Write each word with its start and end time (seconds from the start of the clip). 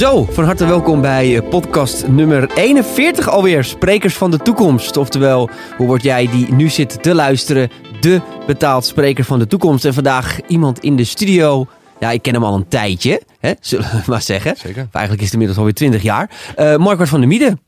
Zo, 0.00 0.24
van 0.24 0.44
harte 0.44 0.66
welkom 0.66 1.00
bij 1.00 1.36
eh, 1.36 1.48
podcast 1.48 2.08
nummer 2.08 2.50
41 2.54 3.28
alweer. 3.28 3.64
Sprekers 3.64 4.16
van 4.16 4.30
de 4.30 4.38
toekomst. 4.38 4.96
Oftewel, 4.96 5.50
hoe 5.76 5.86
word 5.86 6.02
jij 6.02 6.28
die 6.30 6.54
nu 6.54 6.68
zit 6.68 7.02
te 7.02 7.14
luisteren, 7.14 7.70
de 8.00 8.20
betaald 8.46 8.84
spreker 8.84 9.24
van 9.24 9.38
de 9.38 9.46
toekomst. 9.46 9.84
En 9.84 9.94
vandaag 9.94 10.40
iemand 10.46 10.78
in 10.78 10.96
de 10.96 11.04
studio. 11.04 11.66
Ja, 11.98 12.10
ik 12.10 12.22
ken 12.22 12.34
hem 12.34 12.44
al 12.44 12.54
een 12.54 12.68
tijdje, 12.68 13.22
hè, 13.40 13.52
zullen 13.60 13.84
we 13.84 14.02
maar 14.06 14.22
zeggen. 14.22 14.56
Zeker. 14.56 14.88
Eigenlijk 14.92 15.16
is 15.18 15.22
het 15.22 15.32
inmiddels 15.32 15.58
alweer 15.58 15.74
20 15.74 16.02
jaar. 16.02 16.30
Uh, 16.58 16.76
Markwart 16.76 17.08
van 17.08 17.20
der 17.20 17.28
Mieden. 17.28 17.60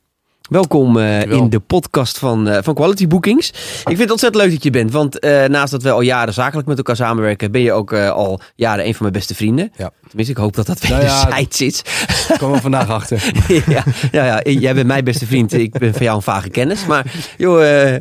Welkom 0.50 0.96
uh, 0.96 1.22
in 1.22 1.48
de 1.48 1.60
podcast 1.60 2.18
van, 2.18 2.48
uh, 2.48 2.58
van 2.62 2.74
Quality 2.74 3.06
Bookings. 3.06 3.48
Ik 3.48 3.82
vind 3.84 3.98
het 3.98 4.10
ontzettend 4.10 4.42
leuk 4.42 4.52
dat 4.52 4.62
je 4.62 4.70
bent. 4.70 4.92
Want 4.92 5.24
uh, 5.24 5.44
naast 5.44 5.70
dat 5.70 5.82
we 5.82 5.90
al 5.90 6.00
jaren 6.00 6.34
zakelijk 6.34 6.68
met 6.68 6.76
elkaar 6.76 6.96
samenwerken, 6.96 7.50
ben 7.50 7.60
je 7.60 7.72
ook 7.72 7.92
al 7.94 8.40
jaren 8.54 8.86
een 8.86 8.92
van 8.92 9.02
mijn 9.02 9.12
beste 9.12 9.34
vrienden. 9.34 9.72
Ja. 9.76 9.90
Tenminste, 10.06 10.32
ik 10.32 10.40
hoop 10.40 10.54
dat 10.54 10.66
dat 10.66 10.80
wederzijds 10.80 11.24
nou 11.24 11.46
ja, 11.58 11.66
is. 11.66 11.82
Daar 12.28 12.38
komen 12.38 12.56
we 12.56 12.62
vandaag 12.62 12.88
achter. 12.88 13.32
ja, 13.66 13.84
ja, 14.12 14.24
ja, 14.24 14.40
jij 14.42 14.74
bent 14.74 14.86
mijn 14.86 15.04
beste 15.04 15.26
vriend. 15.26 15.52
Ik 15.52 15.78
ben 15.78 15.92
van 15.92 16.02
jou 16.02 16.16
een 16.16 16.22
vage 16.22 16.48
kennis. 16.48 16.86
Maar 16.86 17.12
joh, 17.38 17.58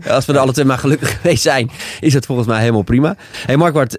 als 0.10 0.26
we 0.26 0.34
er 0.34 0.40
alle 0.40 0.54
twee 0.54 0.66
maar 0.66 0.78
gelukkig 0.78 1.22
geweest 1.22 1.42
zijn, 1.42 1.72
is 2.00 2.14
het 2.14 2.26
volgens 2.26 2.48
mij 2.48 2.60
helemaal 2.60 2.82
prima. 2.82 3.16
hey 3.46 3.58
Markwart, 3.58 3.94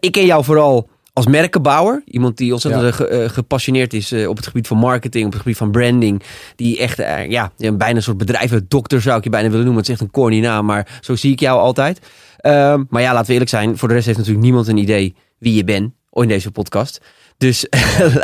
ik 0.00 0.12
ken 0.12 0.26
jou 0.26 0.44
vooral 0.44 0.88
als 1.12 1.26
merkenbouwer. 1.26 2.02
Iemand 2.04 2.36
die 2.36 2.52
ontzettend 2.52 2.84
ja. 2.84 2.92
ge, 2.92 3.22
uh, 3.22 3.28
gepassioneerd 3.28 3.94
is 3.94 4.12
uh, 4.12 4.28
op 4.28 4.36
het 4.36 4.46
gebied 4.46 4.66
van 4.66 4.76
marketing, 4.76 5.26
op 5.26 5.32
het 5.32 5.40
gebied 5.40 5.56
van 5.56 5.70
branding. 5.70 6.22
Die 6.56 6.78
echt, 6.78 7.00
uh, 7.00 7.30
ja, 7.30 7.52
bijna 7.56 7.96
een 7.96 8.02
soort 8.02 8.16
bedrijvendokter 8.16 9.00
zou 9.00 9.18
ik 9.18 9.24
je 9.24 9.30
bijna 9.30 9.48
willen 9.48 9.64
noemen. 9.64 9.82
Het 9.82 9.90
is 9.90 9.98
echt 9.98 10.06
een 10.06 10.20
corny 10.20 10.40
naam, 10.40 10.66
maar 10.66 10.98
zo 11.00 11.16
zie 11.16 11.32
ik 11.32 11.40
jou 11.40 11.60
altijd. 11.60 12.00
Ehm, 12.36 12.84
maar 12.88 13.02
ja, 13.02 13.12
laten 13.12 13.26
we 13.26 13.32
eerlijk 13.32 13.50
zijn. 13.50 13.78
Voor 13.78 13.88
de 13.88 13.94
rest 13.94 14.06
heeft 14.06 14.18
natuurlijk 14.18 14.44
niemand 14.44 14.68
een 14.68 14.76
idee 14.76 15.14
wie 15.38 15.54
je 15.54 15.64
bent 15.64 15.92
in 16.10 16.28
deze 16.28 16.50
podcast. 16.50 17.00
Dus 17.42 17.66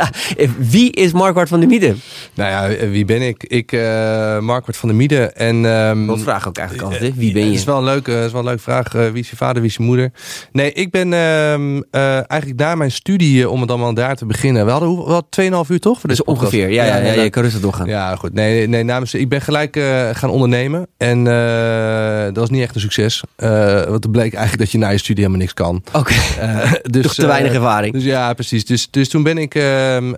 wie 0.73 0.91
is 0.91 1.11
Markwart 1.11 1.49
van 1.49 1.59
der 1.59 1.69
Mieden? 1.69 2.01
Nou 2.33 2.49
ja, 2.51 2.87
wie 2.89 3.05
ben 3.05 3.21
ik? 3.21 3.43
Ik, 3.43 3.71
uh, 3.71 4.39
Markwart 4.39 4.77
van 4.77 4.89
der 4.89 4.97
Mieden. 4.97 5.35
En, 5.35 5.65
um, 5.65 6.07
Dat 6.07 6.21
vraag 6.21 6.47
ook 6.47 6.57
eigenlijk 6.57 6.87
altijd. 6.87 7.11
Hè? 7.11 7.19
Wie 7.19 7.33
ben 7.33 7.45
je? 7.45 7.53
Is 7.53 7.63
wel 7.63 7.77
een 7.77 7.83
leuke, 7.83 8.23
is 8.25 8.31
wel 8.31 8.41
een 8.41 8.47
leuke 8.47 8.61
vraag. 8.61 8.93
Uh, 8.93 9.09
wie 9.09 9.21
is 9.21 9.29
je 9.29 9.35
vader, 9.35 9.61
wie 9.61 9.69
is 9.69 9.77
je 9.77 9.83
moeder? 9.83 10.11
Nee, 10.51 10.73
ik 10.73 10.91
ben 10.91 11.11
uh, 11.11 12.31
eigenlijk 12.31 12.59
na 12.59 12.75
mijn 12.75 12.91
studie, 12.91 13.49
om 13.49 13.61
het 13.61 13.69
allemaal 13.69 13.93
daar 13.93 14.15
te 14.15 14.25
beginnen. 14.25 14.65
We 14.65 14.71
hadden, 14.71 15.05
we 15.05 15.11
hadden 15.11 15.65
2,5 15.65 15.71
uur 15.71 15.79
toch? 15.79 15.99
Voor 15.99 16.09
dus 16.09 16.23
ongeveer, 16.23 16.69
ja, 16.69 16.83
ja, 16.83 16.97
ja, 16.97 17.13
ja, 17.13 17.21
je 17.21 17.29
kan 17.29 17.43
rustig 17.43 17.61
doorgaan. 17.61 17.87
Ja, 17.87 18.15
goed. 18.15 18.33
Nee, 18.33 18.67
nee 18.67 18.83
namens, 18.83 19.13
ik 19.13 19.29
ben 19.29 19.41
gelijk 19.41 19.79
gaan 20.13 20.29
ondernemen. 20.29 20.87
En 20.97 21.23
dat 22.33 22.37
was 22.37 22.49
niet 22.49 22.61
echt 22.61 22.75
een 22.75 22.81
succes. 22.81 23.23
want 23.35 24.03
het 24.03 24.11
bleek 24.11 24.33
eigenlijk 24.33 24.57
dat 24.57 24.71
je 24.71 24.77
na 24.77 24.89
je 24.89 24.97
studie 24.97 25.23
helemaal 25.23 25.41
niks 25.41 25.53
kan. 25.53 25.81
Oké, 25.87 25.97
okay. 25.97 26.81
dus, 26.81 27.03
toch 27.05 27.13
te 27.13 27.27
weinig 27.27 27.53
ervaring. 27.53 27.93
Dus 27.93 28.03
ja, 28.03 28.33
precies. 28.33 28.65
Dus, 28.65 28.87
dus 28.89 29.08
toen 29.09 29.23
ben 29.23 29.37
ik 29.37 29.55
uh, 29.55 29.95
uh, 29.95 30.11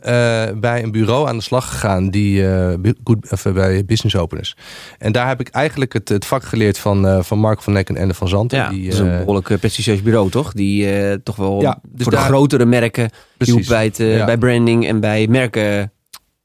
bij 0.56 0.84
een 0.84 0.92
bureau 0.92 1.28
aan 1.28 1.38
de 1.38 1.44
slag 1.44 1.70
gegaan 1.70 2.10
die, 2.10 2.42
uh, 2.42 2.74
goed, 3.04 3.32
of, 3.32 3.44
bij 3.54 3.86
Business 3.86 4.16
Openers. 4.16 4.56
En 4.98 5.12
daar 5.12 5.28
heb 5.28 5.40
ik 5.40 5.50
eigenlijk 5.50 5.94
het, 5.94 6.10
het 6.10 6.26
vak 6.26 6.44
geleerd 6.44 6.78
van, 6.78 7.24
van 7.24 7.40
Mark 7.40 7.62
van 7.62 7.74
Neck 7.74 7.90
en 7.90 7.98
Enne 7.98 8.14
van 8.14 8.28
Zanten. 8.28 8.58
Ja, 8.58 8.70
die, 8.70 8.84
dat 8.84 8.94
is 8.94 9.00
een 9.00 9.18
behoorlijk 9.18 9.60
prestigieus 9.60 10.02
bureau, 10.02 10.30
toch? 10.30 10.54
Die 10.54 11.24
toch 11.24 11.36
wel 11.36 11.62
ja, 11.62 11.80
dus 11.90 12.04
voor 12.04 12.12
daar, 12.12 12.22
de 12.22 12.28
grotere 12.28 12.66
merken 12.66 13.10
hielp 13.38 13.66
bij, 13.68 13.86
het, 13.86 13.98
ja. 13.98 14.26
bij 14.26 14.38
branding 14.38 14.88
en 14.88 15.00
bij 15.00 15.28
merken 15.28 15.92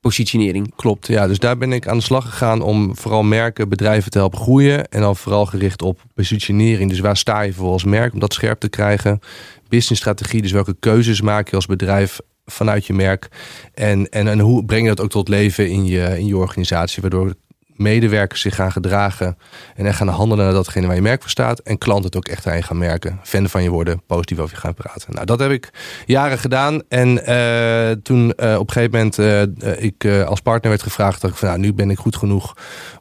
positionering. 0.06 0.74
Klopt, 0.76 1.06
ja. 1.06 1.26
Dus 1.26 1.38
daar 1.38 1.58
ben 1.58 1.72
ik 1.72 1.88
aan 1.88 1.96
de 1.96 2.02
slag 2.02 2.24
gegaan 2.24 2.62
om 2.62 2.96
vooral 2.96 3.22
merken, 3.22 3.68
bedrijven 3.68 4.10
te 4.10 4.18
helpen 4.18 4.38
groeien. 4.38 4.88
En 4.88 5.00
dan 5.00 5.16
vooral 5.16 5.46
gericht 5.46 5.82
op 5.82 6.00
positionering. 6.14 6.90
Dus 6.90 7.00
waar 7.00 7.16
sta 7.16 7.40
je 7.40 7.52
voor 7.52 7.72
als 7.72 7.84
merk 7.84 8.12
om 8.12 8.18
dat 8.18 8.32
scherp 8.32 8.60
te 8.60 8.68
krijgen? 8.68 9.20
Businessstrategie, 9.68 10.42
dus 10.42 10.52
welke 10.52 10.76
keuzes 10.80 11.20
maak 11.20 11.48
je 11.48 11.56
als 11.56 11.66
bedrijf 11.66 12.20
vanuit 12.46 12.86
je 12.86 12.92
merk? 12.92 13.28
En, 13.74 14.08
en, 14.08 14.28
en 14.28 14.38
hoe 14.38 14.64
breng 14.64 14.82
je 14.82 14.94
dat 14.94 15.00
ook 15.00 15.10
tot 15.10 15.28
leven 15.28 15.68
in 15.68 15.86
je, 15.86 16.18
in 16.18 16.26
je 16.26 16.36
organisatie? 16.36 17.02
Waardoor 17.02 17.34
medewerkers 17.76 18.40
zich 18.40 18.54
gaan 18.54 18.72
gedragen 18.72 19.38
en 19.74 19.94
gaan 19.94 20.08
handelen 20.08 20.44
naar 20.44 20.54
datgene 20.54 20.86
waar 20.86 20.96
je 20.96 21.02
merk 21.02 21.20
voor 21.20 21.30
staat. 21.30 21.58
En 21.58 21.78
klanten 21.78 22.04
het 22.04 22.16
ook 22.16 22.28
echt 22.28 22.46
aan 22.46 22.56
je 22.56 22.62
gaan 22.62 22.78
merken. 22.78 23.20
Fan 23.22 23.48
van 23.48 23.62
je 23.62 23.70
worden, 23.70 24.02
positief 24.06 24.38
over 24.38 24.54
je 24.54 24.60
gaan 24.60 24.74
praten. 24.74 25.14
Nou, 25.14 25.26
dat 25.26 25.38
heb 25.38 25.50
ik 25.50 25.70
jaren 26.06 26.38
gedaan. 26.38 26.82
En 26.88 27.30
uh, 27.30 27.90
toen 28.02 28.32
uh, 28.36 28.54
op 28.58 28.68
een 28.68 28.72
gegeven 28.72 28.90
moment 28.90 29.18
uh, 29.18 29.82
ik 29.84 30.04
als 30.04 30.40
partner 30.40 30.70
werd 30.70 30.82
gevraagd, 30.82 31.20
dat 31.20 31.30
ik 31.30 31.36
van 31.36 31.48
nou, 31.48 31.60
nu 31.60 31.72
ben 31.72 31.90
ik 31.90 31.98
goed 31.98 32.16
genoeg 32.16 32.56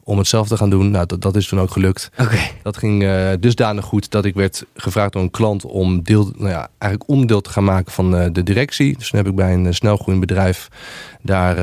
om 0.08 0.18
het 0.18 0.28
zelf 0.28 0.48
te 0.48 0.58
gaan 0.58 0.70
doen. 0.70 0.92
Nou, 0.92 1.06
dat, 1.06 1.22
dat 1.22 1.36
is 1.36 1.48
toen 1.48 1.60
ook 1.60 1.72
gelukt. 1.72 2.10
Okay. 2.20 2.52
Dat 2.64 2.78
ging 2.78 3.04
uh, 3.04 3.30
dusdanig 3.40 3.86
goed 3.86 4.12
dat 4.12 4.26
ik 4.26 4.34
werd 4.34 4.66
gevraagd 4.76 5.14
door 5.14 5.22
een 5.22 5.32
klant 5.32 5.66
om 5.66 6.04
deel, 6.04 6.32
nou 6.36 6.50
ja, 6.50 6.70
eigenlijk 6.78 7.10
onderdeel 7.10 7.42
te 7.42 7.50
gaan 7.50 7.64
maken 7.64 7.92
van 7.92 8.16
uh, 8.16 8.26
de 8.32 8.44
directie. 8.44 8.98
Dus 8.98 9.10
toen 9.10 9.20
heb 9.20 9.28
ik 9.28 9.36
bij 9.36 9.54
een 9.54 9.66
uh, 9.66 9.72
snelgroeiend 9.72 10.28
bedrijf 10.28 10.68
daar 11.22 11.56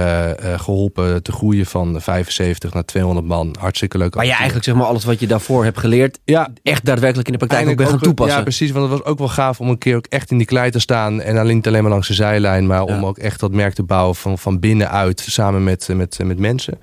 geholpen 0.58 1.22
te 1.22 1.32
groeien 1.32 1.66
van 1.66 2.00
75 2.00 2.74
naar 2.74 2.84
200 2.84 3.26
man. 3.26 3.56
Hartstikke 3.58 3.98
leuk. 3.98 4.14
Maar 4.14 4.24
ja, 4.24 4.34
eigenlijk 4.34 4.64
zeg 4.64 4.74
maar 4.74 4.84
alles 4.84 5.04
wat 5.04 5.20
je 5.20 5.26
daarvoor 5.26 5.64
hebt 5.64 5.78
geleerd, 5.78 6.18
ja, 6.24 6.52
echt 6.62 6.84
daadwerkelijk 6.84 7.26
in 7.26 7.32
de 7.32 7.46
praktijk 7.46 7.68
ook 7.68 7.76
ben 7.76 7.86
gaan 7.86 7.98
toepassen. 7.98 8.36
Ja, 8.36 8.42
precies. 8.42 8.70
Want 8.70 8.90
het 8.90 8.98
was 8.98 9.08
ook 9.08 9.18
wel 9.18 9.28
gaaf 9.28 9.60
om 9.60 9.68
een 9.68 9.78
keer 9.78 9.96
ook 9.96 10.06
echt 10.06 10.30
in 10.30 10.36
die 10.36 10.46
klei 10.46 10.70
te 10.70 10.78
staan 10.78 11.20
en 11.20 11.36
alleen 11.36 11.54
niet 11.54 11.66
alleen 11.66 11.82
maar 11.82 11.90
langs 11.90 12.08
de 12.08 12.14
zijlijn, 12.14 12.66
maar 12.66 12.82
om 12.82 13.06
ook 13.06 13.18
echt 13.18 13.40
dat 13.40 13.52
merk 13.52 13.74
te 13.74 13.82
bouwen 13.82 14.16
van, 14.16 14.38
van 14.38 14.60
binnenuit 14.60 15.20
samen 15.28 15.64
met, 15.64 15.88
met, 15.94 16.18
met 16.24 16.38
mensen. 16.38 16.78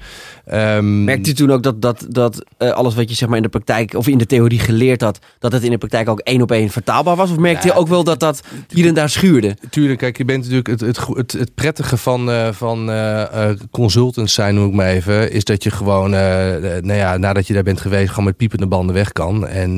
Um, 0.54 1.04
Merkt 1.04 1.28
u 1.28 1.34
toen 1.34 1.49
ook 1.52 1.64
dat, 1.64 1.82
dat, 1.82 2.06
dat 2.10 2.44
uh, 2.60 2.70
alles 2.70 2.96
wat 2.96 3.10
je 3.10 3.16
zeg 3.16 3.28
maar 3.28 3.38
in 3.38 3.44
de 3.44 3.50
praktijk 3.50 3.94
of 3.94 4.08
in 4.08 4.18
de 4.18 4.26
theorie 4.26 4.60
geleerd 4.60 5.02
had, 5.02 5.20
dat 5.40 5.52
het 5.52 5.64
in 5.64 5.72
de 5.72 5.78
praktijk 5.78 6.10
ook 6.10 6.20
één 6.20 6.42
op 6.42 6.52
één 6.52 6.70
vertaalbaar 6.70 7.16
was? 7.16 7.32
Of 7.32 7.38
merkte 7.38 7.68
ja, 7.68 7.74
je 7.74 7.80
ook 7.80 7.88
wel 7.88 8.04
dat 8.04 8.20
dat 8.20 8.42
hier 8.68 8.88
en 8.88 8.94
daar 8.94 9.10
schuurde? 9.10 9.58
Tuurlijk, 9.70 10.00
kijk, 10.00 10.18
je 10.18 10.26
bent 10.26 10.40
natuurlijk 10.40 10.68
het, 10.68 10.80
het, 10.80 11.08
het, 11.08 11.32
het 11.32 11.56
prettige 11.56 11.98
van, 11.98 12.30
uh, 12.30 12.52
van 12.52 12.90
uh, 12.90 13.50
consultants 13.72 14.34
zijn, 14.34 14.56
noem 14.56 14.68
ik 14.68 14.74
maar 14.74 14.88
even, 14.88 15.32
is 15.32 15.44
dat 15.44 15.64
je 15.64 15.72
gewoon, 15.72 16.10
nou 16.10 16.94
ja, 16.94 17.18
nadat 17.18 17.48
je 17.48 17.54
daar 17.54 17.64
bent 17.64 17.82
geweest, 17.82 18.10
gewoon 18.10 18.26
met 18.26 18.38
piepende 18.38 18.68
banden 18.68 18.96
weg 18.96 19.12
kan. 19.12 19.48
En 19.48 19.78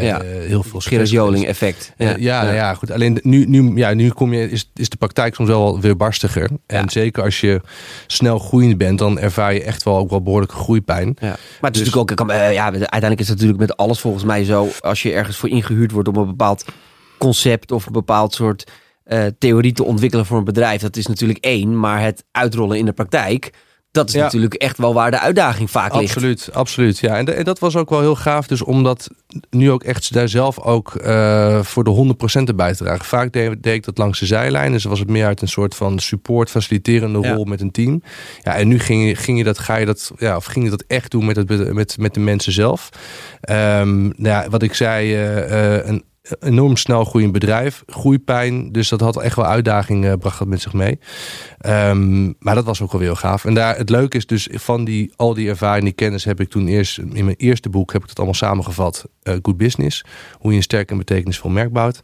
ja. 0.00 0.20
heel 0.22 0.62
veel 0.62 0.80
Gerard 0.80 1.10
Joling 1.10 1.46
effect. 1.46 1.92
Ja, 1.96 2.08
ja, 2.08 2.16
ja. 2.18 2.42
Nou 2.42 2.54
ja, 2.54 2.74
goed. 2.74 2.90
Alleen 2.90 3.18
nu, 3.22 3.44
nu, 3.44 3.76
ja, 3.76 3.94
nu 3.94 4.10
kom 4.10 4.32
je, 4.32 4.50
is, 4.50 4.70
is 4.74 4.88
de 4.88 4.96
praktijk 4.96 5.34
soms 5.34 5.48
wel 5.48 5.80
weer 5.80 5.96
barstiger. 5.96 6.50
En 6.66 6.90
zeker 6.90 7.22
als 7.22 7.40
je 7.40 7.60
snel 8.06 8.38
groeiend 8.38 8.78
bent, 8.78 8.98
dan 8.98 9.18
ervaar 9.18 9.54
je 9.54 9.62
echt 9.62 9.82
wel 9.82 9.96
ook 9.96 10.10
wel 10.10 10.22
behoorlijke 10.22 10.54
groeipijn. 10.54 11.11
Ja. 11.20 11.28
Maar 11.28 11.70
het 11.70 11.76
is 11.76 11.82
dus, 11.82 11.94
natuurlijk 11.94 12.20
ook, 12.20 12.30
uh, 12.30 12.52
ja, 12.52 12.64
uiteindelijk 12.64 13.20
is 13.20 13.28
het 13.28 13.36
natuurlijk 13.36 13.68
met 13.68 13.76
alles 13.76 14.00
volgens 14.00 14.24
mij 14.24 14.44
zo. 14.44 14.68
Als 14.80 15.02
je 15.02 15.12
ergens 15.12 15.36
voor 15.36 15.48
ingehuurd 15.48 15.90
wordt 15.90 16.08
om 16.08 16.16
een 16.16 16.26
bepaald 16.26 16.64
concept 17.18 17.72
of 17.72 17.86
een 17.86 17.92
bepaald 17.92 18.34
soort 18.34 18.70
uh, 19.06 19.24
theorie 19.38 19.72
te 19.72 19.84
ontwikkelen 19.84 20.26
voor 20.26 20.38
een 20.38 20.44
bedrijf, 20.44 20.80
dat 20.80 20.96
is 20.96 21.06
natuurlijk 21.06 21.44
één. 21.44 21.78
Maar 21.80 22.02
het 22.02 22.24
uitrollen 22.30 22.78
in 22.78 22.84
de 22.84 22.92
praktijk, 22.92 23.52
dat 23.92 24.08
is 24.08 24.14
ja. 24.14 24.22
natuurlijk 24.22 24.54
echt 24.54 24.78
wel 24.78 24.94
waar 24.94 25.10
de 25.10 25.18
uitdaging 25.18 25.70
vaak 25.70 25.94
ligt. 25.94 26.14
Absoluut, 26.14 26.48
absoluut. 26.52 26.98
Ja, 26.98 27.16
en, 27.16 27.24
de, 27.24 27.32
en, 27.32 27.44
dat 27.44 27.58
was 27.58 27.76
ook 27.76 27.90
wel 27.90 28.00
heel 28.00 28.16
gaaf. 28.16 28.46
Dus 28.46 28.62
omdat 28.62 29.10
nu 29.50 29.70
ook 29.70 29.84
echt 29.84 30.12
daar 30.12 30.28
zelf 30.28 30.60
ook 30.60 30.94
uh, 31.04 31.62
voor 31.62 31.84
de 31.84 32.14
100% 32.40 32.44
erbij 32.44 32.74
te 32.74 32.84
dragen. 32.84 33.04
Vaak 33.04 33.32
deed, 33.32 33.62
deed, 33.62 33.74
ik 33.74 33.84
dat 33.84 33.98
langs 33.98 34.18
de 34.18 34.26
zijlijn. 34.26 34.72
Dus 34.72 34.84
was 34.84 34.98
het 34.98 35.08
meer 35.08 35.26
uit 35.26 35.42
een 35.42 35.48
soort 35.48 35.74
van 35.74 35.98
support, 35.98 36.50
faciliterende 36.50 37.20
ja. 37.20 37.34
rol 37.34 37.44
met 37.44 37.60
een 37.60 37.70
team. 37.70 38.02
Ja, 38.42 38.54
en 38.54 38.68
nu 38.68 38.78
ging, 38.78 39.20
ging 39.20 39.38
je 39.38 39.44
dat, 39.44 39.58
ga 39.58 39.76
je 39.76 39.86
dat, 39.86 40.12
ja, 40.18 40.36
of 40.36 40.44
ging 40.44 40.64
je 40.64 40.70
dat 40.70 40.84
echt 40.86 41.10
doen 41.10 41.24
met, 41.24 41.36
het, 41.36 41.72
met, 41.72 41.98
met 41.98 42.14
de 42.14 42.20
mensen 42.20 42.52
zelf. 42.52 42.88
Um, 43.50 44.02
nou 44.02 44.14
ja, 44.16 44.48
wat 44.48 44.62
ik 44.62 44.74
zei, 44.74 45.06
uh, 45.06 45.50
uh, 45.50 45.86
een 45.86 46.04
enorm 46.40 46.76
snel 46.76 47.04
groeiend 47.04 47.32
bedrijf, 47.32 47.82
groeipijn. 47.86 48.72
Dus 48.72 48.88
dat 48.88 49.00
had 49.00 49.22
echt 49.22 49.36
wel 49.36 49.46
uitdagingen, 49.46 50.18
bracht 50.18 50.38
dat 50.38 50.48
met 50.48 50.60
zich 50.60 50.72
mee. 50.72 50.98
Um, 51.66 52.34
maar 52.38 52.54
dat 52.54 52.64
was 52.64 52.82
ook 52.82 52.92
wel 52.92 53.00
heel 53.00 53.14
gaaf. 53.14 53.44
En 53.44 53.54
daar, 53.54 53.76
het 53.76 53.90
leuke 53.90 54.16
is 54.16 54.26
dus 54.26 54.48
van 54.52 54.84
die, 54.84 55.12
al 55.16 55.34
die 55.34 55.48
ervaring, 55.48 55.84
die 55.84 55.92
kennis 55.92 56.24
heb 56.24 56.40
ik 56.40 56.48
toen 56.48 56.66
eerst, 56.66 56.98
in 56.98 57.24
mijn 57.24 57.36
eerste 57.36 57.68
boek 57.68 57.92
heb 57.92 58.02
ik 58.02 58.08
het 58.08 58.16
allemaal 58.16 58.34
samengevat. 58.34 59.04
Uh, 59.22 59.34
Good 59.42 59.56
Business, 59.56 60.04
hoe 60.32 60.50
je 60.50 60.56
een 60.56 60.62
sterk 60.62 60.90
en 60.90 60.98
betekenisvol 60.98 61.50
merk 61.50 61.72
bouwt. 61.72 62.02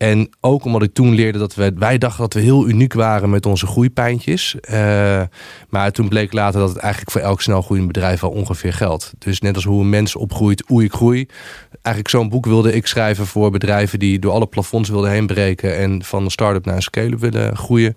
En 0.00 0.28
ook 0.40 0.64
omdat 0.64 0.82
ik 0.82 0.94
toen 0.94 1.14
leerde 1.14 1.38
dat 1.38 1.54
we, 1.54 1.72
wij 1.76 1.98
dachten 1.98 2.20
dat 2.20 2.34
we 2.34 2.40
heel 2.40 2.68
uniek 2.68 2.92
waren 2.92 3.30
met 3.30 3.46
onze 3.46 3.66
groeipijntjes. 3.66 4.56
Uh, 4.70 5.22
maar 5.68 5.92
toen 5.92 6.08
bleek 6.08 6.32
later 6.32 6.60
dat 6.60 6.68
het 6.68 6.78
eigenlijk 6.78 7.10
voor 7.12 7.20
elk 7.20 7.40
snel 7.40 7.62
groeiend 7.62 7.86
bedrijf 7.86 8.20
wel 8.20 8.30
ongeveer 8.30 8.72
geldt. 8.72 9.12
Dus 9.18 9.40
net 9.40 9.54
als 9.54 9.64
hoe 9.64 9.80
een 9.80 9.88
mens 9.88 10.16
opgroeit, 10.16 10.64
hoe 10.66 10.84
ik 10.84 10.92
groei. 10.92 11.26
Eigenlijk 11.70 12.08
zo'n 12.08 12.28
boek 12.28 12.46
wilde 12.46 12.72
ik 12.72 12.86
schrijven 12.86 13.26
voor 13.26 13.50
bedrijven 13.50 13.98
die 13.98 14.18
door 14.18 14.32
alle 14.32 14.46
plafonds 14.46 14.88
wilden 14.88 15.10
heen 15.10 15.26
breken. 15.26 15.76
En 15.76 16.04
van 16.04 16.24
een 16.24 16.30
start-up 16.30 16.64
naar 16.64 16.76
een 16.76 16.82
scale 16.82 17.16
willen 17.16 17.56
groeien. 17.56 17.96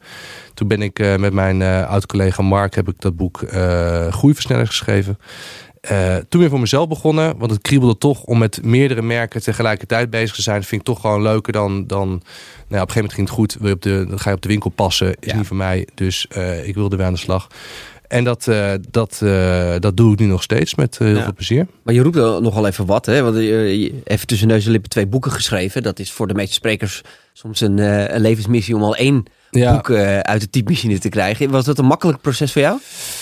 Toen 0.53 0.67
ben 0.67 0.81
ik 0.81 0.99
uh, 0.99 1.15
met 1.15 1.33
mijn 1.33 1.59
uh, 1.59 1.89
oud-collega 1.89 2.41
Mark 2.41 2.75
heb 2.75 2.88
ik 2.88 3.01
dat 3.01 3.15
boek 3.15 3.38
Groeiversneller 4.09 4.67
geschreven. 4.67 5.17
Uh, 5.91 6.15
toen 6.30 6.39
weer 6.39 6.50
voor 6.50 6.59
mezelf 6.59 6.88
begonnen, 6.88 7.38
want 7.38 7.51
het 7.51 7.62
kriebelde 7.62 7.97
toch 7.97 8.24
om 8.24 8.38
met 8.38 8.63
meerdere 8.63 9.01
merken 9.01 9.41
tegelijkertijd 9.41 10.09
bezig 10.09 10.35
te 10.35 10.41
zijn. 10.41 10.59
Dat 10.59 10.68
vind 10.68 10.81
ik 10.81 10.88
toch 10.88 11.01
gewoon 11.01 11.21
leuker 11.21 11.53
dan. 11.53 11.88
dan 11.88 12.07
nou 12.07 12.21
ja, 12.68 12.81
op 12.81 12.89
een 12.89 12.94
gegeven 12.94 12.95
moment 12.95 13.13
ging 13.13 13.27
het 13.27 13.38
goed. 13.38 13.56
Wil 13.59 13.68
je 13.68 13.75
op 13.75 13.81
de, 13.81 14.06
dan 14.09 14.19
ga 14.19 14.30
je 14.30 14.35
op 14.35 14.41
de 14.41 14.47
winkel 14.47 14.69
passen. 14.69 15.07
Is 15.07 15.31
ja. 15.31 15.38
niet 15.38 15.47
voor 15.47 15.56
mij. 15.56 15.88
Dus 15.94 16.27
uh, 16.38 16.68
ik 16.68 16.75
wilde 16.75 16.95
weer 16.95 17.06
aan 17.06 17.13
de 17.13 17.19
slag. 17.19 17.47
En 18.07 18.24
dat, 18.24 18.47
uh, 18.47 18.71
dat, 18.91 19.19
uh, 19.24 19.75
dat 19.80 19.97
doe 19.97 20.13
ik 20.13 20.19
nu 20.19 20.25
nog 20.25 20.44
steeds 20.44 20.75
met 20.75 20.97
uh, 21.01 21.07
heel 21.07 21.18
ja. 21.18 21.24
veel 21.24 21.33
plezier. 21.33 21.68
Maar 21.83 21.94
je 21.94 22.01
roept 22.01 22.15
er 22.15 22.41
nogal 22.41 22.68
even 22.68 22.85
wat. 22.85 23.06
Hè? 23.06 23.21
Want 23.21 23.35
even 24.03 24.27
tussen 24.27 24.47
neus 24.47 24.65
en 24.65 24.71
lippen 24.71 24.89
twee 24.89 25.07
boeken 25.07 25.31
geschreven. 25.31 25.83
Dat 25.83 26.00
is 26.00 26.12
voor 26.12 26.27
de 26.27 26.33
meeste 26.33 26.53
sprekers 26.53 27.01
soms 27.33 27.62
een, 27.62 27.77
een 28.15 28.21
levensmissie 28.21 28.75
om 28.75 28.83
al 28.83 28.95
één 28.95 29.25
Ja. 29.59 29.73
boek 29.73 29.89
eh, 29.89 30.19
uit 30.19 30.41
de 30.41 30.50
typemachine 30.50 31.00
te 31.00 31.09
krijgen. 31.09 31.50
Was 31.50 31.65
dat 31.65 31.77
een 31.77 31.85
makkelijk 31.85 32.21
proces 32.21 32.51
voor 32.51 32.61
jou? 32.61 32.79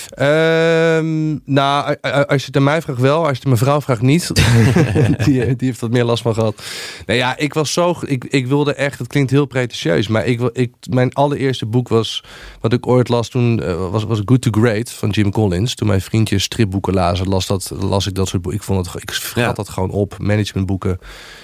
Ehm, 0.10 1.38
nou, 1.46 1.96
als 2.02 2.42
je 2.42 2.46
het 2.48 2.56
aan 2.56 2.64
mij 2.64 2.82
vraagt 2.82 3.00
wel, 3.00 3.18
als 3.18 3.28
je 3.28 3.34
het 3.34 3.44
aan 3.44 3.50
mijn 3.52 3.64
vrouw 3.64 3.82
vraagt 3.82 4.02
niet. 4.02 4.32
die, 5.26 5.56
die 5.56 5.68
heeft 5.68 5.80
wat 5.82 5.92
meer 5.92 6.04
last 6.04 6.22
van 6.24 6.34
gehad. 6.34 6.64
Nou 7.06 7.20
ja, 7.20 7.38
ik 7.38 7.54
was 7.54 7.74
zo, 7.74 7.96
ik, 8.06 8.24
ik 8.24 8.48
wilde 8.48 8.74
echt, 8.74 9.00
het 9.00 9.08
klinkt 9.08 9.32
heel 9.32 9.46
pretentieus, 9.46 10.08
maar 10.08 10.26
ik, 10.26 10.40
wil- 10.40 10.50
ik, 10.54 10.72
mijn 10.90 11.14
allereerste 11.14 11.66
boek 11.66 11.88
was, 11.88 12.24
wat 12.62 12.74
ik 12.74 12.88
ooit 12.88 13.10
las 13.10 13.30
toen, 13.30 13.60
eh, 13.64 13.90
was, 13.92 14.04
was 14.04 14.22
Good 14.26 14.42
to 14.42 14.52
Great 14.52 14.92
van 14.92 15.10
Jim 15.10 15.32
Collins. 15.32 15.76
Toen 15.76 15.88
mijn 15.88 16.02
vriendjes 16.02 16.44
stripboeken 16.44 16.94
lazen, 16.94 17.28
las, 17.28 17.48
dat, 17.48 17.72
las 17.80 18.08
ik 18.08 18.16
dat 18.16 18.28
soort 18.28 18.42
boeken. 18.42 18.60
Ik 18.62 18.66
vond 18.66 18.86
het, 18.94 19.02
ik 19.02 19.32
Ja. 19.36 19.54
dat 19.54 19.70
gewoon 19.70 19.90
op, 19.92 20.16
managementboeken. 20.20 21.00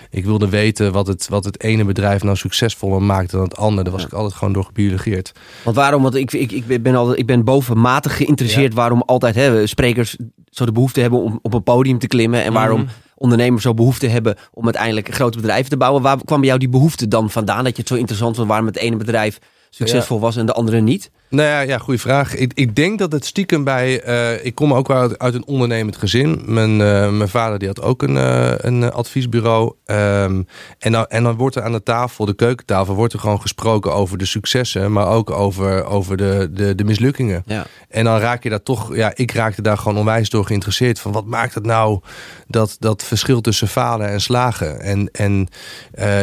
Ik 0.10 0.26
wilde 0.26 0.50
weten 0.50 0.92
wat 0.92 1.08
het, 1.08 1.28
wat 1.30 1.46
het 1.46 1.64
ene 1.64 1.84
bedrijf 1.86 2.24
nou 2.24 2.36
succesvoller 2.38 3.02
maakte 3.02 3.36
dan 3.36 3.46
het 3.46 3.58
andere. 3.58 3.84
Daar 3.84 3.92
was 3.92 4.02
Ja. 4.02 4.08
ik 4.08 4.14
altijd 4.14 4.34
gewoon 4.34 4.54
door 4.54 4.64
gebiologeerd. 4.64 5.32
Want 5.64 5.76
waarom? 5.76 6.02
Want 6.04 6.16
ik, 6.16 6.32
ik, 6.34 6.52
ik, 6.52 6.84
ben, 6.84 6.96
altijd, 6.96 7.20
ik 7.20 7.26
ben 7.26 7.44
bovenmatig 7.44 8.18
geïnteresseerd 8.18 8.74
waarom 8.74 9.02
altijd 9.06 9.36
hè, 9.36 9.68
sprekers 9.68 10.16
zo 10.50 10.66
de 10.66 10.72
behoefte 10.72 11.02
hebben 11.02 11.20
om 11.24 11.40
op 11.42 11.54
een 11.54 11.64
podium 11.64 12.00
te 12.00 12.08
klimmen. 12.08 12.44
En 12.44 12.54
waarom 12.54 12.80
Mhm. 12.82 12.90
ondernemers 13.16 13.64
zo 13.64 13.74
behoefte 13.74 14.08
hebben 14.08 14.36
om 14.54 14.64
uiteindelijk 14.64 15.14
grote 15.14 15.38
bedrijven 15.38 15.70
te 15.70 15.78
bouwen. 15.78 16.02
Waar 16.02 16.18
kwam 16.26 16.38
bij 16.40 16.48
jou 16.48 16.60
die 16.60 16.70
behoefte 16.70 17.08
dan 17.08 17.30
vandaan? 17.30 17.64
Dat 17.64 17.74
je 17.76 17.80
het 17.82 17.88
zo 17.88 17.96
interessant 17.96 18.36
vond 18.36 18.48
waarom 18.48 18.68
het 18.68 18.78
ene 18.78 18.96
bedrijf 18.96 19.38
succesvol 19.70 20.20
was 20.20 20.36
en 20.36 20.46
de 20.46 20.54
andere 20.54 20.82
niet? 20.82 21.12
Nou 21.30 21.48
ja, 21.48 21.60
ja 21.60 21.78
goede 21.78 22.00
vraag. 22.00 22.36
Ik, 22.36 22.52
ik 22.56 22.76
denk 22.76 23.00
dat 23.00 23.12
het 23.12 23.26
stiekem 23.26 23.64
bij... 23.64 24.02
eh, 24.02 24.46
ik 24.46 24.56
kom 24.56 24.74
ook 24.74 24.88
wel 24.88 24.98
uit, 24.98 25.20
uit 25.20 25.34
een 25.34 25.46
ondernemend 25.46 25.98
gezin. 25.98 26.42
Mijn, 26.46 26.82
eh, 26.82 27.10
mijn 27.10 27.30
vader 27.30 27.60
die 27.60 27.68
had 27.68 27.82
ook 27.82 28.02
een, 28.02 28.18
eh, 28.18 28.54
een 28.58 28.92
adviesbureau. 28.92 29.74
Ehm, 29.86 30.42
en, 30.80 30.92
dan, 30.92 31.06
en 31.08 31.24
dan 31.24 31.36
wordt 31.36 31.56
er 31.56 31.64
aan 31.64 31.72
de 31.72 31.84
tafel, 31.84 32.26
de 32.26 32.36
keukentafel... 32.36 32.96
wordt 32.96 33.14
er 33.14 33.20
gewoon 33.20 33.42
gesproken 33.42 33.94
over 33.94 34.18
de 34.18 34.26
successen... 34.26 34.92
maar 34.92 35.08
ook 35.08 35.32
over, 35.32 35.86
over 35.86 36.18
de, 36.18 36.50
de, 36.52 36.76
de 36.76 36.84
mislukkingen. 36.84 37.44
Ja. 37.46 37.66
En 37.90 38.04
dan 38.04 38.20
raak 38.20 38.44
je 38.44 38.50
daar 38.50 38.64
toch... 38.64 38.96
Ja, 38.96 39.12
ik 39.16 39.32
raakte 39.32 39.62
daar 39.62 39.78
gewoon 39.78 39.98
onwijs 39.98 40.30
door 40.30 40.46
geïnteresseerd. 40.46 41.00
Van 41.00 41.12
wat 41.12 41.26
maakt 41.26 41.54
het 41.54 41.66
nou 41.66 42.00
dat, 42.48 42.76
dat 42.80 43.04
verschil 43.04 43.42
tussen 43.42 43.68
falen 43.68 44.10
en 44.10 44.22
slagen? 44.22 44.82
En, 44.82 45.10
en 45.12 45.48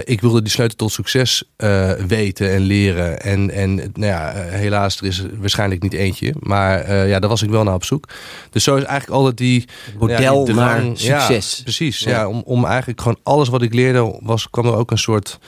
ik 0.04 0.20
wilde 0.20 0.42
die 0.42 0.52
sleutel 0.52 0.76
tot 0.76 0.92
succes 0.92 1.52
weten 2.06 2.50
en 2.50 2.60
leren. 2.60 3.20
En, 3.20 3.50
en 3.50 3.74
nou 3.74 3.92
ja, 3.94 4.32
eh, 4.32 4.93
helaas, 5.00 5.18
er 5.18 5.24
is 5.26 5.32
er 5.32 5.40
waarschijnlijk 5.40 5.82
niet 5.82 5.92
eentje. 5.92 6.34
Maar 6.40 6.80
eh, 6.80 7.08
ja, 7.08 7.18
daar 7.18 7.30
was 7.30 7.42
ik 7.42 7.50
wel 7.50 7.64
naar 7.64 7.74
op 7.74 7.84
zoek. 7.84 8.08
Dus 8.50 8.64
zo 8.64 8.76
is 8.76 8.82
eigenlijk 8.82 9.18
altijd 9.20 9.36
die... 9.36 9.64
model 9.98 10.38
ja, 10.38 10.44
die 10.44 10.54
naar 10.54 10.82
succes. 10.94 11.56
Ja, 11.56 11.62
precies, 11.62 11.98
Ja. 12.00 12.10
ja. 12.10 12.28
om, 12.28 12.42
om 12.44 12.64
eigenlijk 12.64 13.00
gewoon 13.00 13.18
alles 13.22 13.48
wat 13.48 13.62
ik 13.62 13.74
leerde... 13.74 14.18
Was, 14.22 14.50
kwam 14.50 14.66
er 14.66 14.76
ook 14.76 14.90
een 14.90 14.98
soort 14.98 15.38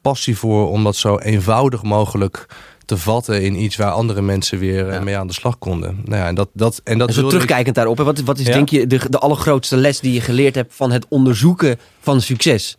passie 0.00 0.36
voor... 0.36 0.70
om 0.70 0.84
dat 0.84 0.96
zo 0.96 1.18
eenvoudig 1.18 1.82
mogelijk 1.82 2.46
te 2.84 2.96
vatten 2.96 3.42
in 3.42 3.62
iets 3.62 3.76
waar 3.76 3.90
andere 3.90 4.22
mensen 4.22 4.58
weer 4.58 4.88
eh, 4.88 4.94
Ja. 4.94 5.00
mee 5.00 5.16
aan 5.16 5.26
de 5.26 5.32
slag 5.32 5.58
konden. 5.58 6.00
Nou 6.04 6.16
ja, 6.20 6.26
en 6.26 6.34
dat, 6.34 6.48
dat, 6.52 6.80
en 6.84 6.98
dat 6.98 7.08
En 7.08 7.14
zo 7.14 7.22
ik- 7.22 7.28
terugkijkend 7.28 7.74
daarop. 7.74 7.98
hè, 7.98 8.04
Wat, 8.04 8.20
wat 8.20 8.38
is 8.38 8.46
Ja. 8.46 8.52
denk 8.52 8.68
je 8.68 8.86
de, 8.86 9.00
de 9.10 9.18
allergrootste 9.18 9.76
les 9.76 10.00
die 10.00 10.12
je 10.12 10.20
geleerd 10.20 10.54
hebt 10.54 10.74
van 10.74 10.90
het 10.90 11.06
onderzoeken 11.08 11.78
van 12.00 12.20
succes? 12.20 12.76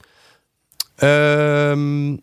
Ehm, 0.95 2.15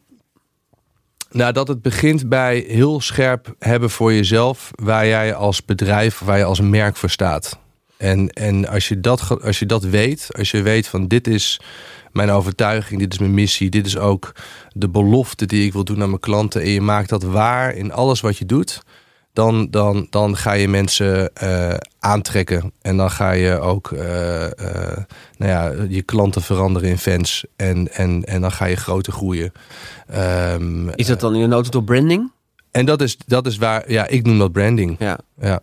nou, 1.35 1.53
dat 1.53 1.69
het 1.69 1.83
begint 1.83 2.29
bij 2.29 2.65
heel 2.69 3.01
scherp 3.01 3.55
hebben 3.59 3.91
voor 3.91 4.13
jezelf 4.13 4.71
waar 4.75 5.07
jij 5.07 5.35
als 5.35 5.65
bedrijf, 5.65 6.19
waar 6.19 6.39
je 6.39 6.45
als 6.45 6.61
merk 6.61 6.97
voor 6.97 7.11
staat. 7.11 7.59
En, 7.97 8.29
en 8.29 8.69
als, 8.69 8.89
je 8.89 9.01
dat, 9.01 9.43
als 9.43 9.59
je 9.59 9.67
dat 9.67 9.83
weet, 9.83 10.29
als 10.39 10.51
je 10.51 10.63
weet 10.63 10.89
van 10.89 11.09
dit 11.09 11.27
is 11.27 11.61
mijn 12.13 12.31
overtuiging, 12.31 13.01
dit 13.01 13.13
is 13.13 13.19
mijn 13.19 13.35
missie, 13.35 13.71
dit 13.71 13.87
is 13.87 13.97
ook 13.97 14.33
de 14.73 14.89
belofte 14.89 15.47
die 15.47 15.67
ik 15.67 15.73
wil 15.73 15.85
doen 15.85 16.03
aan 16.03 16.09
mijn 16.09 16.21
klanten 16.21 16.63
en 16.63 16.69
je 16.69 16.81
maakt 16.81 17.09
dat 17.09 17.23
waar 17.23 17.75
in 17.75 17.93
alles 17.93 18.21
wat 18.21 18.37
je 18.37 18.47
doet, 18.47 18.83
dan, 19.35 19.67
dan, 19.71 20.07
dan 20.11 20.37
ga 20.37 20.53
je 20.53 20.69
mensen 20.69 21.35
eh, 21.35 21.75
aantrekken. 21.99 22.73
En 22.83 22.97
dan 22.97 23.11
ga 23.11 23.31
je 23.31 23.59
ook 23.61 23.93
eh, 23.93 24.45
eh, 24.45 24.97
nou 25.37 25.51
ja, 25.51 25.73
je 25.89 26.03
klanten 26.03 26.43
veranderen 26.43 26.89
in 26.89 26.99
fans. 26.99 27.45
En, 27.57 27.93
en, 27.93 28.25
en 28.25 28.41
dan 28.41 28.53
ga 28.53 28.65
je 28.65 28.77
groter 28.77 29.13
groeien. 29.13 29.53
Ehm, 30.09 30.89
Is 30.89 31.07
dat 31.07 31.21
dan 31.21 31.35
in 31.35 31.41
de 31.41 31.47
notendop 31.47 31.87
branding? 31.87 32.33
en 32.71 32.85
dat 32.87 33.01
is, 33.03 33.17
dat 33.27 33.47
is 33.47 33.57
waar, 33.59 33.91
ja, 33.93 34.07
ik 34.07 34.27
noem 34.27 34.39
dat 34.39 34.53
branding. 34.53 34.97
Ja. 34.99 35.19
Ja. 35.41 35.61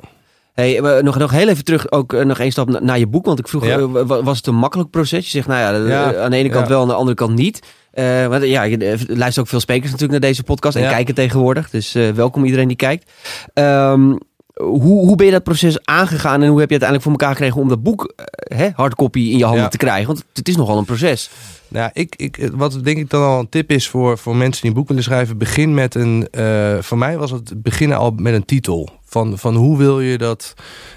Hey, 0.53 0.79
nog, 1.01 1.17
nog 1.17 1.31
heel 1.31 1.47
even 1.47 1.63
terug, 1.63 1.91
ook 1.91 2.23
nog 2.23 2.39
één 2.39 2.51
stap 2.51 2.69
na- 2.69 2.79
naar 2.79 2.99
je 2.99 3.07
boek. 3.07 3.25
Want 3.25 3.39
ik 3.39 3.47
vroeg, 3.47 3.65
Ja. 3.65 3.87
was 4.23 4.37
het 4.37 4.47
een 4.47 4.55
makkelijk 4.55 4.89
proces? 4.89 5.25
Je 5.25 5.31
zegt, 5.31 5.47
nou 5.47 5.59
ja, 5.59 5.87
Ja, 5.89 6.23
aan 6.23 6.31
de 6.31 6.37
ene 6.37 6.49
kant 6.49 6.67
wel, 6.67 6.81
aan 6.81 6.87
de 6.87 6.93
andere 6.93 7.15
kant 7.15 7.35
niet. 7.35 7.59
Eh 7.91 8.27
want 8.27 8.43
ja, 8.43 8.63
je 8.63 8.77
eh, 8.77 8.99
luistert 9.07 9.37
ook 9.39 9.47
veel 9.47 9.59
sprekers 9.59 9.91
natuurlijk 9.91 10.19
naar 10.21 10.29
deze 10.29 10.43
podcast 10.43 10.75
en 10.75 10.81
Ja. 10.81 10.89
kijken 10.89 11.15
tegenwoordig. 11.15 11.69
Dus 11.69 11.95
eh, 11.95 12.09
welkom 12.09 12.45
iedereen 12.45 12.67
die 12.67 12.77
kijkt. 12.77 13.11
Ehm, 13.53 14.15
hoe, 14.55 15.05
hoe 15.05 15.15
ben 15.15 15.25
je 15.25 15.31
dat 15.31 15.43
proces 15.43 15.85
aangegaan 15.85 16.41
en 16.41 16.49
hoe 16.49 16.59
heb 16.59 16.69
je 16.69 16.79
uiteindelijk 16.79 17.01
voor 17.01 17.11
elkaar 17.11 17.35
gekregen 17.35 17.61
om 17.61 17.67
dat 17.69 17.83
boek 17.83 18.13
hè, 18.55 18.69
hardcopy 18.73 19.19
in 19.19 19.37
je 19.37 19.43
handen 19.43 19.63
Ja. 19.63 19.69
te 19.69 19.77
krijgen? 19.77 20.07
Want 20.07 20.23
het 20.33 20.47
is 20.47 20.55
nogal 20.55 20.77
een 20.77 20.85
proces. 20.85 21.29
Nou, 21.67 21.89
ik, 21.93 22.15
ik, 22.15 22.49
wat 22.53 22.83
denk 22.83 22.97
ik 22.97 23.09
dan 23.09 23.23
al 23.23 23.39
een 23.39 23.49
tip 23.49 23.71
is 23.71 23.89
voor, 23.89 24.17
voor 24.17 24.35
mensen 24.35 24.61
die 24.61 24.71
een 24.71 24.77
boek 24.77 24.87
willen 24.87 25.03
schrijven, 25.03 25.37
begin 25.37 25.73
met 25.73 25.95
een. 25.95 26.27
voor 26.81 26.97
mij 26.97 27.17
was 27.17 27.31
het 27.31 27.61
beginnen 27.61 27.97
al 27.97 28.11
met 28.15 28.33
een 28.33 28.45
titel. 28.45 28.89
Van, 29.05 29.37
van 29.37 29.55
hoe 29.55 29.77
wil 29.77 29.99
je 30.01 30.17
dat, 30.17 30.53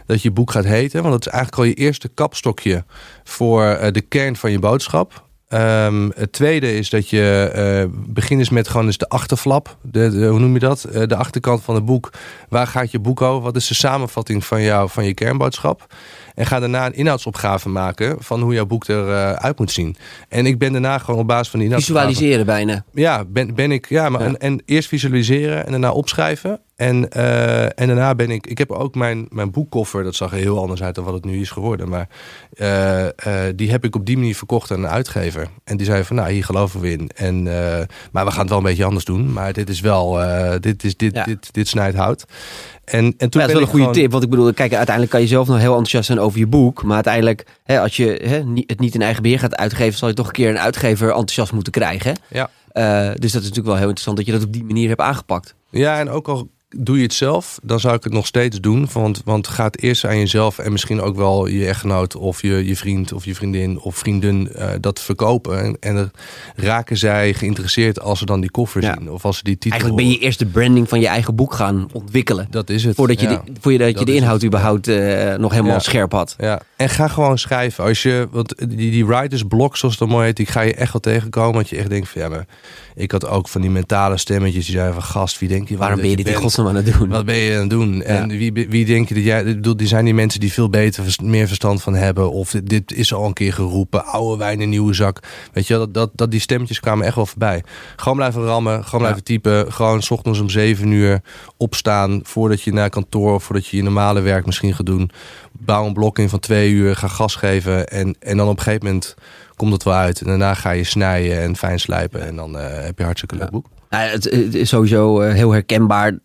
dat 0.06 0.22
je 0.22 0.30
boek 0.30 0.50
gaat 0.50 0.64
heten? 0.64 1.00
Want 1.02 1.12
dat 1.12 1.26
is 1.26 1.32
eigenlijk 1.32 1.62
al 1.62 1.68
je 1.68 1.74
eerste 1.74 2.08
kapstokje 2.08 2.84
voor 3.24 3.78
de 3.92 4.00
kern 4.00 4.36
van 4.36 4.50
je 4.50 4.58
boodschap. 4.58 5.22
Ehm, 5.54 6.10
het 6.14 6.32
tweede 6.32 6.76
is 6.76 6.90
dat 6.90 7.10
je 7.10 7.50
eh 7.54 7.90
begin 8.06 8.38
eens 8.38 8.48
met 8.48 8.68
gewoon 8.68 8.86
eens 8.86 8.96
de 8.98 9.08
achterflap. 9.08 9.76
De- 9.82 10.26
hoe 10.30 10.38
noem 10.38 10.52
je 10.52 10.58
dat? 10.58 10.84
Eh, 10.84 11.06
de 11.06 11.16
achterkant 11.16 11.62
van 11.62 11.74
het 11.74 11.84
boek. 11.84 12.10
Waar 12.48 12.66
gaat 12.66 12.90
je 12.90 12.98
boek 12.98 13.22
over? 13.22 13.42
Wat 13.42 13.56
is 13.56 13.66
de 13.66 13.74
samenvatting 13.74 14.44
van, 14.44 14.62
jou, 14.62 14.88
van 14.90 15.04
je 15.04 15.14
kernboodschap? 15.14 15.94
En 16.34 16.46
ga 16.46 16.60
daarna 16.60 16.86
een 16.86 16.94
inhoudsopgave 16.94 17.68
maken 17.68 18.16
van 18.18 18.40
hoe 18.40 18.54
jouw 18.54 18.66
boek 18.66 18.88
eruit 18.88 19.38
uit 19.38 19.58
moet 19.58 19.70
zien. 19.70 19.96
En 20.28 20.46
ik 20.46 20.58
ben 20.58 20.72
daarna 20.72 20.98
gewoon 20.98 21.20
op 21.20 21.26
basis 21.26 21.48
van 21.48 21.58
die 21.58 21.68
inhoudsopgave... 21.68 22.08
Visualiseren 22.08 22.46
bijna. 22.46 22.84
Ja, 22.92 23.24
ben, 23.24 23.54
ben 23.54 23.72
ik. 23.72 23.88
Ja, 23.88 24.08
maar 24.08 24.20
Ja. 24.20 24.26
En, 24.26 24.38
en 24.38 24.62
eerst 24.64 24.88
visualiseren 24.88 25.64
en 25.64 25.70
daarna 25.70 25.92
opschrijven. 25.92 26.60
En, 26.76 27.10
eh, 27.10 27.64
en 27.64 27.86
daarna 27.86 28.14
ben 28.14 28.30
ik. 28.30 28.46
Ik 28.46 28.58
heb 28.58 28.70
ook 28.70 28.94
mijn, 28.94 29.26
mijn 29.30 29.50
boekkoffer. 29.50 30.04
Dat 30.04 30.14
zag 30.14 30.32
er 30.32 30.38
heel 30.38 30.58
anders 30.58 30.82
uit 30.82 30.94
dan 30.94 31.04
wat 31.04 31.14
het 31.14 31.24
nu 31.24 31.40
is 31.40 31.50
geworden. 31.50 31.88
Maar 31.88 32.08
eh, 32.52 33.04
eh, 33.06 33.12
die 33.56 33.70
heb 33.70 33.84
ik 33.84 33.94
op 33.94 34.06
die 34.06 34.16
manier 34.16 34.36
verkocht 34.36 34.70
aan 34.70 34.78
een 34.78 34.88
uitgever. 34.90 35.48
En 35.64 35.76
die 35.76 35.86
zei 35.86 36.04
van, 36.04 36.16
nou, 36.16 36.30
hier 36.30 36.44
geloven 36.44 36.80
we 36.80 36.90
in. 36.90 37.10
En, 37.14 37.42
maar 38.12 38.24
we 38.24 38.30
gaan 38.30 38.40
het 38.40 38.48
wel 38.48 38.58
een 38.58 38.64
beetje 38.64 38.84
anders 38.84 39.04
doen. 39.04 39.32
Maar 39.32 39.52
dit 39.52 39.68
is 39.68 39.80
wel. 39.80 40.18
dit, 40.60 40.84
is, 40.84 40.96
dit, 40.96 41.14
Ja. 41.14 41.24
dit, 41.24 41.54
dit 41.54 41.68
snijdt 41.68 41.96
hout. 41.96 42.24
En, 42.84 43.04
en 43.04 43.16
toen 43.16 43.16
Maar 43.18 43.28
dat 43.30 43.48
is 43.48 43.52
wel 43.52 43.60
een 43.62 43.66
goede 43.66 43.78
gewoon- 43.84 43.92
tip. 43.92 44.10
Want 44.10 44.24
ik 44.24 44.30
bedoel, 44.30 44.52
kijk, 44.52 44.72
uiteindelijk 44.72 45.10
kan 45.10 45.20
je 45.20 45.26
zelf 45.26 45.46
nog 45.48 45.56
heel 45.58 45.68
enthousiast 45.70 46.06
zijn 46.06 46.20
over 46.20 46.38
je 46.38 46.46
boek. 46.46 46.82
Maar 46.82 46.94
uiteindelijk, 46.94 47.46
hè, 47.64 47.80
als 47.80 47.96
je 47.96 48.20
hè, 48.24 48.62
het 48.66 48.80
niet 48.80 48.94
in 48.94 49.02
eigen 49.02 49.22
beheer 49.22 49.38
gaat 49.38 49.56
uitgeven, 49.56 49.98
zal 49.98 50.08
je 50.08 50.14
toch 50.14 50.26
een 50.26 50.32
keer 50.32 50.48
een 50.50 50.58
uitgever 50.58 51.08
enthousiast 51.08 51.52
moeten 51.52 51.72
krijgen. 51.72 52.16
Ja. 52.28 52.50
Eh, 52.72 52.84
dus 53.00 53.32
dat 53.32 53.42
is 53.42 53.48
natuurlijk 53.48 53.66
wel 53.66 53.74
heel 53.76 53.82
interessant 53.82 54.16
dat 54.16 54.26
je 54.26 54.32
dat 54.32 54.42
op 54.44 54.52
die 54.52 54.64
manier 54.64 54.88
hebt 54.88 55.00
aangepakt. 55.00 55.54
Ja, 55.70 55.98
en 55.98 56.10
ook 56.10 56.28
al 56.28 56.48
doe 56.76 56.96
je 56.96 57.02
het 57.02 57.14
zelf, 57.14 57.58
dan 57.62 57.80
zou 57.80 57.94
ik 57.94 58.04
het 58.04 58.12
nog 58.12 58.26
steeds 58.26 58.60
doen. 58.60 58.88
Want, 58.92 59.22
want 59.24 59.48
ga 59.48 59.64
het 59.64 59.82
eerst 59.82 60.04
aan 60.04 60.18
jezelf 60.18 60.58
en 60.58 60.72
misschien 60.72 61.00
ook 61.00 61.16
wel 61.16 61.46
je 61.46 61.66
echtgenoot 61.66 62.16
of 62.16 62.42
je, 62.42 62.66
je 62.66 62.76
vriend 62.76 63.12
of 63.12 63.24
je 63.24 63.34
vriendin 63.34 63.80
of 63.80 63.96
vriendin 63.96 64.52
eh, 64.52 64.68
dat 64.80 65.00
verkopen. 65.00 65.62
En, 65.62 65.76
en 65.80 65.94
dan 65.94 66.10
raken 66.56 66.96
zij 66.96 67.34
geïnteresseerd 67.34 68.00
als 68.00 68.18
ze 68.18 68.24
dan 68.26 68.40
die 68.40 68.50
koffer 68.50 68.82
Ja. 68.82 68.96
zien 68.98 69.10
of 69.10 69.24
als 69.24 69.36
ze 69.36 69.44
die 69.44 69.58
titel 69.58 69.70
Eigenlijk 69.70 70.02
ben 70.02 70.10
je 70.10 70.18
eerst 70.18 70.38
de 70.38 70.46
branding 70.46 70.88
van 70.88 71.00
je 71.00 71.06
eigen 71.06 71.34
boek 71.34 71.54
gaan 71.54 71.88
ontwikkelen. 71.92 72.46
Dat 72.50 72.70
is 72.70 72.84
het. 72.84 72.96
Voordat 72.96 73.20
je, 73.20 73.28
ja. 73.28 73.42
de, 73.44 73.52
voordat 73.60 73.88
je 73.88 73.94
dat 73.94 74.06
de 74.06 74.12
is 74.12 74.18
inhoud 74.18 74.44
überhaupt 74.44 74.88
eh, 74.88 75.34
nog 75.34 75.50
helemaal 75.52 75.72
Ja. 75.72 75.78
scherp 75.78 76.12
had. 76.12 76.34
Ja, 76.38 76.60
en 76.76 76.88
ga 76.88 77.08
gewoon 77.08 77.38
schrijven. 77.38 77.84
Als 77.84 78.02
je, 78.02 78.28
want 78.30 78.54
die, 78.68 78.90
die 78.90 79.06
writers 79.06 79.42
block, 79.42 79.76
zoals 79.76 79.94
het 79.98 80.02
dan 80.08 80.12
mooi 80.16 80.26
heet, 80.26 80.36
die 80.36 80.46
ga 80.46 80.60
je 80.60 80.74
echt 80.74 80.92
wel 80.92 81.00
tegenkomen. 81.00 81.54
Want 81.54 81.68
je 81.68 81.76
echt 81.76 81.88
denkt 81.88 82.08
van 82.08 82.20
ja, 82.22 82.28
maar 82.28 82.46
ik 82.94 83.10
had 83.10 83.26
ook 83.26 83.48
van 83.48 83.60
die 83.60 83.70
mentale 83.70 84.16
stemmetjes 84.16 84.64
die 84.64 84.74
zeiden 84.74 84.94
van 84.94 85.02
gast, 85.02 85.38
wie 85.38 85.48
denk 85.48 85.68
je? 85.68 85.76
Waarom 85.76 85.96
ben 85.96 86.08
dat 86.08 86.18
je 86.18 86.24
dit 86.24 86.34
in? 86.34 86.40
Godsnaam 86.64 86.76
aan 86.76 86.92
het 86.92 86.98
doen? 86.98 87.08
Wat 87.08 87.24
ben 87.24 87.36
je 87.36 87.54
aan 87.54 87.60
het 87.60 87.70
doen? 87.70 88.02
En 88.02 88.28
wie, 88.28 88.52
wie 88.52 88.84
denk 88.84 89.08
je 89.08 89.14
dat 89.14 89.24
jij... 89.24 89.40
Ik 89.40 89.54
bedoel, 89.54 89.76
die 89.76 89.86
zijn 89.86 90.04
die 90.04 90.14
mensen 90.14 90.40
die 90.40 90.52
veel 90.52 90.68
beter, 90.68 91.16
meer 91.22 91.46
verstand 91.46 91.82
van 91.82 91.94
hebben. 91.94 92.30
Of 92.30 92.50
dit, 92.50 92.68
dit 92.68 92.92
is 92.92 93.14
al 93.14 93.26
een 93.26 93.32
keer 93.32 93.52
geroepen. 93.52 94.04
Oude 94.04 94.38
wijn 94.38 94.60
in 94.60 94.68
nieuwe 94.68 94.94
zak. 94.94 95.18
Weet 95.52 95.66
je, 95.66 95.74
wel, 95.74 95.84
dat, 95.84 95.94
dat, 95.94 96.10
dat 96.14 96.30
die 96.30 96.40
stemmetjes 96.40 96.80
kwamen 96.80 97.06
echt 97.06 97.14
wel 97.14 97.26
voorbij. 97.26 97.62
Gewoon 97.96 98.16
blijven 98.16 98.44
rammen. 98.44 98.84
Gewoon 98.84 99.00
blijven 99.00 99.24
typen. 99.24 99.72
Gewoon 99.72 100.02
s 100.02 100.10
ochtends 100.10 100.40
om 100.40 100.50
zeven 100.50 100.90
uur 100.90 101.20
opstaan. 101.56 102.20
Voordat 102.22 102.62
je 102.62 102.72
naar 102.72 102.90
kantoor 102.90 103.34
of 103.34 103.44
voordat 103.44 103.66
je 103.66 103.76
je 103.76 103.82
normale 103.82 104.20
werk 104.20 104.46
misschien 104.46 104.74
gaat 104.74 104.86
doen. 104.86 105.10
Bouw 105.52 105.86
een 105.86 105.92
blok 105.92 106.18
in 106.18 106.28
van 106.28 106.38
twee 106.38 106.70
uur. 106.70 106.96
Ga 106.96 107.08
gas 107.08 107.34
geven. 107.34 107.88
En, 107.88 108.16
en 108.18 108.36
dan 108.36 108.48
op 108.48 108.56
een 108.56 108.62
gegeven 108.62 108.86
moment 108.86 109.14
komt 109.56 109.72
het 109.72 109.82
wel 109.82 109.94
uit. 109.94 110.20
En 110.20 110.26
daarna 110.26 110.54
ga 110.54 110.70
je 110.70 110.84
snijden 110.84 111.40
en 111.40 111.56
fijn 111.56 111.80
slijpen. 111.80 112.26
En 112.26 112.36
dan 112.36 112.58
eh, 112.58 112.84
heb 112.84 112.98
je 112.98 113.04
hartstikke 113.04 113.36
leuk 113.36 113.50
boek. 113.50 113.66
Nou, 113.90 114.10
het, 114.10 114.24
het 114.24 114.54
is 114.54 114.68
sowieso 114.68 115.20
eh, 115.20 115.32
heel 115.32 115.50
herkenbaar. 115.50 116.18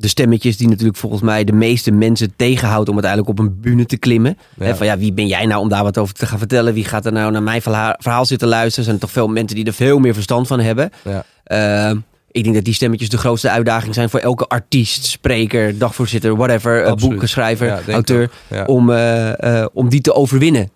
De 0.00 0.08
stemmetjes 0.08 0.56
die 0.56 0.68
natuurlijk 0.68 0.98
volgens 0.98 1.22
mij 1.22 1.44
de 1.44 1.52
meeste 1.52 1.90
mensen 1.90 2.32
tegenhoudt 2.36 2.88
om 2.88 2.94
uiteindelijk 2.94 3.38
op 3.38 3.38
een 3.38 3.60
bühne 3.60 3.86
te 3.86 3.96
klimmen. 3.96 4.38
Ja. 4.56 4.64
Hè, 4.64 4.76
van 4.76 4.86
ja, 4.86 4.98
wie 4.98 5.12
ben 5.12 5.26
jij 5.26 5.46
nou 5.46 5.60
om 5.60 5.68
daar 5.68 5.82
wat 5.82 5.98
over 5.98 6.14
te 6.14 6.26
gaan 6.26 6.38
vertellen? 6.38 6.74
Wie 6.74 6.84
gaat 6.84 7.06
er 7.06 7.12
nou 7.12 7.32
naar 7.32 7.42
mijn 7.42 7.62
verhaal, 7.62 7.94
verhaal 7.98 8.24
zitten 8.26 8.48
luisteren? 8.48 8.78
Er 8.78 8.84
zijn 8.84 8.98
toch 8.98 9.10
veel 9.10 9.28
mensen 9.28 9.56
die 9.56 9.64
er 9.66 9.72
veel 9.72 9.98
meer 9.98 10.14
verstand 10.14 10.46
van 10.46 10.60
hebben. 10.60 10.90
Ja. 11.04 11.24
Ehm, 11.44 11.98
ik 12.30 12.42
denk 12.42 12.54
dat 12.54 12.64
die 12.64 12.74
stemmetjes 12.74 13.08
de 13.08 13.18
grootste 13.18 13.50
uitdaging 13.50 13.94
zijn 13.94 14.10
voor 14.10 14.20
elke 14.20 14.46
artiest, 14.46 15.04
spreker, 15.04 15.78
dagvoorzitter, 15.78 16.36
whatever, 16.36 16.80
uh, 16.80 16.86
Absoluut. 16.86 17.10
boekenschrijver, 17.10 17.66
Ja, 17.66 17.92
auteur, 17.92 18.30
om, 18.66 18.90
eh, 18.90 19.60
eh, 19.62 19.66
om 19.72 19.88
die 19.88 20.00
te 20.00 20.14
overwinnen. 20.14 20.70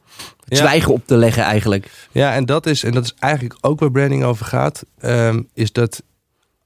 Het 0.49 0.59
zwijgen 0.59 0.93
op 0.93 1.07
te 1.07 1.17
leggen 1.17 1.43
eigenlijk. 1.43 1.91
Ja, 2.13 2.35
en 2.35 2.47
dat 2.47 2.67
is, 2.67 2.85
en 2.85 2.93
dat 2.93 3.05
is 3.05 3.15
eigenlijk 3.19 3.59
ook 3.61 3.81
waar 3.81 3.91
branding 3.91 4.25
over 4.25 4.47
gaat. 4.47 4.85
ehm, 5.01 5.43
is 5.55 5.73
dat 5.73 6.03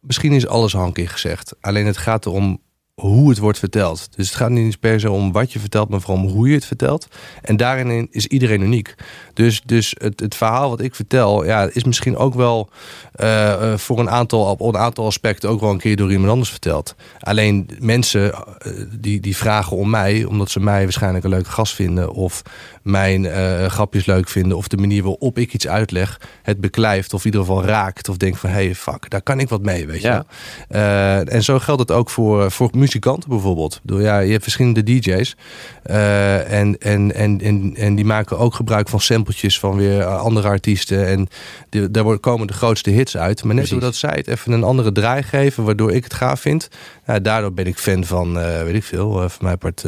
misschien 0.00 0.33
is 0.33 0.47
alles 0.47 0.73
hankig 0.73 1.12
gezegd. 1.12 1.57
Alleen 1.61 1.87
het 1.87 1.97
gaat 1.97 2.26
erom 2.26 2.62
hoe 2.99 3.28
het 3.28 3.38
wordt 3.38 3.59
verteld. 3.59 4.09
Dus 4.17 4.26
het 4.26 4.37
gaat 4.37 4.50
niet 4.50 4.64
eens 4.64 4.76
per 4.76 5.00
se 5.00 5.11
om 5.11 5.33
wat 5.33 5.52
je 5.52 5.59
vertelt, 5.59 5.88
maar 5.88 6.00
vooral 6.00 6.25
om 6.25 6.31
hoe 6.31 6.49
je 6.49 6.55
het 6.55 6.64
vertelt. 6.64 7.09
En 7.43 7.57
daarin 7.57 8.09
is 8.11 8.26
iedereen 8.26 8.61
uniek. 8.61 8.95
Dus, 9.35 9.62
dus 9.64 9.95
het, 9.99 10.21
het 10.21 10.35
verhaal 10.35 10.71
wat 10.71 10.81
ik 10.81 10.95
vertel, 10.95 11.45
ja, 11.45 11.69
is 11.73 11.85
misschien 11.85 12.17
ook 12.17 12.35
wel 12.35 12.71
eh, 13.12 13.52
eh, 13.52 13.78
voor 13.78 13.99
een 13.99 14.11
aantal, 14.11 14.45
op 14.45 14.61
een 14.61 14.81
aantal 14.81 15.07
aspecten 15.07 15.49
ook 15.49 15.61
wel 15.61 15.71
een 15.71 15.78
keer 15.78 15.97
door 15.97 16.11
iemand 16.11 16.31
anders 16.31 16.50
verteld. 16.50 16.95
Alleen 17.19 17.71
mensen 17.78 18.33
eh, 18.33 18.73
die, 18.90 19.21
die 19.21 19.37
vragen 19.37 19.76
om 19.76 19.90
mij, 19.90 20.25
omdat 20.25 20.50
ze 20.50 20.61
mij 20.61 20.83
waarschijnlijk 20.83 21.25
een 21.25 21.31
leuke 21.31 21.50
gast 21.50 21.75
vinden, 21.75 22.12
of 22.12 22.43
mijn 22.83 23.25
grapjes 23.71 24.07
leuk 24.07 24.28
vinden, 24.28 24.57
of 24.57 24.69
de 24.69 24.76
manier 24.76 25.02
waarop 25.02 25.38
ik 25.38 25.55
iets 25.55 25.69
uitleg, 25.69 26.21
het 26.43 26.61
beklijft, 26.61 27.14
of 27.14 27.21
in 27.21 27.26
ieder 27.26 27.40
geval 27.40 27.64
raakt, 27.64 28.09
of 28.09 28.17
denkt 28.17 28.38
van 28.38 28.50
hé, 28.50 28.64
hey, 28.64 28.75
fuck, 28.75 29.11
daar 29.11 29.23
kan 29.23 29.40
ik 29.40 29.49
wat 29.49 29.62
mee, 29.62 29.87
weet 29.87 30.02
je. 30.02 30.25
Ja. 30.69 31.25
en 31.25 31.45
zo 31.45 31.59
geldt 31.59 31.81
het 31.81 31.90
ook 31.90 32.11
voor, 32.11 32.50
voor 32.50 32.71
muzikanten 32.88 33.28
bijvoorbeeld. 33.28 33.80
Bedoel, 33.83 34.00
ja, 34.00 34.18
je 34.18 34.30
hebt 34.30 34.42
verschillende 34.42 34.83
DJ's. 34.83 35.37
eh, 35.83 36.52
en, 36.61 36.78
en, 36.78 37.14
en, 37.14 37.40
en, 37.40 37.75
en 37.76 37.95
die 37.95 38.04
maken 38.04 38.38
ook 38.38 38.54
gebruik 38.54 38.88
van 38.88 39.00
sampletjes 39.00 39.59
van 39.59 39.76
weer 39.76 40.04
andere 40.04 40.49
artiesten. 40.49 41.07
En 41.07 41.28
de, 41.68 41.90
daar 41.90 42.02
worden- 42.02 42.21
komen 42.21 42.47
de 42.47 42.52
grootste 42.52 42.90
hits 42.90 43.16
uit. 43.16 43.45
Maar 43.45 43.54
net 43.54 43.68
doordat 43.68 43.95
zij 43.95 44.14
het 44.16 44.28
even 44.28 44.52
een 44.52 44.64
andere 44.64 44.92
draai 44.92 45.23
geven, 45.23 45.64
waardoor 45.64 45.92
ik 45.92 46.04
het 46.04 46.14
gaaf 46.14 46.40
vind. 46.40 46.68
Ja, 47.07 47.18
daardoor 47.18 47.52
ben 47.52 47.66
ik 47.66 47.78
fan 47.78 48.04
van, 48.04 48.38
eh, 48.38 48.62
weet 48.62 48.75
ik 48.75 48.85
veel, 48.85 49.23
eh, 49.23 49.28
voor 49.28 49.45
mij 49.45 49.57
part 49.57 49.85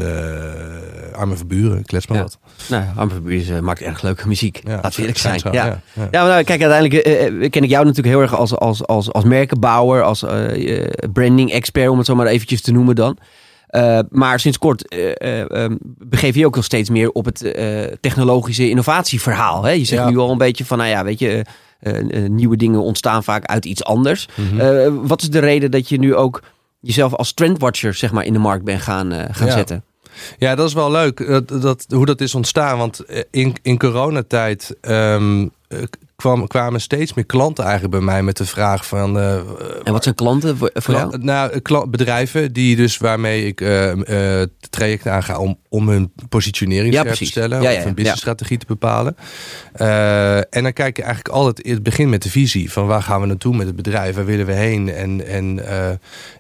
Arme 1.13 1.37
Verburen, 1.37 1.85
klets 1.85 2.07
maar 2.07 2.17
Ja. 2.19 2.23
wat. 2.23 2.39
Nou, 2.69 2.85
Amber 2.97 3.23
Buurs 3.23 3.49
eh, 3.49 3.59
maakt 3.59 3.81
erg 3.81 4.03
leuke 4.03 4.29
muziek. 4.29 4.61
Ja, 4.67 4.81
we 4.81 4.91
eerlijk 5.01 5.19
zijn. 5.29 5.39
zo, 5.39 5.49
ja. 5.53 5.65
ja, 5.67 5.81
maar 5.95 6.11
nou, 6.11 6.43
kijk, 6.45 6.63
uiteindelijk 6.63 7.07
eh, 7.07 7.27
eh, 7.27 7.51
ken 7.51 7.63
ik 7.63 7.69
jou 7.71 7.85
natuurlijk 7.85 8.15
heel 8.15 8.23
erg 8.23 8.35
als, 8.37 8.55
als, 8.57 8.87
als, 8.87 9.13
als 9.13 9.25
merkenbouwer, 9.25 10.03
als 10.03 10.23
eh, 10.23 10.79
eh, 10.83 10.89
branding 11.13 11.53
expert, 11.53 11.89
om 11.89 11.97
het 11.99 12.07
zo 12.07 12.15
maar 12.15 12.27
eventjes 12.27 12.61
te 12.61 12.73
noemen 12.73 12.90
dan. 12.95 13.19
Eh, 13.67 13.99
maar 14.09 14.41
sinds 14.41 14.59
kort 14.59 14.89
eh, 14.89 15.11
eh, 15.41 15.51
ehm, 15.51 15.77
begeef 15.99 16.35
je 16.35 16.47
ook 16.47 16.57
al 16.57 16.63
steeds 16.63 16.91
meer 16.91 17.11
op 17.11 17.25
het 17.25 17.39
technologische 18.01 18.69
innovatieverhaal. 18.71 19.65
Hè? 19.65 19.71
Je 19.71 19.85
zegt 19.85 20.03
Ja. 20.03 20.11
nu 20.11 20.19
al 20.19 20.31
een 20.31 20.39
beetje 20.39 20.65
van, 20.65 20.79
nou 20.79 20.91
ja, 20.91 21.05
weet 21.05 21.19
je, 21.19 21.45
nieuwe 22.29 22.57
dingen 22.57 22.83
ontstaan 22.83 23.25
vaak 23.25 23.45
uit 23.45 23.65
iets 23.65 23.85
anders. 23.85 24.29
Mhm. 24.35 25.07
Wat 25.07 25.23
is 25.23 25.31
de 25.31 25.39
reden 25.39 25.71
dat 25.71 25.89
je 25.89 25.99
nu 25.99 26.15
ook 26.15 26.43
jezelf 26.81 27.15
als 27.15 27.33
trendwatcher 27.33 27.95
zeg 27.95 28.13
maar, 28.13 28.25
in 28.25 28.33
de 28.33 28.39
markt 28.39 28.65
bent 28.65 28.81
gaan, 28.81 29.13
gaan 29.31 29.47
Ja. 29.47 29.53
zetten? 29.53 29.85
Ja, 30.39 30.55
dat 30.55 30.69
is 30.69 30.75
wel 30.75 30.91
leuk 30.91 31.27
dat, 31.27 31.63
dat, 31.63 31.85
hoe 31.89 32.07
dat 32.07 32.21
is 32.21 32.35
ontstaan. 32.35 32.79
Want 32.79 33.05
in, 33.31 33.57
in 33.63 33.79
coronatijd 33.79 34.77
ehm, 34.81 35.49
eh, 35.69 35.79
kwam, 36.21 36.47
kwamen 36.47 36.81
steeds 36.81 37.15
meer 37.15 37.25
klanten 37.27 37.65
eigenlijk 37.65 37.95
bij 37.95 38.03
mij 38.05 38.23
met 38.23 38.37
de 38.37 38.47
vraag 38.47 38.87
van... 38.87 39.19
eh, 39.19 39.35
En 39.85 39.93
wat 39.93 40.03
zijn 40.03 40.15
klanten 40.15 40.57
voor, 40.57 40.71
jou? 40.95 41.19
Nou, 41.19 41.59
kla- 41.61 41.87
bedrijven 41.87 42.53
die 42.53 42.77
dus 42.77 42.99
waarmee 42.99 43.47
ik 43.47 43.61
eh 43.61 44.41
eh 44.41 44.49
traject 44.71 45.07
aanga 45.07 45.39
om, 45.39 45.59
om 45.69 45.89
hun 45.89 46.13
positionering 46.29 46.95
Ja, 46.95 47.03
te 47.03 47.25
stellen. 47.25 47.63
Ja, 47.63 47.73
of 47.77 47.85
ja. 47.85 47.93
businessstrategie 47.95 48.59
te 48.59 48.67
bepalen. 48.67 49.17
Eh, 49.73 50.37
en 50.37 50.63
dan 50.63 50.73
kijk 50.73 50.97
je 50.97 51.03
eigenlijk 51.03 51.35
altijd, 51.35 51.67
het 51.67 51.83
begint 51.83 52.11
met 52.11 52.23
de 52.23 52.31
visie 52.31 52.73
van 52.73 52.87
waar 52.87 53.03
gaan 53.03 53.21
we 53.21 53.27
naartoe 53.27 53.57
met 53.57 53.67
het 53.67 53.77
bedrijf, 53.77 54.15
waar 54.15 54.25
willen 54.25 54.47
we 54.47 54.53
heen 54.53 54.93
en, 54.93 55.27
en, 55.27 55.67
eh, 55.69 55.89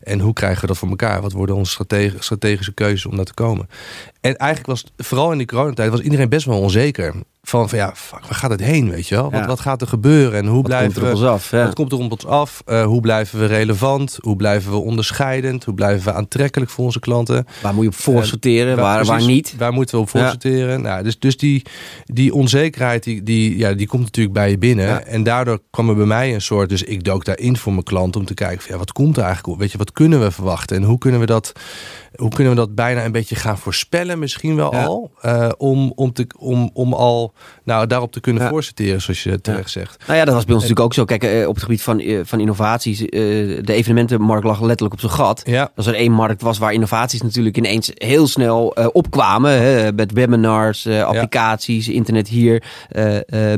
en 0.02 0.20
hoe 0.20 0.32
krijgen 0.32 0.60
we 0.60 0.66
dat 0.66 0.78
voor 0.78 0.88
elkaar? 0.88 1.20
Wat 1.20 1.32
worden 1.32 1.54
onze 1.56 1.72
strate- 1.72 2.12
strategische 2.18 2.74
keuzes 2.74 3.06
om 3.06 3.16
daar 3.16 3.24
te 3.24 3.34
komen? 3.34 3.68
En 4.20 4.36
eigenlijk 4.36 4.70
was 4.70 4.84
vooral 4.96 5.32
in 5.32 5.38
die 5.38 5.46
coronatijd 5.46 5.90
was 5.90 6.00
iedereen 6.00 6.28
best 6.28 6.46
wel 6.46 6.60
onzeker. 6.60 7.14
Van, 7.42 7.68
van 7.68 7.78
ja, 7.78 7.92
fuck, 7.94 8.20
waar 8.20 8.34
gaat 8.34 8.50
het 8.50 8.60
heen, 8.60 8.90
weet 8.90 9.08
je 9.08 9.14
wel? 9.14 9.30
Wat, 9.30 9.40
Ja. 9.40 9.46
wat 9.46 9.60
gaat 9.60 9.80
er 9.80 9.86
gebeuren 9.86 10.38
en 10.38 10.46
hoe 10.46 10.54
Wat 10.56 10.64
blijven 10.64 10.92
komt 10.92 10.96
er 11.06 11.12
op 11.12 11.18
we... 11.18 11.24
ons 11.24 11.34
af? 11.34 11.50
Ja. 11.50 11.64
Wat 11.64 11.74
komt 11.74 11.92
er 11.92 11.98
op 11.98 12.12
ons 12.12 12.26
af? 12.26 12.62
Eh, 12.66 12.84
hoe 12.84 13.00
blijven 13.00 13.38
we 13.38 13.46
relevant? 13.46 14.18
Hoe 14.20 14.36
blijven 14.36 14.70
we 14.70 14.76
onderscheidend? 14.76 15.64
Hoe 15.64 15.74
blijven 15.74 16.04
we 16.04 16.12
aantrekkelijk 16.18 16.70
voor 16.70 16.84
onze 16.84 17.00
klanten? 17.00 17.46
Waar 17.62 17.74
moet 17.74 17.82
je 17.82 17.88
op 17.90 17.94
voor 17.96 18.20
Eh, 18.20 18.26
sorteren, 18.26 18.76
waar, 18.76 19.04
waar 19.04 19.04
precies, 19.16 19.26
niet? 19.26 19.54
Waar 19.58 19.72
moeten 19.72 19.94
we 19.94 20.00
op 20.00 20.08
voor 20.08 20.20
Ja. 20.20 20.28
sorteren? 20.28 20.82
Nou, 20.82 21.02
dus 21.02 21.18
dus 21.18 21.36
die, 21.36 21.62
die 22.04 22.34
onzekerheid, 22.34 23.02
die, 23.04 23.22
die, 23.22 23.58
ja, 23.58 23.72
die 23.72 23.86
komt 23.86 24.02
natuurlijk 24.02 24.34
bij 24.34 24.50
je 24.50 24.58
binnen. 24.58 25.06
En 25.06 25.22
daardoor 25.22 25.60
kwam 25.70 25.88
er 25.88 25.96
bij 25.96 26.06
mij 26.06 26.34
een 26.34 26.40
soort... 26.42 26.68
Dus 26.68 26.82
ik 26.82 27.04
dook 27.04 27.24
daarin 27.24 27.56
voor 27.56 27.72
mijn 27.72 27.84
klant 27.84 28.16
om 28.16 28.24
te 28.24 28.34
kijken... 28.34 28.60
Van, 28.62 28.72
ja, 28.72 28.78
wat 28.78 28.92
komt 28.92 29.16
er 29.16 29.22
eigenlijk 29.22 29.52
op? 29.54 29.58
Weet 29.60 29.72
je, 29.72 29.78
wat 29.78 29.92
kunnen 29.92 30.20
we 30.20 30.30
verwachten? 30.30 30.76
En 30.76 30.82
hoe 30.82 30.98
kunnen 30.98 31.20
we 31.20 31.26
dat, 31.26 31.52
hoe 32.16 32.30
kunnen 32.30 32.52
we 32.52 32.58
dat 32.58 32.74
bijna 32.74 33.04
een 33.04 33.12
beetje 33.12 33.34
gaan 33.34 33.58
voorspellen? 33.58 34.18
Misschien 34.18 34.56
wel 34.56 34.74
Ja. 34.74 34.84
al. 34.84 35.10
eh, 35.20 35.48
om, 35.58 35.92
om, 35.94 36.12
te, 36.12 36.26
om, 36.38 36.70
om 36.72 36.92
al 36.92 37.32
nou, 37.64 37.86
daarop 37.86 38.12
te 38.12 38.20
kunnen 38.20 38.42
Ja. 38.42 38.48
voorsorteren, 38.48 39.00
zoals 39.00 39.22
je 39.22 39.40
terecht 39.40 39.70
zegt. 39.70 40.04
Nou 40.06 40.18
ja, 40.18 40.24
dat 40.24 40.34
was 40.34 40.44
bij 40.44 40.54
ons 40.54 40.62
natuurlijk 40.62 40.86
ook 40.88 40.94
zo. 40.94 41.04
Kijk, 41.04 41.24
eh, 41.24 41.48
op 41.48 41.54
het 41.54 41.62
gebied 41.64 41.82
van, 41.82 42.00
eh, 42.00 42.20
van 42.24 42.40
innovaties, 42.40 42.98
de 42.98 43.62
evenementenmarkt 43.66 44.44
lag 44.44 44.60
letterlijk 44.60 44.92
op 44.94 45.00
zijn 45.00 45.12
gat. 45.12 45.42
Als 45.76 45.86
er 45.86 45.94
één 45.94 46.12
markt 46.12 46.42
was 46.42 46.58
waar 46.58 46.72
innovaties 46.72 47.22
natuurlijk 47.22 47.56
ineens 47.56 47.90
heel 47.94 48.26
snel 48.26 48.66
opkwamen. 48.92 49.50
Hè, 49.62 49.92
met 49.92 50.12
webinars, 50.12 50.86
applicaties, 50.86 51.88
internet 51.88 52.28
hier, 52.28 52.62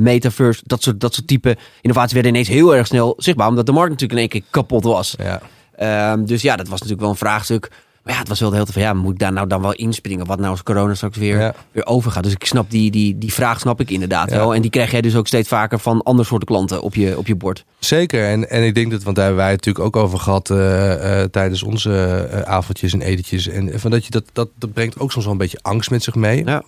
metaverse. 0.00 0.62
Dat 0.66 0.82
soort, 0.82 1.00
dat 1.00 1.14
soort 1.14 1.26
type 1.26 1.56
innovaties 1.80 2.12
werden 2.12 2.30
ineens 2.32 2.49
heel 2.49 2.76
erg 2.76 2.87
snel 2.87 3.14
zichtbaar. 3.16 3.49
Omdat 3.49 3.66
de 3.66 3.73
markt 3.73 3.90
natuurlijk 3.90 4.12
in 4.21 4.30
één 4.30 4.40
keer 4.40 4.50
kapot 4.50 4.85
was. 4.85 5.14
ja. 5.18 5.40
Ehm, 5.76 6.25
dus 6.25 6.42
ja, 6.42 6.56
dat 6.56 6.64
was 6.68 6.75
natuurlijk 6.75 7.00
wel 7.00 7.11
een 7.11 7.16
vraagstuk. 7.16 7.71
Maar 8.04 8.12
ja, 8.14 8.18
het 8.21 8.28
was 8.28 8.40
wel 8.40 8.49
de 8.50 8.54
hele 8.54 8.68
tijd 8.71 8.85
van, 8.85 8.94
ja, 8.94 9.02
moet 9.02 9.12
ik 9.12 9.18
daar 9.18 9.32
nou 9.32 9.47
dan 9.47 9.62
wel 9.62 9.73
inspringen? 9.73 10.26
Wat 10.26 10.38
nou 10.38 10.50
als 10.50 10.62
corona 10.62 10.94
straks 10.94 11.16
weer, 11.18 11.38
Ja. 11.38 11.54
weer 11.73 11.87
overgaat? 11.87 12.23
Dus 12.23 12.32
ik 12.32 12.44
snap 12.44 12.71
die, 12.71 12.90
die, 12.90 13.18
die 13.18 13.32
vraag 13.32 13.61
snap 13.61 13.80
ik 13.80 13.90
inderdaad 13.90 14.30
Ja. 14.30 14.37
wel. 14.37 14.54
En 14.54 14.61
die 14.62 14.71
krijg 14.71 14.90
jij 14.90 15.00
dus 15.00 15.16
ook 15.16 15.26
steeds 15.26 15.49
vaker 15.49 15.78
van 15.78 16.02
andere 16.02 16.28
soorten 16.28 16.49
klanten 16.49 16.82
op 16.82 16.94
je, 16.94 17.18
op 17.18 17.26
je 17.26 17.35
bord. 17.35 17.64
Zeker. 17.78 18.26
En, 18.28 18.50
en 18.50 18.62
ik 18.64 18.75
denk 18.75 18.90
dat, 18.90 19.02
want 19.02 19.16
daar 19.16 19.25
hebben 19.25 19.42
wij 19.44 19.52
het 19.52 19.64
natuurlijk 19.66 19.97
ook 19.97 20.02
over 20.04 20.18
gehad 20.18 20.50
eh, 20.50 21.21
eh, 21.23 21.28
tijdens 21.30 21.62
onze 21.62 22.28
eh, 22.30 22.40
avondjes 22.40 22.92
en 22.92 23.02
etentjes. 23.02 23.49
En 23.49 23.80
van 23.80 23.90
dat, 23.90 24.04
je 24.04 24.11
dat, 24.11 24.25
dat, 24.32 24.49
dat 24.59 24.73
brengt 24.73 24.99
ook 24.99 25.12
soms 25.12 25.25
wel 25.25 25.32
een 25.32 25.38
beetje 25.40 25.59
angst 25.62 25.90
met 25.90 26.02
zich 26.02 26.14
mee. 26.14 26.44
Ja. 26.44 26.62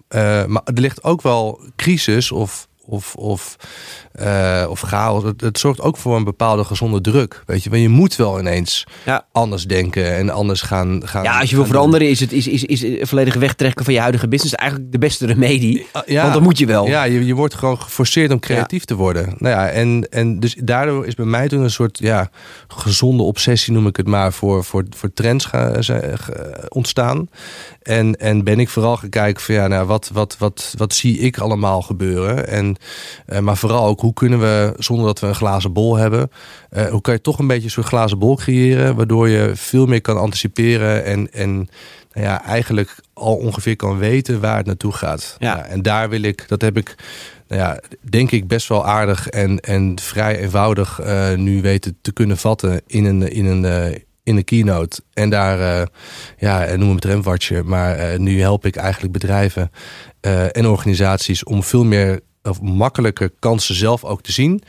Maar 0.46 0.62
er 0.64 0.80
ligt 0.80 1.04
ook 1.04 1.22
wel 1.22 1.60
crisis 1.76 2.32
of, 2.32 2.68
of, 2.86 3.14
of, 3.14 3.56
eh, 4.12 4.66
of 4.68 4.80
chaos. 4.80 5.22
Het, 5.22 5.40
het 5.40 5.58
zorgt 5.58 5.80
ook 5.80 5.96
voor 5.96 6.16
een 6.16 6.24
bepaalde 6.24 6.64
gezonde 6.64 7.00
druk. 7.00 7.42
Weet 7.46 7.62
je, 7.64 7.70
want 7.70 7.82
je 7.82 7.88
moet 7.88 8.16
wel 8.16 8.38
ineens 8.38 8.86
Ja. 9.04 9.26
anders 9.32 9.64
denken 9.64 10.14
en 10.16 10.30
anders 10.30 10.62
gaan. 10.62 11.02
gaan 11.04 11.22
Ja, 11.22 11.38
als 11.40 11.48
je 11.50 11.54
wil 11.56 11.64
gaan 11.64 11.72
veranderen 11.74 12.08
is 12.08 12.20
het 12.20 12.32
is, 12.32 12.46
is, 12.46 12.64
is 12.64 12.82
een 12.82 13.06
volledige 13.06 13.38
wegtrekken 13.38 13.84
van 13.84 13.94
je 13.94 14.00
huidige 14.00 14.28
business 14.28 14.54
eigenlijk 14.54 14.92
de 14.92 14.98
beste 14.98 15.26
remedie. 15.26 15.86
Ja, 16.06 16.22
Want 16.22 16.34
dat 16.34 16.42
moet 16.42 16.58
je 16.58 16.66
wel. 16.66 16.86
Ja, 16.86 17.02
je, 17.04 17.26
je 17.26 17.34
wordt 17.34 17.54
gewoon 17.54 17.80
geforceerd 17.80 18.30
om 18.32 18.38
creatief 18.40 18.84
te 18.84 18.94
worden. 18.94 19.34
Nou 19.38 19.54
ja, 19.54 19.68
en, 19.68 20.06
en 20.10 20.40
dus 20.40 20.56
daardoor 20.62 21.06
is 21.06 21.14
bij 21.14 21.24
mij 21.26 21.48
toen 21.48 21.62
een 21.62 21.70
soort 21.70 21.98
ja, 21.98 22.30
gezonde 22.68 23.22
obsessie, 23.22 23.72
noem 23.72 23.86
ik 23.86 23.96
het 23.96 24.06
maar, 24.06 24.32
voor, 24.32 24.64
voor, 24.64 24.84
voor 24.90 25.12
trends 25.12 25.44
ga- 25.44 25.82
ze- 25.82 26.12
ge- 26.14 26.66
ontstaan. 26.68 27.28
En, 27.84 28.16
en 28.16 28.44
ben 28.44 28.60
ik 28.60 28.68
vooral 28.68 28.96
gaan 28.96 29.08
kijken 29.08 29.42
van 29.42 29.54
ja, 29.54 29.66
nou, 29.66 29.86
wat, 29.86 30.10
wat, 30.12 30.36
wat, 30.38 30.74
wat 30.76 30.94
zie 30.94 31.18
ik 31.18 31.38
allemaal 31.38 31.82
gebeuren? 31.82 32.48
En, 32.48 32.76
eh, 33.26 33.38
maar 33.38 33.56
vooral 33.56 33.86
ook, 33.86 34.00
hoe 34.00 34.12
kunnen 34.12 34.40
we, 34.40 34.74
zonder 34.78 35.06
dat 35.06 35.20
we 35.20 35.26
een 35.26 35.34
glazen 35.34 35.72
bol 35.72 35.96
hebben, 35.96 36.30
eh, 36.70 36.86
hoe 36.86 37.00
kan 37.00 37.14
je 37.14 37.20
toch 37.20 37.38
een 37.38 37.46
beetje 37.46 37.68
soort 37.68 37.86
glazen 37.86 38.18
bol 38.18 38.36
creëren, 38.36 38.96
waardoor 38.96 39.28
je 39.28 39.52
veel 39.54 39.86
meer 39.86 40.00
kan 40.00 40.18
anticiperen 40.18 41.04
en, 41.04 41.32
en 41.32 41.56
nou 42.12 42.26
ja, 42.26 42.44
eigenlijk 42.44 42.94
al 43.12 43.36
ongeveer 43.36 43.76
kan 43.76 43.98
weten 43.98 44.40
waar 44.40 44.56
het 44.56 44.66
naartoe 44.66 44.92
gaat. 44.92 45.36
Ja. 45.38 45.54
Nou, 45.54 45.68
en 45.68 45.82
daar 45.82 46.08
wil 46.08 46.22
ik, 46.22 46.48
dat 46.48 46.60
heb 46.60 46.76
ik, 46.76 46.94
nou 47.48 47.60
ja, 47.60 47.80
denk 48.00 48.30
ik 48.30 48.48
best 48.48 48.68
wel 48.68 48.86
aardig 48.86 49.28
en, 49.28 49.60
en 49.60 49.98
vrij 50.00 50.38
eenvoudig 50.38 51.00
eh, 51.00 51.34
nu 51.34 51.62
weten 51.62 51.98
te 52.00 52.12
kunnen 52.12 52.36
vatten 52.36 52.82
in 52.86 53.04
een, 53.04 53.30
in 53.32 53.46
een, 53.46 54.02
in 54.24 54.36
een 54.36 54.44
keynote. 54.44 55.02
En 55.12 55.30
daar, 55.30 55.80
eh, 55.80 55.86
ja, 56.38 56.76
noem 56.76 56.88
hem 56.88 56.98
trendwatcher, 56.98 57.66
maar 57.66 57.96
eh, 57.96 58.18
nu 58.18 58.40
help 58.40 58.66
ik 58.66 58.76
eigenlijk 58.76 59.12
bedrijven 59.12 59.70
eh, 60.20 60.56
en 60.56 60.66
organisaties 60.66 61.44
om 61.44 61.62
veel 61.62 61.84
meer 61.84 62.20
of 62.42 62.60
makkelijker 62.60 63.30
kansen 63.38 63.74
zelf 63.74 64.04
ook 64.04 64.22
te 64.22 64.32
zien, 64.32 64.62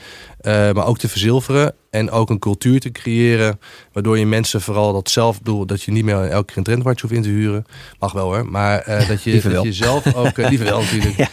eh, 0.45 0.71
maar 0.71 0.85
ook 0.85 0.97
te 0.97 1.09
verzilveren 1.09 1.73
en 1.89 2.11
ook 2.11 2.29
een 2.29 2.39
cultuur 2.39 2.79
te 2.79 2.91
creëren, 2.91 3.59
waardoor 3.93 4.19
je 4.19 4.25
mensen 4.25 4.61
vooral 4.61 4.93
dat 4.93 5.09
zelf 5.09 5.37
bedoel 5.37 5.65
dat 5.65 5.81
je 5.81 5.91
niet 5.91 6.05
meer 6.05 6.15
elke 6.15 6.45
keer 6.45 6.57
een 6.57 6.63
trendwatch 6.63 7.01
hoeft 7.01 7.13
in 7.13 7.21
te 7.21 7.29
huren, 7.29 7.65
mag 7.99 8.11
wel 8.11 8.25
hoor, 8.25 8.45
maar 8.45 8.79
eh, 8.79 9.07
dat 9.07 9.23
je 9.23 9.41
dat 9.41 9.63
je 9.63 9.73
zelf 9.73 10.15
ook 10.15 10.37
eh, 10.37 10.49
liever 10.49 10.67
wel 10.67 10.81
natuurlijk, 10.81 11.29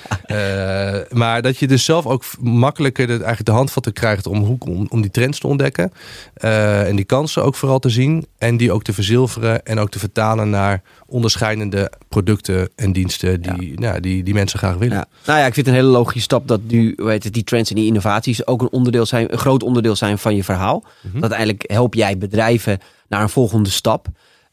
maar 1.13 1.43
dat 1.43 1.59
je 1.59 1.67
dus 1.67 1.85
zelf 1.85 2.07
ook 2.07 2.25
makkelijker 2.41 3.07
de, 3.07 3.13
eigenlijk 3.13 3.45
de 3.45 3.53
handvatten 3.53 3.93
krijgt 3.93 4.27
om, 4.27 4.39
hoe, 4.45 4.57
om, 4.59 4.87
om 4.89 5.01
die 5.01 5.11
trends 5.11 5.39
te 5.39 5.47
ontdekken. 5.47 5.93
En 6.35 6.97
die 6.97 7.05
kansen 7.05 7.45
ook 7.45 7.55
vooral 7.55 7.79
te 7.79 7.89
zien 7.89 8.27
en 8.39 8.57
die 8.57 8.73
ook 8.73 8.83
te 8.83 8.93
verzilveren 8.93 9.65
en 9.65 9.79
ook 9.79 9.91
te 9.91 9.99
vertalen 9.99 10.51
naar 10.51 10.83
onderscheidende 11.07 11.93
producten 12.09 12.71
en 12.77 12.93
diensten 12.93 13.43
die, 13.43 13.81
nou, 13.81 14.01
die, 14.01 14.23
die 14.23 14.35
mensen 14.35 14.59
graag 14.59 14.77
willen. 14.77 14.97
Ja. 14.97 15.07
Nou 15.27 15.39
ja, 15.39 15.47
ik 15.47 15.55
vind 15.55 15.67
het 15.67 15.75
een 15.75 15.81
hele 15.83 15.97
logische 15.97 16.21
stap 16.21 16.49
dat 16.49 16.61
nu 16.67 16.95
heet 16.97 17.25
het, 17.25 17.33
die 17.33 17.45
trends 17.45 17.71
en 17.71 17.77
die 17.77 17.87
innovaties 17.87 18.47
ook 18.47 18.63
een 18.63 18.71
onderdeel 18.71 19.02
onderdeel 19.07 19.29
zijn, 19.29 19.33
een 19.33 19.39
groot 19.39 19.63
onderdeel 19.63 19.97
zijn 19.97 20.19
van 20.19 20.37
je 20.37 20.45
verhaal. 20.45 20.85
Mhm. 21.01 21.21
Uiteindelijk 21.21 21.65
help 21.67 21.95
jij 21.95 22.19
bedrijven 22.19 22.79
naar 23.09 23.23
een 23.23 23.29
volgende 23.29 23.71
stap. 23.71 24.07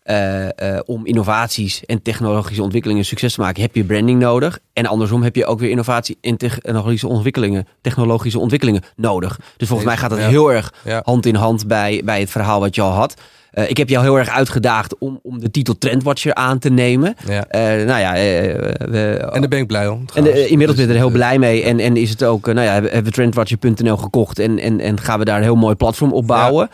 Eh, 0.09 0.45
eh, 0.75 0.79
om 0.85 1.05
innovaties 1.05 1.85
en 1.85 2.01
technologische 2.01 2.63
ontwikkelingen 2.63 3.05
succes 3.05 3.33
te 3.33 3.41
maken, 3.41 3.61
heb 3.61 3.75
je 3.75 3.83
branding 3.83 4.19
nodig. 4.19 4.59
En 4.73 4.85
andersom 4.85 5.23
heb 5.23 5.35
je 5.35 5.45
ook 5.45 5.59
weer 5.59 5.69
innovatie 5.69 6.17
en 6.21 6.37
technologische 6.37 7.07
ontwikkelingen, 7.07 7.67
technologische 7.81 8.39
ontwikkelingen 8.39 8.83
nodig. 8.95 9.39
Dus 9.57 9.67
volgens 9.67 9.87
mij 9.89 9.97
gaat 9.97 10.09
dat 10.09 10.19
Ja. 10.19 10.27
heel 10.27 10.51
erg 10.53 10.73
Ja. 10.83 11.01
hand 11.05 11.25
in 11.25 11.35
hand 11.35 11.67
bij, 11.67 12.01
bij 12.05 12.19
het 12.19 12.29
verhaal 12.29 12.59
wat 12.59 12.75
je 12.75 12.81
al 12.81 12.91
had. 12.91 13.13
Eh, 13.51 13.69
ik 13.69 13.77
heb 13.77 13.89
jou 13.89 14.03
heel 14.03 14.17
erg 14.17 14.29
uitgedaagd 14.29 14.97
om, 14.97 15.19
om 15.23 15.39
de 15.39 15.51
titel 15.51 15.77
Trendwatcher 15.77 16.33
aan 16.33 16.59
te 16.59 16.69
nemen. 16.69 17.15
Ja. 17.27 17.45
Nou 17.85 17.99
ja, 17.99 18.13
we, 18.13 19.17
En 19.31 19.39
daar 19.39 19.49
ben 19.49 19.59
ik 19.59 19.67
blij 19.67 19.87
om. 19.87 19.99
en 19.99 20.05
trouwens. 20.05 20.39
inmiddels 20.47 20.77
ben 20.77 20.87
je 20.87 20.93
er 20.93 20.99
heel 20.99 21.07
Dus, 21.09 21.17
blij 21.17 21.39
mee. 21.39 21.63
En, 21.63 21.79
en 21.79 21.97
is 21.97 22.09
het 22.09 22.23
ook, 22.23 22.45
nou 22.45 22.61
ja, 22.61 22.73
hebben 22.73 23.03
we 23.03 23.11
trendwatcher.nl 23.11 23.97
gekocht. 23.97 24.39
En, 24.39 24.59
en, 24.59 24.79
en 24.79 24.99
gaan 24.99 25.19
we 25.19 25.25
daar 25.25 25.37
een 25.37 25.43
heel 25.43 25.55
mooi 25.55 25.75
platform 25.75 26.13
op 26.13 26.27
bouwen. 26.27 26.69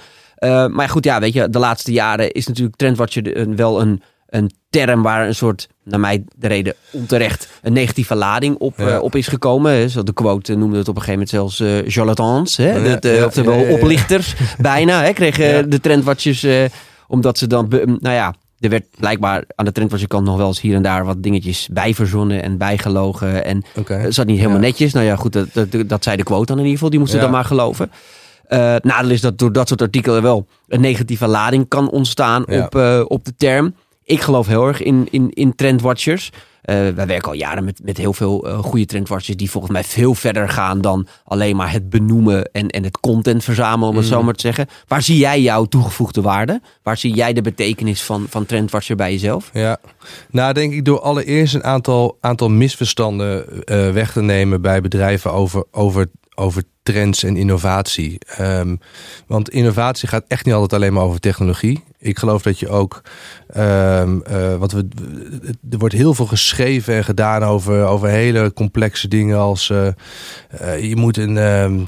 Eh, 0.45 0.67
maar 0.67 0.89
goed, 0.89 1.03
ja, 1.03 1.19
weet 1.19 1.33
je, 1.33 1.49
de 1.49 1.59
laatste 1.59 1.91
jaren 1.91 2.31
is 2.31 2.47
natuurlijk 2.47 2.75
trendwatcher 2.75 3.23
de- 3.23 3.53
wel 3.55 3.81
een, 3.81 4.01
een 4.27 4.51
term 4.69 5.01
waar 5.01 5.27
een 5.27 5.35
soort, 5.35 5.67
naar 5.83 5.99
mij 5.99 6.23
de 6.35 6.47
reden 6.47 6.73
onterecht, 6.91 7.49
een 7.61 7.73
negatieve 7.73 8.15
lading 8.15 8.55
op, 8.57 8.73
Ja. 8.77 8.87
eh, 8.87 9.01
op 9.01 9.15
is 9.15 9.27
gekomen. 9.27 9.89
Zo 9.89 10.03
de 10.03 10.13
quote 10.13 10.53
eh, 10.53 10.57
noemde 10.59 10.77
het 10.77 10.87
op 10.87 10.95
een 10.95 11.01
gegeven 11.01 11.27
moment 11.33 11.57
zelfs 11.57 11.59
eh 11.85 11.91
charlatans. 11.91 12.57
Hè? 12.57 12.75
Ja, 12.75 12.99
eh, 12.99 13.17
ja, 13.17 13.25
oftewel 13.25 13.65
oplichters 13.73 14.35
bijna. 14.57 15.03
Hè? 15.03 15.13
Kregen 15.13 15.69
de 15.69 15.79
trendwatchers, 15.79 16.45
omdat 17.07 17.37
ze 17.37 17.47
dan, 17.47 17.67
nou 17.99 18.15
ja, 18.15 18.33
er 18.59 18.69
werd 18.69 18.85
blijkbaar 18.99 19.43
aan 19.55 19.65
de 19.65 19.71
trendwatcher 19.71 20.07
kant 20.09 20.25
nog 20.25 20.37
wel 20.37 20.47
eens 20.47 20.61
hier 20.61 20.75
en 20.75 20.81
daar 20.81 21.05
wat 21.05 21.23
dingetjes 21.23 21.67
bijverzonnen 21.71 22.43
en 22.43 22.57
bijgelogen. 22.57 23.45
En 23.45 23.63
het 23.87 24.13
zat 24.13 24.25
niet 24.25 24.37
helemaal 24.37 24.59
netjes. 24.59 24.93
Nou 24.93 25.05
ja, 25.05 25.15
goed, 25.15 25.33
dat, 25.33 25.47
dat, 25.53 25.89
dat 25.89 26.03
zei 26.03 26.17
de 26.17 26.23
quote 26.23 26.45
dan 26.45 26.55
in 26.57 26.61
ieder 26.61 26.73
geval. 26.77 26.89
Die 26.89 26.99
moesten 26.99 27.19
dan 27.19 27.31
maar 27.31 27.45
geloven. 27.45 27.91
Nadeel 28.81 29.09
is 29.11 29.21
dat 29.21 29.37
door 29.37 29.51
dat 29.51 29.67
soort 29.67 29.81
artikelen 29.81 30.21
wel 30.21 30.47
een 30.67 30.81
negatieve 30.81 31.27
lading 31.27 31.67
kan 31.67 31.89
ontstaan 31.89 32.43
Ja. 32.47 32.63
op, 32.65 32.75
eh, 32.75 33.01
op 33.07 33.25
de 33.25 33.35
term. 33.37 33.75
Ik 34.03 34.21
geloof 34.21 34.47
heel 34.47 34.67
erg 34.67 34.81
in, 34.83 35.07
in, 35.11 35.29
in 35.33 35.55
trendwatchers. 35.55 36.29
Eh, 36.61 36.75
wij 36.75 37.07
werken 37.07 37.27
al 37.27 37.33
jaren 37.33 37.63
met, 37.63 37.79
met 37.83 37.97
heel 37.97 38.13
veel 38.13 38.47
eh, 38.47 38.57
goede 38.59 38.85
trendwatchers 38.85 39.37
die 39.37 39.51
volgens 39.51 39.73
mij 39.73 39.83
veel 39.83 40.13
verder 40.15 40.49
gaan 40.49 40.81
dan 40.81 41.07
alleen 41.23 41.55
maar 41.55 41.71
het 41.71 41.89
benoemen 41.89 42.43
en, 42.51 42.67
en 42.69 42.83
het 42.83 42.99
content 42.99 43.43
verzamelen, 43.43 43.89
om 43.89 43.95
het 43.97 44.05
zo 44.05 44.15
Mhm. 44.15 44.25
maar 44.25 44.33
te 44.33 44.41
zeggen. 44.41 44.67
Waar 44.87 45.01
zie 45.01 45.17
jij 45.17 45.41
jouw 45.41 45.65
toegevoegde 45.65 46.21
waarde? 46.21 46.61
Waar 46.83 46.97
zie 46.97 47.13
jij 47.13 47.33
de 47.33 47.41
betekenis 47.41 48.03
van, 48.03 48.25
van 48.29 48.45
trendwatcher 48.45 48.95
bij 48.95 49.11
jezelf? 49.11 49.49
Ja, 49.53 49.77
nou 50.29 50.53
denk 50.53 50.73
ik 50.73 50.85
door 50.85 50.99
allereerst 51.01 51.53
een 51.53 51.63
aantal, 51.63 52.17
aantal 52.21 52.49
misverstanden 52.49 53.45
weg 53.93 54.11
te 54.11 54.21
nemen 54.21 54.61
bij 54.61 54.81
bedrijven 54.81 55.31
over, 55.33 55.63
over, 55.71 56.07
over 56.35 56.63
trends 56.85 57.23
en 57.23 57.37
innovatie. 57.37 58.17
Ehm, 58.37 58.75
want 59.27 59.49
innovatie 59.49 60.07
gaat 60.07 60.25
echt 60.27 60.45
niet 60.45 60.53
altijd 60.53 60.73
alleen 60.73 60.93
maar 60.93 61.03
over 61.03 61.19
technologie. 61.19 61.83
Ik 62.05 62.17
geloof 62.17 62.41
dat 62.41 62.59
je 62.59 62.69
ook, 62.69 63.01
ehm 63.47 64.15
eh, 64.25 64.55
want 64.55 64.71
we, 64.71 64.87
er 65.69 65.77
wordt 65.77 65.95
heel 65.95 66.13
veel 66.13 66.25
geschreven 66.25 66.93
en 66.93 67.03
gedaan 67.03 67.43
over, 67.43 67.85
over 67.85 68.09
hele 68.09 68.53
complexe 68.53 69.07
dingen 69.07 69.37
als 69.37 69.69
eh, 69.69 69.87
eh, 69.87 70.89
je 70.89 70.95
moet 70.95 71.17
een, 71.17 71.37
ehm, 71.37 71.79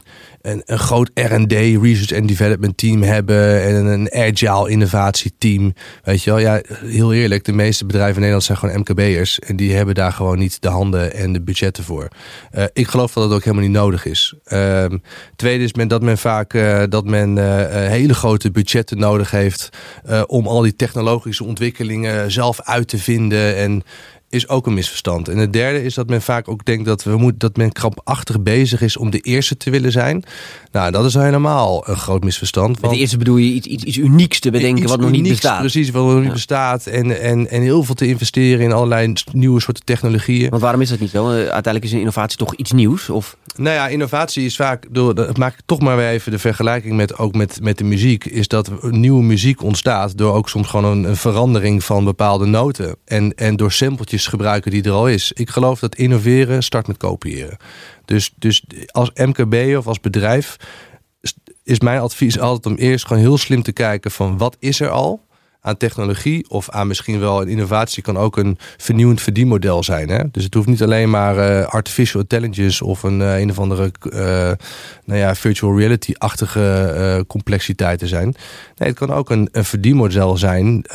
een, 0.42 0.62
een 0.66 0.80
groot 0.80 1.12
R&D, 1.14 1.52
Research 1.52 2.20
and 2.20 2.28
Development 2.28 2.78
team 2.78 3.02
hebben 3.02 3.64
en 3.64 3.86
een 3.86 4.14
agile 4.14 4.70
innovatieteam. 4.70 5.74
Weet 6.04 6.24
je 6.24 6.30
wel, 6.30 6.40
ja, 6.40 6.62
heel 6.86 7.14
eerlijk, 7.14 7.44
de 7.46 7.54
meeste 7.54 7.86
bedrijven 7.86 8.14
in 8.14 8.20
Nederland 8.20 8.44
zijn 8.44 8.58
gewoon 8.58 8.80
MKB'ers 8.80 9.40
en 9.40 9.56
die 9.56 9.74
hebben 9.74 9.96
daar 9.96 10.12
gewoon 10.12 10.38
niet 10.38 10.62
de 10.62 10.70
handen 10.70 11.14
en 11.14 11.34
de 11.34 11.42
budgetten 11.42 11.84
voor. 11.84 12.08
Ik 12.74 12.88
geloof 12.88 13.14
dat 13.14 13.24
het 13.24 13.34
ook 13.34 13.44
helemaal 13.44 13.66
niet 13.66 13.78
nodig 13.78 14.06
is. 14.06 14.34
Ehm, 14.44 14.98
tweede 15.36 15.64
is 15.64 15.74
men, 15.74 15.88
dat 15.88 16.02
men 16.02 16.18
vaak 16.18 16.52
dat 16.90 17.06
men 17.06 17.38
hele 17.90 18.14
grote 18.14 18.52
budgetten 18.52 18.98
nodig 18.98 19.32
heeft 19.32 19.70
om 20.28 20.48
al 20.48 20.62
die 20.62 20.76
technologische 20.76 21.44
ontwikkelingen 21.44 22.32
zelf 22.32 22.62
uit 22.62 22.88
te 22.88 22.98
vinden 22.98 23.56
en 23.56 23.84
is 24.30 24.48
ook 24.48 24.68
een 24.68 24.74
misverstand. 24.74 25.28
En 25.28 25.38
het 25.38 25.54
derde 25.54 25.84
is 25.84 25.94
dat 25.94 26.10
men 26.10 26.22
vaak 26.22 26.48
ook 26.48 26.66
denkt 26.66 26.86
dat, 26.86 27.04
we 27.04 27.18
moet, 27.18 27.40
dat 27.40 27.58
men 27.58 27.72
krampachtig 27.72 28.42
bezig 28.42 28.82
is 28.82 28.98
om 28.98 29.10
de 29.10 29.20
eerste 29.20 29.58
te 29.58 29.70
willen 29.70 29.92
zijn. 29.92 30.24
Nou, 30.72 30.92
dat 30.92 31.06
is 31.06 31.14
helemaal 31.14 31.90
een 31.90 31.96
groot 31.98 32.24
misverstand. 32.24 32.70
Met 32.70 32.80
want- 32.82 32.94
de 32.94 33.00
eerste 33.00 33.18
bedoel 33.18 33.38
je 33.38 33.54
iets, 33.54 33.68
iets, 33.68 33.84
iets 33.84 33.98
unieks 33.98 34.40
te 34.40 34.52
bedenken 34.52 34.82
Iets 34.82 34.92
wat 34.92 35.00
nog 35.00 35.12
niet 35.12 35.28
bestaat. 35.28 35.60
Precies, 35.60 35.90
wat 35.90 36.06
nog 36.06 36.22
niet 36.24 36.34
bestaat. 36.34 36.86
En, 36.86 37.22
en, 37.22 37.50
en 37.50 37.62
heel 37.62 37.84
veel 37.84 37.96
te 37.96 38.08
investeren 38.08 38.64
in 38.66 38.72
allerlei 38.72 39.14
nieuwe 39.32 39.62
soorten 39.62 39.84
technologieën. 39.86 40.50
Want 40.50 40.62
waarom 40.62 40.82
is 40.82 40.90
dat 40.90 41.00
niet 41.00 41.10
zo? 41.10 41.30
Eh, 41.30 41.36
Uiteindelijk 41.36 41.86
is 41.86 41.92
een 41.92 42.00
innovatie 42.00 42.38
toch 42.38 42.56
iets 42.56 42.72
nieuws? 42.72 43.10
Of 43.10 43.38
Nou 43.56 43.76
ja, 43.76 43.88
innovatie 43.88 44.46
is 44.46 44.56
vaak 44.56 44.86
door. 44.90 45.16
Dat 45.16 45.38
maak 45.38 45.54
ik 45.54 45.60
toch 45.66 45.80
maar 45.80 45.98
weer 45.98 46.10
even 46.10 46.32
de 46.32 46.40
vergelijking 46.40 46.96
met 46.96 47.18
ook 47.18 47.36
met, 47.36 47.60
met 47.62 47.78
de 47.78 47.84
muziek. 47.84 48.26
Is 48.26 48.48
dat 48.48 48.72
nieuwe 48.92 49.24
muziek 49.24 49.64
ontstaat 49.64 50.18
door 50.18 50.34
ook 50.34 50.50
soms 50.50 50.68
gewoon 50.68 50.86
een, 50.98 51.04
een 51.04 51.18
verandering 51.18 51.84
van 51.84 52.04
bepaalde 52.04 52.46
noten. 52.46 52.96
En, 53.06 53.34
en 53.36 53.56
door 53.56 53.72
sampletjes 53.72 54.17
gebruiken 54.26 54.72
die 54.72 54.84
er 54.84 54.92
al 54.92 55.08
is. 55.08 55.32
Ik 55.32 55.50
geloof 55.50 55.80
dat 55.80 55.96
innoveren 55.96 56.64
start 56.64 56.88
met 56.88 56.98
kopiëren. 56.98 57.58
Dus, 58.06 58.34
dus 58.36 58.64
als 58.92 59.12
MKB 59.14 59.78
of 59.78 59.88
als 59.88 60.00
bedrijf 60.00 60.58
is 61.64 61.80
mijn 61.80 62.00
advies 62.00 62.40
altijd 62.40 62.66
om 62.66 62.76
eerst 62.76 63.06
gewoon 63.06 63.22
heel 63.22 63.38
slim 63.38 63.64
te 63.64 63.72
kijken 63.72 64.12
van 64.12 64.38
wat 64.38 64.58
is 64.60 64.80
er 64.80 64.90
al 64.90 65.27
aan 65.62 65.78
technologie 65.78 66.50
of 66.50 66.70
aan 66.70 66.88
misschien 66.88 67.20
wel 67.20 67.42
een 67.42 67.48
innovatie 67.48 68.04
kan 68.04 68.18
ook 68.18 68.38
een 68.38 68.58
vernieuwend 68.78 69.22
verdienmodel 69.22 69.84
zijn. 69.84 70.10
Hè? 70.10 70.24
Dus 70.32 70.44
het 70.44 70.54
hoeft 70.54 70.68
niet 70.68 70.84
alleen 70.84 71.10
maar 71.10 71.38
eh, 71.38 71.68
artificial 71.68 72.22
intelligence 72.22 72.86
of 72.86 73.04
een 73.04 73.22
eh, 73.22 73.40
een 73.40 73.50
of 73.50 73.60
andere 73.60 73.92
eh, 74.02 74.20
nou 75.06 75.20
ja, 75.20 75.36
virtual 75.36 75.78
reality-achtige 75.78 77.24
complexiteit 77.28 78.00
te 78.00 78.08
zijn. 78.08 78.36
Nee, 78.76 78.90
het 78.90 78.98
kan 78.98 79.12
ook 79.14 79.30
een, 79.30 79.50
een 79.52 79.66
verdienmodel 79.66 80.38
zijn 80.38 80.86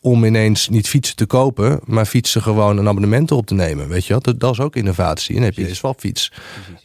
om 0.00 0.24
ineens 0.24 0.68
niet 0.68 0.88
fietsen 0.88 1.16
te 1.16 1.26
kopen, 1.26 1.80
maar 1.84 2.04
fietsen 2.06 2.42
gewoon 2.42 2.78
een 2.78 2.88
abonnement 2.88 3.30
op 3.30 3.46
te 3.46 3.54
nemen. 3.54 3.88
Weet 3.88 4.06
je 4.06 4.14
wat? 4.14 4.24
Dat, 4.24 4.40
dat 4.40 4.52
is 4.52 4.60
ook 4.60 4.76
innovatie. 4.76 5.34
En 5.34 5.40
dan 5.40 5.50
heb 5.50 5.58
je 5.58 5.68
een 5.68 5.76
swapfiets. 5.76 6.32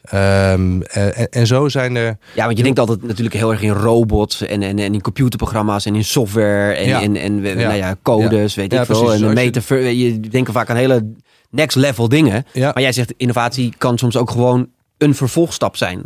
Ehm, 0.04 0.82
eh, 0.82 1.20
en, 1.20 1.30
en 1.30 1.48
zo 1.48 1.70
zijn 1.70 1.96
er. 1.96 2.18
Ja, 2.34 2.46
want 2.46 2.58
je 2.58 2.64
denkt 2.64 2.80
altijd 2.80 3.04
natuurlijk 3.04 3.36
heel 3.36 3.52
erg 3.52 3.62
in 3.62 3.70
robots 3.70 4.42
en, 4.42 4.64
en, 4.64 4.80
en 4.80 4.94
in 4.94 5.02
computerprogramma's 5.02 5.86
en 5.86 5.96
in 5.96 6.04
software 6.04 6.74
en, 6.74 6.88
Ja. 6.88 6.97
En, 7.02 7.16
en 7.16 7.42
Ja. 7.44 7.54
nou 7.54 7.74
ja, 7.74 7.96
codes, 8.02 8.56
weet 8.56 8.74
ik 8.74 8.86
veel. 8.86 8.86
precies. 8.86 9.04
En 9.22 9.28
Als 9.28 9.40
je- 9.40 9.46
metaver, 9.46 9.80
je 9.90 10.20
denkt 10.20 10.52
vaak 10.52 10.70
aan 10.70 10.76
hele 10.76 11.14
next 11.50 11.76
level 11.78 12.10
dingen. 12.10 12.46
Maar 12.54 12.82
jij 12.82 12.92
zegt 12.92 13.14
innovatie 13.18 13.74
kan 13.78 13.98
soms 13.98 14.18
ook 14.18 14.32
gewoon 14.32 14.68
een 14.98 15.16
vervolgstap 15.16 15.76
zijn. 15.78 16.02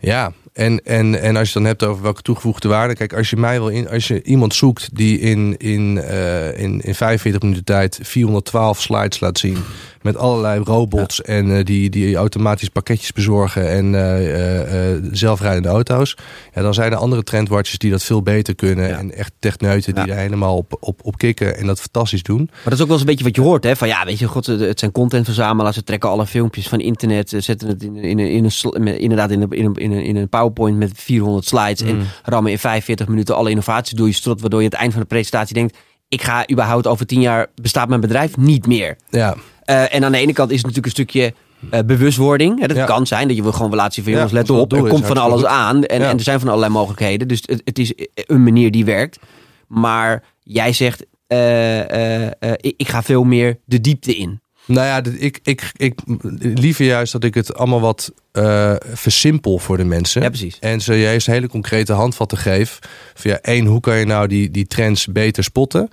Ja, 0.00 0.32
en, 0.52 0.80
en, 0.84 1.20
en 1.20 1.36
als 1.36 1.52
je 1.52 1.54
het 1.58 1.62
dan 1.62 1.64
hebt 1.64 1.84
over 1.84 2.02
welke 2.02 2.22
toegevoegde 2.22 2.68
waarde. 2.68 2.94
Kijk, 2.94 3.12
als 3.12 3.30
je 3.30 3.36
mij 3.36 3.58
wil 3.58 3.68
in, 3.68 3.88
als 3.88 4.08
je 4.08 4.22
iemand 4.22 4.54
zoekt 4.54 4.96
die 4.96 5.18
in, 5.18 5.56
in, 5.56 5.98
eh, 5.98 6.58
in, 6.58 6.80
in 6.80 6.94
45 6.94 7.40
minuten 7.42 7.64
tijd 7.64 7.98
412 8.02 8.80
slides 8.80 9.20
laat 9.20 9.38
zien. 9.38 9.56
Met 10.02 10.16
allerlei 10.16 10.60
robots 10.64 11.22
en 11.22 11.56
eh, 11.56 11.64
die, 11.64 11.90
die 11.90 12.16
automatisch 12.16 12.68
pakketjes 12.68 13.12
bezorgen 13.12 13.70
en 13.70 13.94
eh, 13.94 14.94
eh, 14.94 15.02
zelfrijdende 15.10 15.68
auto's. 15.68 16.16
Ja, 16.54 16.62
dan 16.62 16.74
zijn 16.74 16.92
er 16.92 16.98
andere 16.98 17.22
trendwatchers 17.22 17.78
die 17.78 17.90
dat 17.90 18.02
veel 18.02 18.22
beter 18.22 18.54
kunnen. 18.54 18.88
Ja. 18.88 18.98
En 18.98 19.14
echt 19.14 19.32
techneuten 19.38 19.94
die 19.94 20.04
er 20.04 20.16
helemaal 20.16 20.56
op, 20.56 20.76
op, 20.80 21.00
op 21.02 21.16
kicken 21.16 21.56
en 21.56 21.66
dat 21.66 21.80
fantastisch 21.80 22.22
doen. 22.22 22.48
Maar 22.52 22.60
dat 22.64 22.72
is 22.72 22.80
ook 22.80 22.86
wel 22.86 22.96
eens 22.96 23.00
een 23.00 23.10
beetje 23.10 23.24
wat 23.24 23.36
je 23.36 23.42
hoort, 23.42 23.64
hè? 23.64 23.76
Van 23.76 23.88
ja, 23.88 24.04
weet 24.04 24.18
je, 24.18 24.26
god, 24.26 24.46
het 24.46 24.78
zijn 24.78 24.92
contentverzamelaars. 24.92 25.76
Ze 25.76 25.84
trekken 25.84 26.08
alle 26.08 26.26
filmpjes 26.26 26.68
van 26.68 26.80
internet, 26.80 27.34
zetten 27.38 27.68
het 27.68 27.82
in, 27.82 27.96
in, 27.96 28.18
in, 28.18 28.50
een, 28.60 28.98
inderdaad 28.98 29.30
in 29.30 29.42
een, 29.42 29.50
in, 29.50 29.64
een, 29.64 29.74
in, 29.74 29.92
een, 29.92 30.04
in 30.04 30.16
een 30.16 30.28
PowerPoint 30.28 30.78
met 30.78 30.90
400 30.94 31.46
slides. 31.46 31.80
En 31.80 31.90
Mm. 31.92 32.08
rammen 32.22 32.50
in 32.50 32.58
45 32.58 33.08
minuten 33.08 33.36
alle 33.36 33.50
innovaties 33.50 33.96
door 33.96 34.06
je 34.06 34.12
strot, 34.12 34.40
waardoor 34.40 34.58
je 34.58 34.64
aan 34.66 34.72
het 34.72 34.80
eind 34.80 34.92
van 34.92 35.02
de 35.02 35.08
presentatie 35.08 35.54
denkt: 35.54 35.76
ik 36.08 36.22
ga 36.22 36.50
überhaupt 36.50 36.86
over 36.86 37.06
10 37.06 37.20
jaar 37.20 37.46
bestaat 37.54 37.88
mijn 37.88 38.00
bedrijf 38.00 38.36
niet 38.36 38.66
meer. 38.66 38.96
Ja, 39.10 39.36
Eh, 39.64 39.94
en 39.94 40.04
aan 40.04 40.12
de 40.12 40.18
ene 40.18 40.32
kant 40.32 40.50
is 40.50 40.56
het 40.62 40.66
natuurlijk 40.66 40.98
een 40.98 41.04
stukje 41.04 41.34
eh, 41.70 41.80
bewustwording. 41.86 42.60
Hè, 42.60 42.66
dat 42.66 42.76
Ja. 42.76 42.84
kan 42.84 43.06
zijn 43.06 43.28
dat 43.28 43.36
je 43.36 43.42
wil 43.42 43.52
gewoon 43.52 43.90
zien 43.90 44.04
van 44.04 44.12
Ja, 44.12 44.18
jongens, 44.18 44.32
let 44.32 44.48
als 44.48 44.58
dat 44.58 44.60
op. 44.60 44.72
Er 44.72 44.84
is, 44.84 44.90
komt 44.90 45.06
van 45.06 45.16
alles 45.16 45.44
aan 45.44 45.84
en, 45.84 46.00
Ja. 46.00 46.08
en 46.08 46.16
er 46.16 46.22
zijn 46.22 46.38
van 46.38 46.48
allerlei 46.48 46.72
mogelijkheden. 46.72 47.28
Dus 47.28 47.42
het, 47.46 47.60
het 47.64 47.78
is 47.78 47.92
een 48.14 48.42
manier 48.42 48.70
die 48.70 48.84
werkt. 48.84 49.18
Maar 49.66 50.24
jij 50.42 50.72
zegt, 50.72 51.06
eh, 51.26 51.90
eh, 51.90 52.32
eh, 52.38 52.52
ik, 52.60 52.88
ga 52.88 53.02
veel 53.02 53.24
meer 53.24 53.58
de 53.64 53.80
diepte 53.80 54.16
in. 54.16 54.40
Nou 54.66 54.86
ja, 54.86 55.02
ik, 55.18 55.40
ik, 55.42 55.72
ik 55.76 56.00
liever 56.38 56.84
juist 56.84 57.12
dat 57.12 57.24
ik 57.24 57.34
het 57.34 57.54
allemaal 57.54 57.80
wat 57.80 58.12
eh, 58.32 58.74
versimpel 58.92 59.58
voor 59.58 59.76
de 59.76 59.84
mensen. 59.84 60.22
Ja, 60.22 60.28
precies. 60.28 60.58
En 60.60 60.80
ze 60.80 60.94
juist 60.94 61.26
hele 61.26 61.48
concrete 61.48 61.92
handvatten 61.92 62.38
geef. 62.38 62.78
Van 63.14 63.30
ja, 63.30 63.38
één, 63.40 63.66
hoe 63.66 63.80
kan 63.80 63.96
je 63.96 64.04
nou 64.04 64.26
die, 64.26 64.50
die 64.50 64.66
trends 64.66 65.06
beter 65.06 65.44
spotten? 65.44 65.90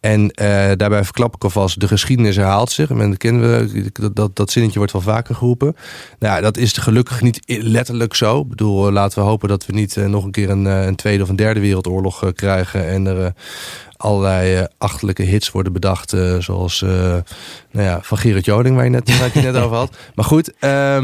En 0.00 0.30
eh, 0.30 0.46
daarbij 0.76 1.04
verklap 1.04 1.34
ik 1.34 1.44
alvast, 1.44 1.80
de 1.80 1.88
geschiedenis 1.88 2.36
herhaalt 2.36 2.70
zich. 2.70 2.90
En 2.90 3.10
dat 3.10 3.18
kennen 3.18 3.42
we, 3.72 3.90
dat, 3.92 4.16
dat, 4.16 4.36
dat 4.36 4.50
zinnetje 4.50 4.78
wordt 4.78 4.92
wel 4.92 5.02
vaker 5.02 5.34
geroepen. 5.34 5.76
Nou, 6.18 6.34
ja, 6.34 6.40
dat 6.40 6.56
is 6.56 6.72
gelukkig 6.72 7.22
niet 7.22 7.40
letterlijk 7.46 8.14
zo. 8.14 8.40
Ik 8.40 8.48
bedoel, 8.48 8.86
eh, 8.86 8.92
laten 8.92 9.18
we 9.18 9.28
hopen 9.28 9.48
dat 9.48 9.66
we 9.66 9.72
niet 9.72 9.96
nog 9.96 10.24
een 10.24 10.30
keer 10.30 10.50
een, 10.50 10.64
een 10.64 10.96
tweede 10.96 11.22
of 11.22 11.28
een 11.28 11.36
derde 11.36 11.60
wereldoorlog 11.60 12.32
krijgen. 12.32 12.88
En 12.88 13.06
er 13.06 13.32
allerlei 13.96 14.66
achterlijke 14.78 15.22
hits 15.22 15.50
worden 15.50 15.72
bedacht. 15.72 16.14
zoals 16.38 16.84
nou 17.76 17.88
ja, 17.88 17.98
van 18.02 18.18
Gerard 18.18 18.44
Joling, 18.44 18.74
waar 18.74 18.84
je 18.84 18.90
net, 18.90 19.18
waar 19.18 19.30
net 19.34 19.56
over 19.56 19.76
had. 19.76 19.96
Maar 20.14 20.24
goed, 20.24 20.52
eh, 20.58 20.98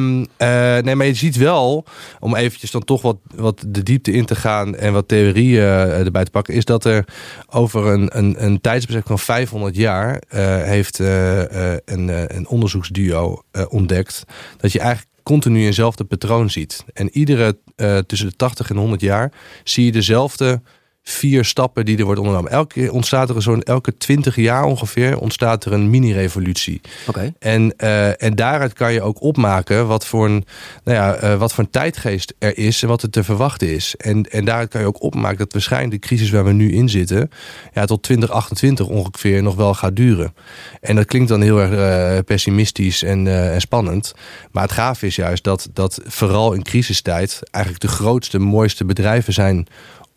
nee, 0.78 0.94
maar 0.94 1.06
je 1.06 1.14
ziet 1.14 1.36
wel, 1.36 1.84
om 2.20 2.36
eventjes 2.36 2.70
dan 2.70 2.84
toch 2.84 3.02
wat, 3.02 3.16
wat 3.34 3.64
de 3.66 3.82
diepte 3.82 4.12
in 4.12 4.24
te 4.24 4.34
gaan 4.34 4.76
en 4.76 4.92
wat 4.92 5.08
theorieën 5.08 5.62
erbij 5.62 6.24
te 6.24 6.30
pakken, 6.30 6.54
is 6.54 6.64
dat 6.64 6.84
er 6.84 7.04
over 7.50 7.86
een, 7.86 8.18
een, 8.18 8.44
een 8.44 8.60
tijdsbestek 8.60 9.06
van 9.06 9.18
500 9.18 9.76
jaar 9.76 10.22
heeft 10.64 10.98
een, 10.98 12.36
een 12.36 12.46
onderzoeksduo 12.48 13.42
ontdekt 13.68 14.24
dat 14.56 14.72
je 14.72 14.78
eigenlijk 14.78 15.10
continu 15.22 15.64
eenzelfde 15.64 16.04
patroon 16.04 16.50
ziet. 16.50 16.84
En 16.92 17.10
iedere 17.10 17.58
tussen 18.06 18.28
de 18.28 18.36
80 18.36 18.70
en 18.70 18.76
100 18.76 19.00
jaar 19.00 19.32
zie 19.64 19.84
je 19.84 19.92
dezelfde 19.92 20.60
vier 21.02 21.44
stappen 21.44 21.84
die 21.84 21.98
er 21.98 22.04
wordt 22.04 22.20
ondernomen. 22.20 22.50
Elke 22.50 22.74
keer 22.74 22.92
ontstaat 22.92 23.30
er 23.30 23.42
zo'n 23.42 23.62
elke 23.62 23.96
twintig 23.96 24.36
jaar 24.36 24.64
ongeveer 24.64 25.18
ontstaat 25.18 25.64
er 25.64 25.72
een 25.72 25.90
mini-revolutie. 25.90 26.80
Oké. 27.06 27.32
En, 27.38 27.74
uh, 27.78 28.22
en 28.22 28.34
daaruit 28.34 28.72
kan 28.72 28.92
je 28.92 29.02
ook 29.02 29.22
opmaken 29.22 29.86
wat 29.86 30.06
voor 30.06 30.24
een, 30.24 30.44
nou 30.84 30.96
ja, 30.98 31.22
uh, 31.22 31.38
wat 31.38 31.52
voor 31.52 31.64
een 31.64 31.70
tijdgeest 31.70 32.34
er 32.38 32.58
is 32.58 32.82
en 32.82 32.88
wat 32.88 33.02
er 33.02 33.10
te 33.10 33.24
verwachten 33.24 33.74
is. 33.74 33.94
En, 33.96 34.22
en 34.22 34.44
daaruit 34.44 34.68
kan 34.68 34.80
je 34.80 34.86
ook 34.86 35.02
opmaken 35.02 35.38
dat 35.38 35.52
waarschijnlijk 35.52 35.92
de 35.92 36.08
crisis 36.08 36.30
waar 36.30 36.44
we 36.44 36.52
nu 36.52 36.72
in 36.72 36.88
zitten, 36.88 37.30
ja, 37.72 37.84
tot 37.84 38.02
2028 38.02 38.86
ongeveer 38.86 39.42
nog 39.42 39.54
wel 39.54 39.74
gaat 39.74 39.96
duren. 39.96 40.34
En 40.80 40.96
dat 40.96 41.06
klinkt 41.06 41.28
dan 41.28 41.40
heel 41.40 41.60
erg 41.60 41.72
uh, 41.72 42.18
pessimistisch 42.24 43.02
en, 43.02 43.26
en 43.52 43.60
spannend. 43.60 44.14
Maar 44.50 44.62
het 44.62 44.72
gaaf 44.72 45.02
is 45.02 45.16
juist 45.16 45.44
dat, 45.44 45.68
dat 45.72 46.00
vooral 46.04 46.52
in 46.52 46.62
crisistijd 46.62 47.40
eigenlijk 47.50 47.84
de 47.84 47.90
grootste, 47.90 48.38
mooiste 48.38 48.84
bedrijven 48.84 49.32
zijn 49.32 49.66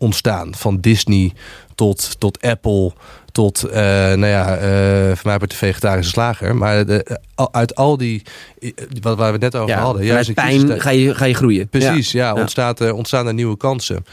ontstaan. 0.06 0.56
Van 0.56 0.82
Disney 0.82 1.34
tot, 1.76 2.20
tot 2.20 2.42
Apple, 2.42 2.92
tot, 3.36 3.66
uh, 3.66 3.74
nou 3.74 4.26
ja, 4.26 4.58
uh, 4.58 5.16
voor 5.16 5.30
mij 5.30 5.38
de 5.38 5.56
vegetarische 5.56 6.12
slager. 6.12 6.56
Maar 6.56 6.86
de, 6.86 7.20
uit 7.52 7.76
al 7.76 7.98
die, 7.98 8.24
wat 9.02 9.18
waar 9.18 9.28
we 9.28 9.32
het 9.32 9.42
net 9.42 9.56
over 9.56 9.76
hadden. 9.76 10.06
Juist 10.06 10.34
pijn 10.34 10.82
ga 10.82 10.90
je, 10.90 11.16
ga 11.16 11.26
je 11.26 11.34
groeien. 11.34 11.68
Precies, 11.68 12.12
ja, 12.12 12.26
ja 12.26 12.34
ontstaat, 12.42 12.92
ontstaan 12.92 13.28
er 13.28 13.34
nieuwe 13.34 13.58
kansen. 13.58 14.06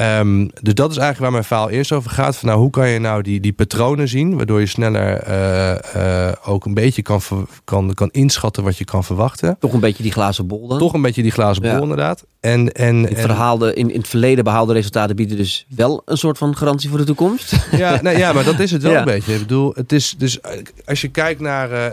Um, 0.00 0.50
dus 0.62 0.74
dat 0.74 0.90
is 0.90 0.96
eigenlijk 0.96 1.18
waar 1.18 1.30
mijn 1.30 1.44
verhaal 1.44 1.70
eerst 1.70 1.92
over 1.92 2.10
gaat. 2.10 2.36
Van, 2.36 2.48
nou, 2.48 2.60
hoe 2.60 2.70
kan 2.70 2.88
je 2.88 2.98
nou 2.98 3.22
die, 3.22 3.40
die 3.40 3.52
patronen 3.52 4.08
zien, 4.08 4.36
waardoor 4.36 4.60
je 4.60 4.66
sneller 4.66 5.24
ook 6.44 6.64
een 6.64 6.74
beetje 6.74 7.02
kan, 7.02 7.20
kan, 7.64 7.94
kan 7.94 8.08
inschatten 8.10 8.64
wat 8.64 8.76
je 8.78 8.84
kan 8.84 9.04
verwachten. 9.04 9.56
Toch 9.60 9.72
een 9.72 9.80
beetje 9.80 10.02
die 10.02 10.12
glazen 10.12 10.46
bol 10.46 10.68
dan? 10.68 10.78
Toch 10.78 10.92
een 10.92 11.02
beetje 11.02 11.22
die 11.22 11.32
glazen 11.32 11.62
bol 11.62 11.82
inderdaad. 11.82 12.24
En, 12.40 12.72
en, 12.72 13.08
en 13.08 13.16
verhaalde, 13.16 13.74
in, 13.74 13.90
in 13.90 13.98
het 13.98 14.08
verleden 14.08 14.44
behaalde 14.44 14.72
resultaten 14.72 15.16
bieden 15.16 15.36
dus 15.36 15.66
wel 15.68 16.02
een 16.04 16.16
soort 16.16 16.38
van 16.38 16.56
garantie 16.56 16.88
voor 16.88 16.98
de 16.98 17.04
toekomst. 17.04 17.56
Ja, 17.76 18.02
nee, 18.02 18.16
ja 18.16 18.32
maar 18.32 18.44
dat 18.44 18.60
is 18.67 18.67
het 18.70 18.82
wel 18.82 18.94
een 18.94 19.04
beetje. 19.04 19.32
Ik 19.32 19.38
bedoel, 19.38 19.72
het 19.74 19.92
is 19.92 20.14
dus 20.18 20.38
als 20.84 21.00
je 21.00 21.08
kijkt 21.08 21.40
naar 21.40 21.92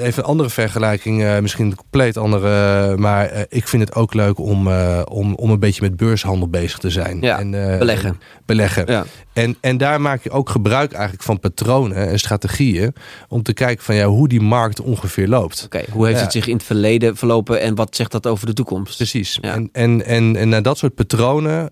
even 0.00 0.22
een 0.22 0.28
andere 0.28 0.50
vergelijking, 0.50 1.22
uh, 1.22 1.38
misschien 1.38 1.66
een 1.66 1.74
compleet 1.74 2.16
andere, 2.16 2.96
maar 2.96 3.32
uh, 3.32 3.40
ik 3.48 3.68
vind 3.68 3.82
het 3.82 3.94
ook 3.94 4.14
leuk 4.14 4.38
om, 4.38 4.68
om, 5.04 5.34
om 5.34 5.50
een 5.50 5.58
beetje 5.58 5.82
met 5.82 5.96
beurshandel 5.96 6.48
bezig 6.48 6.78
te 6.78 6.90
zijn. 6.90 7.20
Ja, 7.20 7.38
en, 7.38 7.50
beleggen. 7.78 8.20
beleggen. 8.46 8.86
Ja. 8.86 9.04
En, 9.32 9.56
en 9.60 9.76
daar 9.76 10.00
maak 10.00 10.22
je 10.22 10.30
ook 10.30 10.50
gebruik 10.50 10.92
eigenlijk 10.92 11.22
van 11.22 11.40
patronen 11.40 12.08
en 12.08 12.18
strategieën 12.18 12.94
om 13.28 13.42
te 13.42 13.52
kijken 13.52 13.84
van 13.84 13.94
ja, 13.94 14.06
hoe 14.06 14.28
die 14.28 14.40
markt 14.40 14.80
ongeveer 14.80 15.28
loopt. 15.28 15.62
Oké, 15.64 15.82
hoe 15.90 16.06
heeft 16.06 16.20
het 16.20 16.32
zich 16.32 16.46
in 16.46 16.56
het 16.56 16.64
verleden 16.64 17.16
verlopen 17.16 17.60
en 17.60 17.74
wat 17.74 17.96
zegt 17.96 18.12
dat 18.12 18.26
over 18.26 18.46
de 18.46 18.52
toekomst? 18.52 18.96
Precies. 18.96 19.38
Ja. 19.40 19.54
En, 19.54 19.68
en, 19.72 20.04
en, 20.06 20.36
en 20.36 20.48
naar 20.48 20.62
dat 20.62 20.78
soort 20.78 20.94
patronen, 20.94 21.70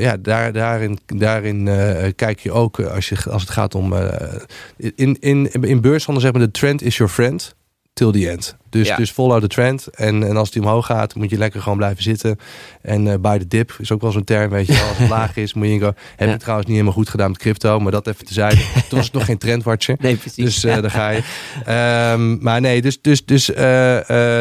ja, 0.00 0.16
daar, 0.16 0.52
daarin, 0.52 0.98
daarin 1.06 1.68
kijk 2.16 2.40
je 2.40 2.52
ook 2.52 2.80
als, 2.80 3.08
je, 3.08 3.16
als 3.30 3.42
het 3.42 3.50
gaat 3.50 3.69
om. 3.74 3.94
in, 4.76 5.16
in, 5.20 5.50
in 5.50 5.80
beurshandel 5.80 6.22
zeggen 6.22 6.40
we 6.40 6.46
de 6.46 6.58
trend 6.58 6.82
is 6.82 6.96
your 6.96 7.12
friend 7.12 7.54
till 7.92 8.10
the 8.10 8.30
end. 8.30 8.56
Dus, 8.70 8.86
ja. 8.86 8.96
dus 8.96 9.10
follow 9.10 9.40
the 9.40 9.46
trend. 9.46 9.86
En, 9.86 10.28
en 10.28 10.36
als 10.36 10.50
die 10.50 10.62
omhoog 10.62 10.86
gaat, 10.86 11.14
moet 11.14 11.30
je 11.30 11.38
lekker 11.38 11.62
gewoon 11.62 11.78
blijven 11.78 12.02
zitten. 12.02 12.38
En 12.82 13.06
uh, 13.06 13.14
bij 13.20 13.38
de 13.38 13.46
dip 13.46 13.76
is 13.78 13.92
ook 13.92 14.00
wel 14.00 14.12
zo'n 14.12 14.24
term, 14.24 14.50
weet 14.50 14.66
je 14.66 14.72
Als 14.88 14.98
het 14.98 15.08
laag 15.18 15.36
is, 15.36 15.54
moet 15.54 15.66
je 15.66 15.78
go. 15.78 15.92
Heb 16.16 16.26
ja. 16.28 16.32
je 16.32 16.36
trouwens 16.36 16.66
niet 16.66 16.76
helemaal 16.76 16.98
goed 16.98 17.08
gedaan 17.08 17.30
met 17.30 17.38
crypto, 17.38 17.80
maar 17.80 17.92
dat 17.92 18.06
even 18.06 18.24
te 18.24 18.32
zijn. 18.32 18.56
Toen 18.88 18.98
was 18.98 19.04
het 19.04 19.12
nog 19.12 19.24
geen 19.24 19.38
trendwatcher. 19.38 19.96
Nee, 20.00 20.16
precies. 20.16 20.44
Dus 20.44 20.64
uh, 20.64 20.80
daar 20.80 20.90
ga 20.90 21.10
je. 21.10 21.22
Um, 22.12 22.38
maar 22.42 22.60
nee, 22.60 22.82
dus, 22.82 23.00
dus, 23.00 23.24
dus, 23.24 23.50
uh, 23.50 23.56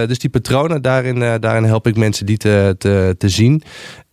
dus 0.08 0.20
die 0.20 0.30
patronen, 0.30 0.82
daarin, 0.82 1.20
daarin 1.40 1.64
help 1.64 1.88
ik 1.88 1.98
mensen 1.98 2.26
die 2.26 2.38
te, 2.38 2.76
te, 2.78 3.16
te 3.18 3.30
zien. 3.30 3.64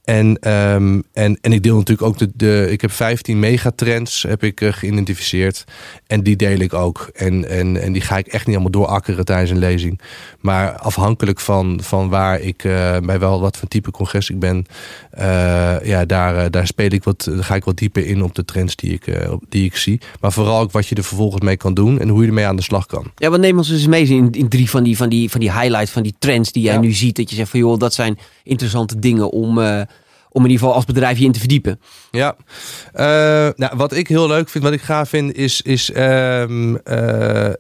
En, 0.07 0.51
um, 0.53 1.03
en, 1.13 1.39
en 1.41 1.53
ik 1.53 1.63
deel 1.63 1.77
natuurlijk 1.77 2.09
ook 2.09 2.19
de, 2.19 2.31
de 2.35 2.67
ik 2.71 2.81
heb 2.81 2.91
15 2.91 3.39
megatrends 3.39 4.23
heb 4.23 4.43
ik 4.45 4.61
uh, 4.61 4.73
geïdentificeerd. 4.73 5.65
En 6.07 6.23
die 6.23 6.37
deel 6.37 6.59
ik 6.59 6.75
ook. 6.75 7.11
En, 7.15 7.49
en, 7.49 7.83
en 7.83 7.93
die 7.93 8.03
ga 8.03 8.17
ik 8.17 8.27
echt 8.27 8.47
niet 8.47 8.55
allemaal 8.55 8.73
doorakkeren 8.73 9.25
tijdens 9.25 9.51
een 9.51 9.59
lezing. 9.59 10.01
Maar 10.41 10.73
afhankelijk 10.73 11.41
van, 11.41 11.81
van 11.83 12.09
waar 12.09 12.41
ik, 12.41 12.65
uh, 12.65 12.97
bij 12.99 13.19
wel 13.19 13.41
wat 13.41 13.57
voor 13.57 13.69
type 13.69 13.91
congres 13.91 14.31
ik 14.31 14.39
ben, 14.39 14.67
uh, 15.19 15.77
ja, 15.85 16.05
daar, 16.05 16.51
daar 16.51 16.67
speel 16.67 16.91
ik 16.91 17.05
wat, 17.05 17.29
ga 17.33 17.55
ik 17.55 17.65
wat 17.65 17.77
dieper 17.77 18.07
in 18.07 18.23
op 18.23 18.35
de 18.35 18.45
trends 18.45 18.77
die 18.77 18.93
ik, 18.93 19.29
die 19.49 19.65
ik 19.65 19.77
zie. 19.77 20.01
Maar 20.21 20.33
vooral 20.33 20.61
ook 20.61 20.73
wat 20.73 20.87
je 20.87 20.95
er 20.95 21.05
vervolgens 21.05 21.43
mee 21.43 21.57
kan 21.57 21.75
doen 21.75 21.99
en 22.01 22.09
hoe 22.09 22.23
je 22.23 22.29
ermee 22.29 22.47
aan 22.47 22.57
de 22.57 22.63
slag 22.63 22.87
kan. 22.87 23.11
Ja, 23.17 23.31
wat 23.31 23.41
neem 23.41 23.57
ons 23.57 23.69
dus 23.69 23.87
mee 23.87 24.07
in, 24.07 24.33
in 24.33 24.49
drie 24.49 24.71
van 24.71 24.83
die, 24.83 24.97
van, 24.97 25.09
die, 25.09 25.31
van 25.31 25.41
die 25.41 25.53
highlights, 25.53 25.91
van 25.91 26.03
die 26.03 26.15
trends 26.19 26.53
die 26.53 26.63
jij 26.63 26.75
ja. 26.75 26.81
nu 26.81 26.93
ziet. 26.93 27.17
Dat 27.17 27.31
je 27.31 27.37
zegt 27.37 27.51
van 27.51 27.61
joh, 27.61 27.79
dat 27.79 27.95
zijn 27.95 28.19
interessante 28.45 28.99
dingen 28.99 29.31
om 29.31 29.59
om 30.37 30.45
in 30.45 30.51
ieder 30.51 30.59
geval 30.59 30.75
als 30.75 30.85
bedrijf 30.85 31.19
je 31.19 31.25
in 31.25 31.33
te 31.33 31.39
verdiepen. 31.39 31.81
Ja, 32.11 32.37
uh, 32.95 33.03
nou, 33.57 33.77
wat 33.77 33.95
ik 33.95 34.09
heel 34.09 34.27
leuk 34.27 34.49
vind, 34.49 34.65
wat 34.65 34.73
ik 34.73 34.81
gaaf 34.81 35.09
vind, 35.09 35.35
is, 35.35 35.63
is, 35.63 35.91
um, 35.97 36.79
uh, 36.85 37.51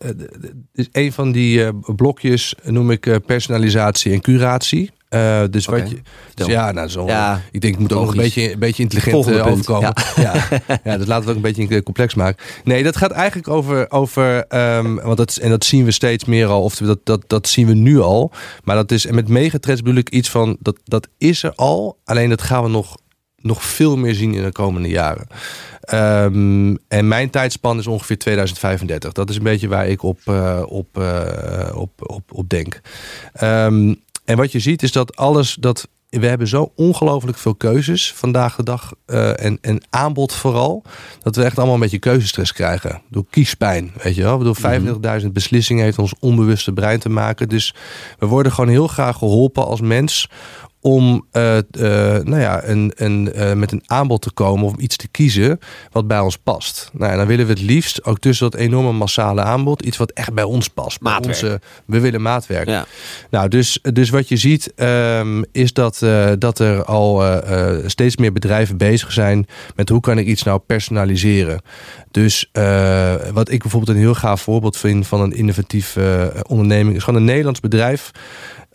is 0.73 0.89
een 0.93 1.13
van 1.13 1.33
die 1.33 1.59
uh, 1.59 1.69
blokjes, 1.97 2.55
noem 2.63 2.91
ik 2.91 3.21
personalisatie 3.27 4.13
en 4.13 4.21
curatie. 4.21 4.91
Uh, 5.11 5.43
dus 5.51 5.69
okay. 5.69 5.81
wat 5.81 5.91
je, 5.91 6.01
dus 6.35 6.47
ja, 6.47 6.73
nou, 6.73 6.89
zo, 6.89 7.07
ja, 7.07 7.41
ik 7.51 7.61
denk, 7.61 7.75
ik 7.75 7.81
moet 7.81 7.93
ook 7.93 8.11
een 8.11 8.17
beetje, 8.17 8.53
een 8.53 8.59
beetje 8.59 8.83
intelligent 8.83 9.29
uh, 9.29 9.47
overkomen. 9.47 9.93
Ja. 10.17 10.23
ja. 10.23 10.61
Ja. 10.85 10.97
dus 10.97 11.07
laten 11.07 11.25
we 11.25 11.31
ook 11.31 11.37
een 11.37 11.55
beetje 11.55 11.83
complex 11.83 12.15
maken. 12.15 12.45
Nee, 12.65 12.83
dat 12.83 12.97
gaat 12.97 13.11
eigenlijk 13.11 13.49
over, 13.49 13.91
over 13.91 14.45
um, 14.77 14.95
want 14.95 15.17
dat, 15.17 15.37
en 15.37 15.51
dat 15.51 15.65
zien 15.65 15.85
we 15.85 15.91
steeds 15.91 16.25
meer 16.25 16.47
al, 16.47 16.63
of 16.63 16.77
dat, 16.77 16.99
dat, 17.05 17.25
dat 17.27 17.49
zien 17.49 17.67
we 17.67 17.75
nu 17.75 18.01
al. 18.01 18.33
Maar 18.65 18.77
dat 18.77 18.93
is, 18.93 19.07
en 19.07 19.15
met 19.15 19.29
megatrends 19.29 19.83
bedoel 19.83 19.99
ik 19.99 20.11
iets 20.11 20.31
van, 20.31 20.57
dat, 20.61 20.79
dat 20.85 21.09
is 21.19 21.43
er 21.43 21.53
al, 21.55 21.99
alleen 22.05 22.29
dat 22.29 22.43
gaan 22.43 22.63
we 22.63 22.69
nog, 22.69 22.97
nog 23.37 23.65
veel 23.65 23.97
meer 23.97 24.15
zien 24.15 24.35
in 24.35 24.45
de 24.45 24.53
komende 24.53 24.89
jaren. 24.89 25.27
Um, 25.95 26.79
en 26.89 27.09
mijn 27.09 27.31
tijdspan 27.31 27.79
is 27.79 27.87
ongeveer 27.87 28.19
2035. 28.19 29.13
Dat 29.13 29.31
is 29.31 29.37
een 29.37 29.43
beetje 29.43 29.69
waar 29.69 29.89
ik 29.89 30.03
op, 30.03 30.21
uh, 30.29 30.63
op, 30.67 30.97
op, 31.75 31.91
op, 31.97 32.33
op 32.33 32.49
denk. 32.49 32.81
Um, 33.43 34.05
en 34.27 34.37
wat 34.37 34.53
je 34.53 34.61
ziet 34.61 34.83
is 34.83 34.93
dat 34.93 35.17
alles 35.17 35.57
dat. 35.61 35.89
We 36.09 36.27
hebben 36.27 36.49
zo 36.49 36.73
ongelooflijk 36.75 37.39
veel 37.39 37.55
keuzes 37.55 38.13
vandaag 38.13 38.57
de 38.57 38.63
dag. 38.63 38.93
Uh, 39.07 39.45
en, 39.45 39.59
en 39.61 39.83
aanbod 39.91 40.33
vooral. 40.33 40.83
Dat 41.23 41.37
we 41.37 41.45
echt 41.45 41.57
allemaal 41.57 41.75
een 41.75 41.81
beetje 41.81 41.99
keuzestress 41.99 42.53
krijgen. 42.53 43.03
Door 43.11 43.25
kiespijn. 43.31 43.93
Weet 44.03 44.15
je 44.15 44.23
wel. 44.23 44.39
Door 44.39 44.57
25.000 45.23 45.27
beslissingen 45.33 45.85
heeft 45.85 45.99
ons 45.99 46.15
onbewuste 46.21 46.73
brein 46.73 46.99
te 46.99 47.09
maken. 47.09 47.49
Dus 47.49 47.75
we 48.19 48.27
worden 48.27 48.53
gewoon 48.53 48.71
heel 48.71 48.87
graag 48.87 49.17
geholpen 49.17 49.67
als 49.67 49.81
mens 49.81 50.29
om 50.87 51.27
uh, 51.33 51.57
uh, 51.57 51.63
nou 52.23 52.39
ja, 52.39 52.65
een, 52.65 52.93
een, 52.95 53.33
uh, 53.37 53.53
met 53.53 53.73
een 53.73 53.83
aanbod 53.87 54.23
te 54.23 54.31
komen 54.31 54.65
of 54.65 54.77
iets 54.77 54.97
te 54.97 55.09
kiezen 55.09 55.59
wat 55.93 56.07
bij 56.07 56.21
ons 56.21 56.37
past. 56.37 56.91
Nou, 56.93 57.13
en 57.13 57.19
dan 57.19 57.27
willen 57.27 57.47
we 57.47 57.53
het 57.53 57.63
liefst 57.63 58.05
ook 58.05 58.19
tussen 58.19 58.51
dat 58.51 58.61
enorme 58.61 58.93
massale 58.93 59.41
aanbod 59.41 59.83
iets 59.83 59.97
wat 59.97 60.11
echt 60.11 60.33
bij 60.33 60.45
ons 60.45 60.69
past. 60.69 61.01
Maatwerk. 61.01 61.43
Onze, 61.43 61.61
we 61.87 62.01
willen 62.01 62.23
maatwerk. 62.23 62.69
Ja. 62.69 62.87
Nou, 63.31 63.49
dus, 63.49 63.79
dus 63.83 64.11
wat 64.11 64.29
je 64.29 64.37
ziet 64.37 64.73
um, 64.77 65.45
is 65.53 65.73
dat, 65.73 66.07
dat 66.39 66.59
er 66.59 66.85
al 66.85 67.23
steeds 67.87 68.17
meer 68.17 68.33
bedrijven 68.33 68.77
bezig 68.77 69.13
zijn 69.13 69.47
met 69.75 69.89
hoe 69.89 70.01
kan 70.01 70.19
ik 70.19 70.27
iets 70.27 70.43
nou 70.43 70.59
personaliseren. 70.59 71.61
Dus 72.11 72.51
wat 73.33 73.51
ik 73.51 73.63
bijvoorbeeld 73.63 73.97
een 73.97 74.03
heel 74.03 74.15
gaaf 74.15 74.41
voorbeeld 74.43 74.77
vind 74.77 75.07
van 75.07 75.21
een 75.21 75.33
innovatief 75.33 75.97
onderneming 76.49 76.97
is 76.97 77.03
gewoon 77.03 77.21
een 77.21 77.27
Nederlands 77.27 77.61
bedrijf. 77.61 78.13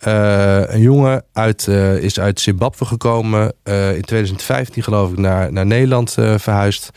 Uh, 0.06 0.62
een 0.66 0.80
jongen 0.80 1.24
uit, 1.32 1.66
uh, 1.68 1.96
is 1.96 2.20
uit 2.20 2.40
Zimbabwe 2.40 2.84
gekomen. 2.84 3.52
Uh, 3.64 3.94
in 3.94 4.02
2015 4.02 4.82
geloof 4.82 5.10
ik 5.10 5.18
naar, 5.18 5.52
naar 5.52 5.66
Nederland 5.66 6.12
verhuisd. 6.36 6.90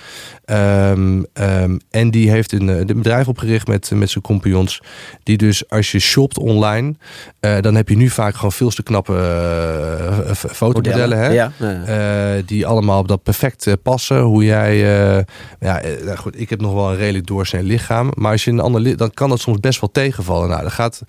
Um, 0.45 1.25
um, 1.33 1.79
en 1.89 2.11
die 2.11 2.29
heeft 2.29 2.51
een, 2.51 2.67
een, 2.67 2.85
bedrijf 2.85 3.27
opgericht 3.27 3.67
met, 3.67 3.91
met 3.93 4.09
zijn 4.09 4.23
compagnons. 4.23 4.81
Die 5.23 5.37
dus 5.37 5.69
als 5.69 5.91
je 5.91 5.99
shopt 5.99 6.37
online. 6.37 6.95
dan 7.39 7.75
heb 7.75 7.89
je 7.89 7.95
nu 7.95 8.09
vaak 8.09 8.35
gewoon 8.35 8.51
veel 8.51 8.69
te 8.69 8.83
knappe 8.83 9.13
fotomodellen. 10.33 11.17
Hè? 11.17 11.29
Ja. 11.29 12.41
die 12.45 12.65
allemaal 12.65 12.99
op 12.99 13.07
dat 13.07 13.23
perfect 13.23 13.67
passen. 13.83 14.19
Hoe 14.19 14.43
jij... 14.43 14.77
ja, 15.59 15.81
nou 16.03 16.17
goed, 16.17 16.39
ik 16.39 16.49
heb 16.49 16.61
nog 16.61 16.73
wel 16.73 16.89
een 16.91 16.97
redelijk 16.97 17.27
doorsnee 17.27 17.63
lichaam. 17.63 18.11
Maar 18.15 18.31
als 18.31 18.43
je 18.43 18.51
een 18.51 18.59
ander... 18.59 18.97
dan 18.97 19.11
kan 19.13 19.29
dat 19.29 19.39
soms 19.39 19.59
best 19.59 19.79
wel 19.79 19.91
tegenvallen. 19.91 20.49
Nou, 20.49 20.61
dat 20.61 20.71
gaat 20.71 21.01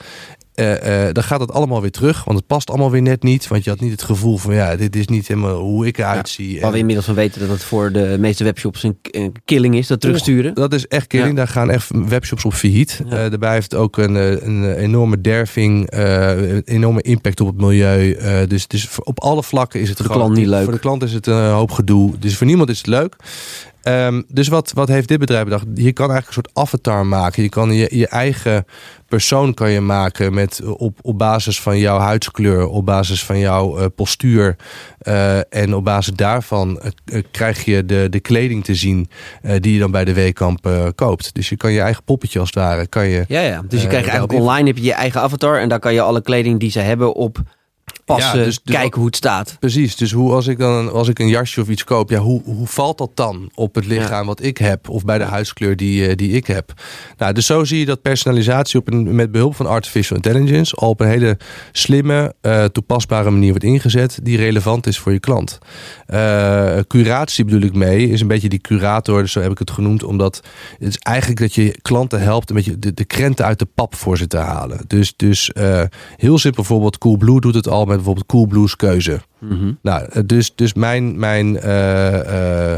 uh, 0.57 1.13
dan 1.13 1.23
gaat 1.23 1.41
het 1.41 1.53
allemaal 1.53 1.81
weer 1.81 1.91
terug. 1.91 2.25
Want 2.25 2.39
het 2.39 2.47
past 2.47 2.69
allemaal 2.71 2.91
weer 2.91 3.03
net 3.03 3.23
niet. 3.23 3.49
Want 3.49 3.65
je 3.65 3.71
had 3.71 3.81
niet 3.81 3.91
het 3.91 4.03
gevoel 4.03 4.37
van 4.37 4.55
ja, 4.55 4.77
dit 4.77 4.97
is 4.97 5.07
niet 5.07 5.29
helemaal 5.29 5.59
hoe 5.59 5.87
ik 5.87 5.99
eruit 5.99 6.29
zie. 6.29 6.55
Ja, 6.55 6.61
waar 6.61 6.73
we 6.73 6.79
inmiddels 6.79 7.07
van 7.07 7.15
weten 7.15 7.41
dat 7.41 7.49
het 7.49 7.65
voor 7.65 7.93
de 7.93 8.17
meeste 8.19 8.45
webshops 8.45 8.83
een, 8.83 8.99
killing 9.45 9.77
is, 9.77 9.87
dat 9.87 10.01
terugsturen. 10.01 10.55
dat 10.55 10.73
is 10.73 10.87
echt 10.87 11.07
killing. 11.07 11.37
Daar 11.37 11.49
gaan 11.49 11.71
echt 11.71 11.91
webshops 12.09 12.45
op 12.45 12.53
failliet. 12.53 13.01
Uh, 13.05 13.11
daarbij 13.11 13.53
heeft 13.53 13.71
het 13.71 13.81
ook 13.81 13.97
een, 13.97 14.15
een 14.47 14.75
enorme 14.75 15.21
derving, 15.21 15.87
een 15.91 16.63
enorme 16.65 17.03
impact 17.03 17.41
op 17.41 17.47
het 17.47 17.57
milieu. 17.57 18.17
dus, 18.47 18.67
dus 18.67 18.89
op 19.03 19.21
alle 19.21 19.43
vlakken 19.43 19.81
is 19.81 19.89
het 19.89 19.99
voor 19.99 20.07
de 20.07 20.13
klant 20.13 20.35
niet 20.37 20.47
leuk. 20.47 20.65
Voor 20.65 20.73
de 20.73 20.79
klant 20.79 21.03
is 21.03 21.13
het 21.13 21.27
een 21.27 21.51
hoop 21.51 21.71
gedoe. 21.71 22.19
Dus 22.19 22.37
voor 22.37 22.47
niemand 22.47 22.69
is 22.69 22.79
het 22.79 22.87
leuk. 22.87 23.17
Um, 23.89 24.25
dus 24.29 24.49
wat, 24.49 24.73
wat 24.73 24.89
heeft 24.89 25.09
dit 25.09 25.19
bedrijf 25.19 25.45
bedacht? 25.45 25.65
Je 25.75 25.93
kan 25.93 26.11
eigenlijk 26.11 26.27
een 26.27 26.33
soort 26.33 26.67
avatar 26.67 27.07
maken. 27.07 27.43
Je 27.43 27.49
kan 27.49 27.73
je, 27.73 27.97
je 27.97 28.09
eigen 28.09 28.65
persoon 29.09 29.55
kan 29.55 29.71
je 29.71 29.81
maken 29.81 30.35
met, 30.35 30.63
op, 30.65 30.99
op 31.03 31.19
basis 31.19 31.61
van 31.61 31.79
jouw 31.79 31.99
huidskleur, 31.99 32.67
op 32.67 32.87
basis 32.87 33.25
van 33.25 33.39
jouw 33.39 33.79
uh, 33.81 33.87
postuur. 33.95 34.57
Uh, 35.03 35.55
en 35.55 35.75
op 35.75 35.85
basis 35.85 36.15
daarvan 36.15 36.81
uh, 37.05 37.23
krijg 37.31 37.65
je 37.65 37.85
de, 37.85 38.07
de 38.11 38.21
kleding 38.21 38.65
te 38.65 38.75
zien 38.75 39.09
die 39.61 39.73
je 39.73 39.79
dan 39.79 39.91
bij 39.91 40.05
de 40.05 40.13
Weekamp 40.13 40.93
koopt. 40.95 41.35
Dus 41.35 41.49
je 41.49 41.57
kan 41.57 41.73
je 41.73 41.81
eigen 41.81 42.05
poppetje 42.05 42.39
als 42.39 42.49
het 42.49 42.59
ware. 42.59 42.87
Kan 42.87 43.09
je, 43.09 43.25
ja, 43.29 43.41
ja. 43.41 43.63
Dus 43.69 43.83
je 43.83 43.89
krijgt 43.89 44.09
eigenlijk 44.09 44.41
online 44.41 44.67
heb 44.67 44.77
je 44.77 44.83
je 44.85 44.93
eigen 44.93 45.21
avatar 45.21 45.61
en 45.61 45.69
daar 45.69 45.79
kan 45.79 45.95
je 45.95 46.01
alle 46.01 46.23
kleding 46.23 46.61
die 46.61 46.71
ze 46.71 46.81
hebben 46.81 47.15
op 47.15 47.39
passen, 48.07 48.45
dus, 48.45 48.61
dus 48.63 48.75
kijken 48.75 48.97
hoe 48.97 49.07
het 49.07 49.17
staat. 49.17 49.57
Precies, 49.61 49.97
dus 49.97 50.13
hoe 50.13 50.33
als 50.33 50.47
ik 50.47 50.59
dan 50.59 50.93
als 50.93 51.09
ik 51.09 51.19
een 51.19 51.29
jasje 51.29 51.61
of 51.61 51.69
iets 51.69 51.85
koop, 51.85 52.11
ja, 52.11 52.19
hoe, 52.19 52.43
hoe 52.45 52.67
valt 52.67 52.99
dat 52.99 53.11
dan 53.15 53.51
op 53.55 53.75
het 53.75 53.87
lichaam 53.87 54.27
wat 54.27 54.43
ik 54.43 54.59
heb 54.59 54.89
of 54.89 55.05
bij 55.05 55.19
de 55.19 55.25
huidskleur 55.25 55.77
die, 55.77 56.09
uh, 56.09 56.15
die 56.15 56.33
ik 56.33 56.47
heb? 56.47 56.73
Nou, 57.17 57.33
dus 57.33 57.47
zo 57.47 57.65
zie 57.65 57.79
je 57.79 57.85
dat 57.85 58.03
personalisatie 58.03 58.81
op 58.81 58.93
een, 58.93 59.15
met 59.15 59.33
behulp 59.33 59.57
van 59.57 59.67
artificial 59.67 60.17
intelligence 60.17 60.77
al 60.77 60.89
op 60.89 61.01
een 61.01 61.09
hele 61.09 61.39
slimme, 61.73 62.35
uh, 62.43 62.65
toepasbare 62.65 63.31
manier 63.31 63.51
wordt 63.51 63.65
ingezet 63.65 64.19
die 64.23 64.37
relevant 64.37 64.87
is 64.87 64.99
voor 64.99 65.13
je 65.13 65.21
klant. 65.21 65.59
Uh, 66.09 66.79
curatie 66.87 67.45
bedoel 67.45 67.61
ik 67.61 67.75
mee, 67.75 68.09
is 68.09 68.21
een 68.21 68.29
beetje 68.29 68.49
die 68.49 68.61
curator, 68.61 69.23
dus 69.23 69.33
zo 69.33 69.41
heb 69.41 69.51
ik 69.51 69.59
het 69.59 69.71
genoemd, 69.71 70.03
omdat 70.03 70.43
het 70.79 70.89
is 70.89 70.99
eigenlijk 70.99 71.41
dat 71.41 71.55
je 71.55 71.79
klanten 71.83 72.21
helpt 72.21 72.51
een 72.51 72.57
beetje 72.57 72.79
de, 72.79 72.95
de 72.95 73.05
krenten 73.05 73.45
uit 73.45 73.59
de 73.59 73.69
pap 73.75 73.95
voor 73.95 74.19
ze 74.19 74.27
te 74.27 74.37
halen. 74.37 74.81
Dus, 74.87 75.17
dus 75.17 75.51
heel 76.17 76.39
simpel 76.39 76.63
bijvoorbeeld 76.63 76.99
Coolblue 76.99 77.41
doet 77.41 77.55
het 77.55 77.69
al 77.69 77.85
met 77.85 77.96
bijvoorbeeld 77.97 78.27
Coolblues 78.27 78.77
keuze. 78.77 79.21
Mhm. 79.49 79.73
Nou, 79.83 80.07
eh, 80.11 80.23
dus, 80.27 80.55
dus 80.55 80.75
mijn, 80.75 81.19
mijn 81.19 81.47
uh, 81.47 81.63
uh, 81.63 82.75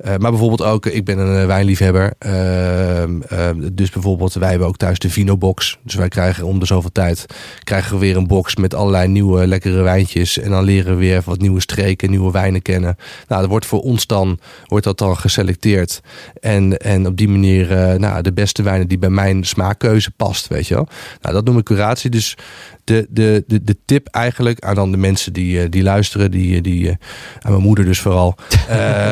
maar 0.00 0.30
bijvoorbeeld 0.30 0.62
ook, 0.62 0.86
ik 0.86 1.04
ben 1.04 1.18
een 1.18 1.46
wijnliefhebber. 1.46 2.12
Ehm, 2.18 3.20
ehm, 3.22 3.68
dus 3.72 3.90
bijvoorbeeld, 3.90 4.34
wij 4.34 4.50
hebben 4.50 4.68
ook 4.68 4.76
thuis 4.76 4.98
de 4.98 5.10
Vino 5.10 5.36
box. 5.36 5.78
Dus 5.82 5.94
wij 5.94 6.08
krijgen 6.08 6.46
om 6.46 6.58
de 6.58 6.66
zoveel 6.66 6.92
tijd 6.92 7.26
krijgen 7.64 7.92
we 7.92 7.98
weer 7.98 8.16
een 8.16 8.26
box 8.26 8.56
met 8.56 8.74
allerlei 8.74 9.08
nieuwe 9.08 9.46
lekkere 9.46 9.82
wijntjes. 9.82 10.38
En 10.38 10.50
dan 10.50 10.64
leren 10.64 10.92
we 10.92 10.98
weer 10.98 11.22
wat 11.24 11.40
nieuwe 11.40 11.60
streken, 11.60 12.10
nieuwe 12.10 12.32
wijnen 12.32 12.62
kennen. 12.62 12.96
Nou, 13.28 13.40
dat 13.40 13.50
wordt 13.50 13.66
voor 13.66 13.80
ons 13.80 14.06
dan, 14.06 14.38
wordt 14.66 14.84
dat 14.84 14.98
dan 14.98 15.16
geselecteerd. 15.16 16.00
En, 16.40 16.78
en 16.78 17.06
op 17.06 17.16
die 17.16 17.28
manier, 17.28 17.98
nou, 17.98 18.22
de 18.22 18.32
beste 18.32 18.62
wijnen 18.62 18.88
die 18.88 18.98
bij 18.98 19.10
mijn 19.10 19.44
smaakkeuze 19.44 20.10
past, 20.10 20.48
weet 20.48 20.66
je 20.66 20.74
wel. 20.74 20.88
Nou, 21.20 21.34
dat 21.34 21.44
noem 21.44 21.58
ik 21.58 21.64
curatie. 21.64 22.10
Dus 22.10 22.36
de, 22.84 23.06
de, 23.10 23.44
de, 23.46 23.64
de 23.64 23.76
tip 23.84 24.06
eigenlijk 24.06 24.60
aan 24.60 24.74
dan 24.74 24.90
de 24.90 24.96
mensen 24.96 25.32
die, 25.32 25.68
die 25.68 25.82
luisteren 25.82 26.02
luisteren, 26.04 26.30
die, 26.30 26.60
die, 26.60 26.84
uh, 26.84 26.94
aan 27.40 27.50
mijn 27.50 27.62
moeder 27.62 27.84
dus 27.84 28.00
vooral, 28.00 28.34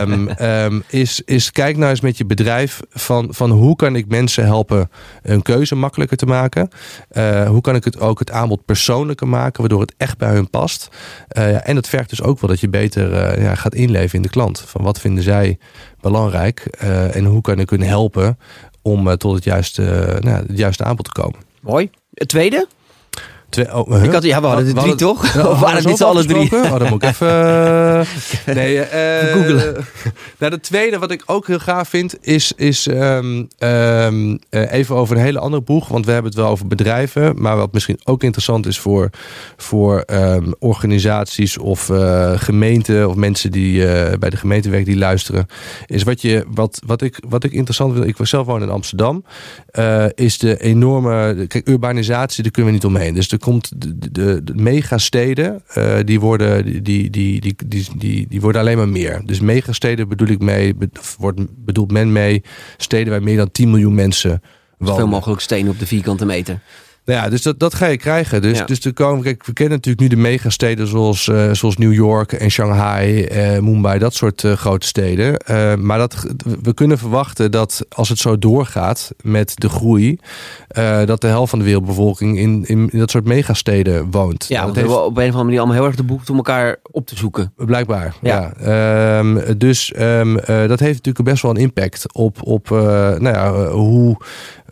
um, 0.00 0.28
um, 0.48 0.82
is, 0.88 1.22
is 1.24 1.50
kijk 1.50 1.76
nou 1.76 1.90
eens 1.90 2.00
met 2.00 2.16
je 2.16 2.24
bedrijf 2.24 2.80
van, 2.90 3.28
van 3.30 3.50
hoe 3.50 3.76
kan 3.76 3.96
ik 3.96 4.08
mensen 4.08 4.44
helpen 4.44 4.90
een 5.22 5.42
keuze 5.42 5.74
makkelijker 5.74 6.16
te 6.16 6.26
maken. 6.26 6.68
Uh, 7.12 7.48
hoe 7.48 7.60
kan 7.60 7.74
ik 7.74 7.84
het 7.84 8.00
ook 8.00 8.18
het 8.18 8.30
aanbod 8.30 8.64
persoonlijker 8.64 9.28
maken, 9.28 9.60
waardoor 9.60 9.80
het 9.80 9.94
echt 9.96 10.18
bij 10.18 10.32
hun 10.32 10.50
past. 10.50 10.88
Uh, 11.38 11.68
en 11.68 11.74
dat 11.74 11.88
vergt 11.88 12.10
dus 12.10 12.22
ook 12.22 12.40
wel 12.40 12.50
dat 12.50 12.60
je 12.60 12.68
beter 12.68 13.40
ja, 13.40 13.54
gaat 13.54 13.74
inleven 13.74 14.16
in 14.16 14.22
de 14.22 14.28
klant. 14.28 14.60
Van 14.60 14.82
wat 14.82 15.00
vinden 15.00 15.22
zij 15.22 15.58
belangrijk 16.00 16.60
en 17.12 17.24
hoe 17.24 17.40
kan 17.40 17.58
ik 17.58 17.70
hun 17.70 17.82
helpen 17.82 18.38
om 18.82 19.16
tot 19.16 19.34
het 19.34 19.44
juiste, 19.44 20.16
nou, 20.20 20.46
het 20.46 20.58
juiste 20.58 20.84
aanbod 20.84 21.04
te 21.04 21.20
komen. 21.20 21.38
Mooi. 21.60 21.90
Het 22.14 22.28
tweede? 22.28 22.66
Twee, 23.52 23.74
oh, 23.74 24.02
ik 24.02 24.12
had, 24.12 24.22
ja, 24.22 24.40
we 24.40 24.46
hadden 24.46 24.66
er 24.66 24.74
drie, 24.74 24.94
toch? 24.94 25.22
of 25.48 25.60
waren 25.60 25.76
het 25.76 25.86
niet 25.86 26.02
alle 26.02 26.24
drie? 26.24 26.52
Oh, 26.52 26.78
dan 26.78 26.88
moet 26.88 27.02
ik 27.02 27.08
even... 27.08 27.28
Uh, 27.28 28.00
nee, 28.54 28.76
uh, 28.76 29.32
googelen. 29.32 29.84
nou, 30.38 30.52
de 30.52 30.60
tweede 30.60 30.98
wat 30.98 31.10
ik 31.10 31.22
ook 31.26 31.46
heel 31.46 31.58
gaaf 31.58 31.88
vind... 31.88 32.16
is, 32.20 32.52
is 32.56 32.86
um, 32.86 33.48
um, 33.58 34.38
uh, 34.50 34.72
even 34.72 34.96
over 34.96 35.16
een 35.16 35.22
hele 35.22 35.38
andere 35.38 35.62
boeg. 35.62 35.88
Want 35.88 36.06
we 36.06 36.12
hebben 36.12 36.30
het 36.30 36.40
wel 36.40 36.50
over 36.50 36.66
bedrijven. 36.66 37.42
Maar 37.42 37.56
wat 37.56 37.72
misschien 37.72 38.00
ook 38.04 38.22
interessant 38.22 38.66
is 38.66 38.78
voor, 38.78 39.10
voor 39.56 40.04
um, 40.06 40.54
organisaties... 40.58 41.58
of 41.58 41.90
gemeenten 42.36 43.08
of 43.08 43.14
mensen 43.14 43.50
die 43.50 43.86
bij 44.18 44.30
de 44.30 44.36
gemeente 44.36 44.70
werken... 44.70 44.90
die 44.90 44.98
luisteren. 44.98 45.46
Is 45.86 46.02
wat, 46.02 46.22
je, 46.22 46.44
wat, 46.48 46.82
wat, 46.86 47.02
ik, 47.02 47.18
wat 47.28 47.44
ik 47.44 47.52
interessant 47.52 47.92
vind... 47.94 48.06
Ik 48.06 48.26
zelf 48.26 48.46
woon 48.46 48.62
in 48.62 48.70
Amsterdam. 48.70 49.24
is 50.14 50.38
de 50.38 50.60
enorme... 50.60 51.46
Kijk, 51.48 51.68
urbanisatie, 51.68 52.42
daar 52.42 52.52
kunnen 52.52 52.72
we 52.72 52.78
niet 52.78 52.86
omheen. 52.86 53.14
Dus 53.14 53.28
de 53.28 53.40
komt 53.42 53.72
de, 53.76 54.10
de, 54.12 54.44
de 54.44 54.54
megasteden, 54.54 55.62
uh, 55.78 55.98
die, 56.04 56.20
worden, 56.20 56.64
die, 56.64 57.10
die, 57.10 57.10
die, 57.10 57.54
die, 57.66 57.88
die, 57.96 58.26
die 58.28 58.40
worden 58.40 58.60
alleen 58.60 58.76
maar 58.76 58.88
meer. 58.88 59.22
Dus 59.24 59.40
megasteden 59.40 60.08
bedoel 60.08 60.28
ik 60.28 60.40
mee, 60.40 60.74
wordt, 61.18 61.40
bedoelt 61.64 61.90
men 61.90 62.12
mee 62.12 62.42
steden 62.76 63.12
waar 63.12 63.22
meer 63.22 63.36
dan 63.36 63.50
10 63.50 63.70
miljoen 63.70 63.94
mensen 63.94 64.30
wonen. 64.30 64.94
Zoveel 64.94 65.06
mogelijk 65.06 65.40
stenen 65.40 65.70
op 65.70 65.78
de 65.78 65.86
vierkante 65.86 66.24
meter. 66.24 66.60
Nou 67.04 67.24
ja, 67.24 67.28
dus 67.28 67.42
dat, 67.42 67.58
dat 67.58 67.74
ga 67.74 67.86
je 67.86 67.96
krijgen. 67.96 68.42
Dus, 68.42 68.66
dus 68.66 68.84
er 68.84 68.92
komen, 68.92 69.22
kijk, 69.22 69.46
we 69.46 69.52
kennen 69.52 69.74
natuurlijk 69.76 70.02
nu 70.02 70.08
de 70.08 70.22
megasteden 70.22 70.86
zoals, 70.86 71.26
uh, 71.26 71.52
zoals 71.52 71.76
New 71.76 71.92
York 71.92 72.32
en 72.32 72.50
Shanghai, 72.50 73.26
uh, 73.26 73.58
Mumbai, 73.58 73.98
dat 73.98 74.14
soort 74.14 74.42
uh, 74.42 74.52
grote 74.52 74.86
steden. 74.86 75.40
maar 75.80 75.98
dat, 75.98 76.26
we 76.62 76.74
kunnen 76.74 76.98
verwachten 76.98 77.50
dat 77.50 77.84
als 77.88 78.08
het 78.08 78.18
zo 78.18 78.38
doorgaat 78.38 79.12
met 79.22 79.52
de 79.54 79.68
groei, 79.68 80.18
dat 81.04 81.20
de 81.20 81.26
helft 81.26 81.50
van 81.50 81.58
de 81.58 81.64
wereldbevolking 81.64 82.38
in, 82.38 82.64
in, 82.66 82.88
in 82.90 82.98
dat 82.98 83.10
soort 83.10 83.24
megasteden 83.24 84.10
woont. 84.10 84.44
Ja, 84.48 84.66
dat 84.66 84.74
heeft... 84.74 84.88
we 84.88 84.94
op 84.94 85.04
een 85.04 85.08
of 85.08 85.16
andere 85.16 85.44
manier 85.44 85.58
allemaal 85.58 85.76
heel 85.76 85.86
erg 85.86 85.96
de 85.96 86.02
boek 86.02 86.28
om 86.28 86.36
elkaar 86.36 86.76
op 86.90 87.06
te 87.06 87.16
zoeken. 87.16 87.52
Blijkbaar, 87.56 88.14
ja. 88.20 88.52
ja. 88.60 89.18
Um, 89.18 89.58
dus 89.58 89.92
um, 89.98 90.34
dat 90.46 90.80
heeft 90.80 90.96
natuurlijk 90.96 91.24
best 91.24 91.42
wel 91.42 91.50
een 91.50 91.56
impact 91.56 92.12
op, 92.12 92.46
op 92.46 92.68
nou 92.70 93.28
ja, 93.28 93.68
hoe 93.68 94.16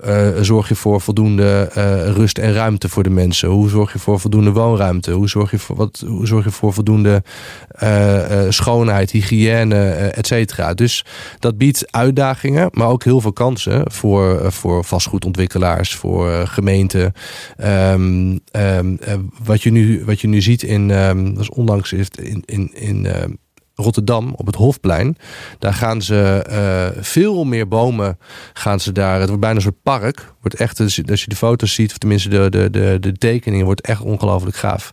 uh, 0.07 0.29
zorg 0.41 0.69
je 0.69 0.75
voor 0.75 1.01
voldoende 1.01 1.71
uh, 1.77 2.09
rust 2.09 2.39
en 2.39 2.53
ruimte 2.53 2.89
voor 2.89 3.03
de 3.03 3.11
mensen? 3.11 3.49
Hoe 3.49 3.69
zorg 3.69 3.93
je 3.93 3.99
voor 3.99 4.21
voldoende 4.21 4.53
woonruimte? 4.53 5.11
Hoe 5.13 5.29
zorg 5.29 5.51
je 5.51 5.59
voor, 5.59 5.77
wat, 5.77 6.05
hoe 6.07 6.27
zorg 6.27 6.45
je 6.45 6.51
voor 6.51 6.73
voldoende 6.73 7.23
uh, 7.83 8.21
schoonheid, 8.49 9.11
hygiëne, 9.11 9.85
et 9.91 10.27
cetera? 10.27 10.75
Dus 10.75 11.05
dat 11.39 11.59
biedt 11.59 11.93
uitdagingen, 11.93 12.69
maar 12.73 12.89
ook 12.89 13.05
heel 13.05 13.21
veel 13.21 13.33
kansen 13.33 13.93
voor, 13.93 14.53
voor 14.53 14.85
vastgoedontwikkelaars, 14.85 15.95
voor 15.95 16.47
gemeenten. 16.47 17.13
Um, 17.65 18.41
um, 18.53 18.99
wat, 19.45 19.63
je 19.63 19.71
nu, 19.71 20.05
wat 20.05 20.21
je 20.21 20.29
nu 20.29 20.43
ziet 20.43 20.63
in, 20.63 20.91
um, 20.91 21.35
dat 21.35 21.43
is 21.43 21.51
onlangs 21.51 21.93
in, 21.93 22.43
in, 22.45 22.71
in 22.75 23.07
Rotterdam 23.81 24.33
op 24.37 24.47
het 24.47 24.55
Hofplein. 24.55 25.17
Daar 25.59 25.75
gaan 25.75 26.03
ze 26.03 26.47
uh, 26.51 27.03
veel 27.03 27.45
meer 27.45 27.69
bomen. 27.69 28.19
Gaan 28.53 28.81
ze 28.81 28.93
daar. 28.93 29.19
Het 29.19 29.27
wordt 29.27 29.41
bijna 29.41 29.57
een 29.57 29.63
soort 29.63 29.83
park. 29.83 30.33
Wordt 30.41 30.57
echt, 30.57 30.81
als 30.81 30.95
je 30.95 31.03
de 31.05 31.37
foto's 31.37 31.75
ziet, 31.75 31.91
of 31.91 31.99
tenminste 31.99 32.29
de, 32.29 32.51
de, 32.51 32.71
de, 32.71 32.97
de 33.01 33.13
tekeningen, 33.13 33.65
wordt 33.65 33.81
echt 33.81 34.01
ongelooflijk 34.01 34.57
gaaf. 34.57 34.93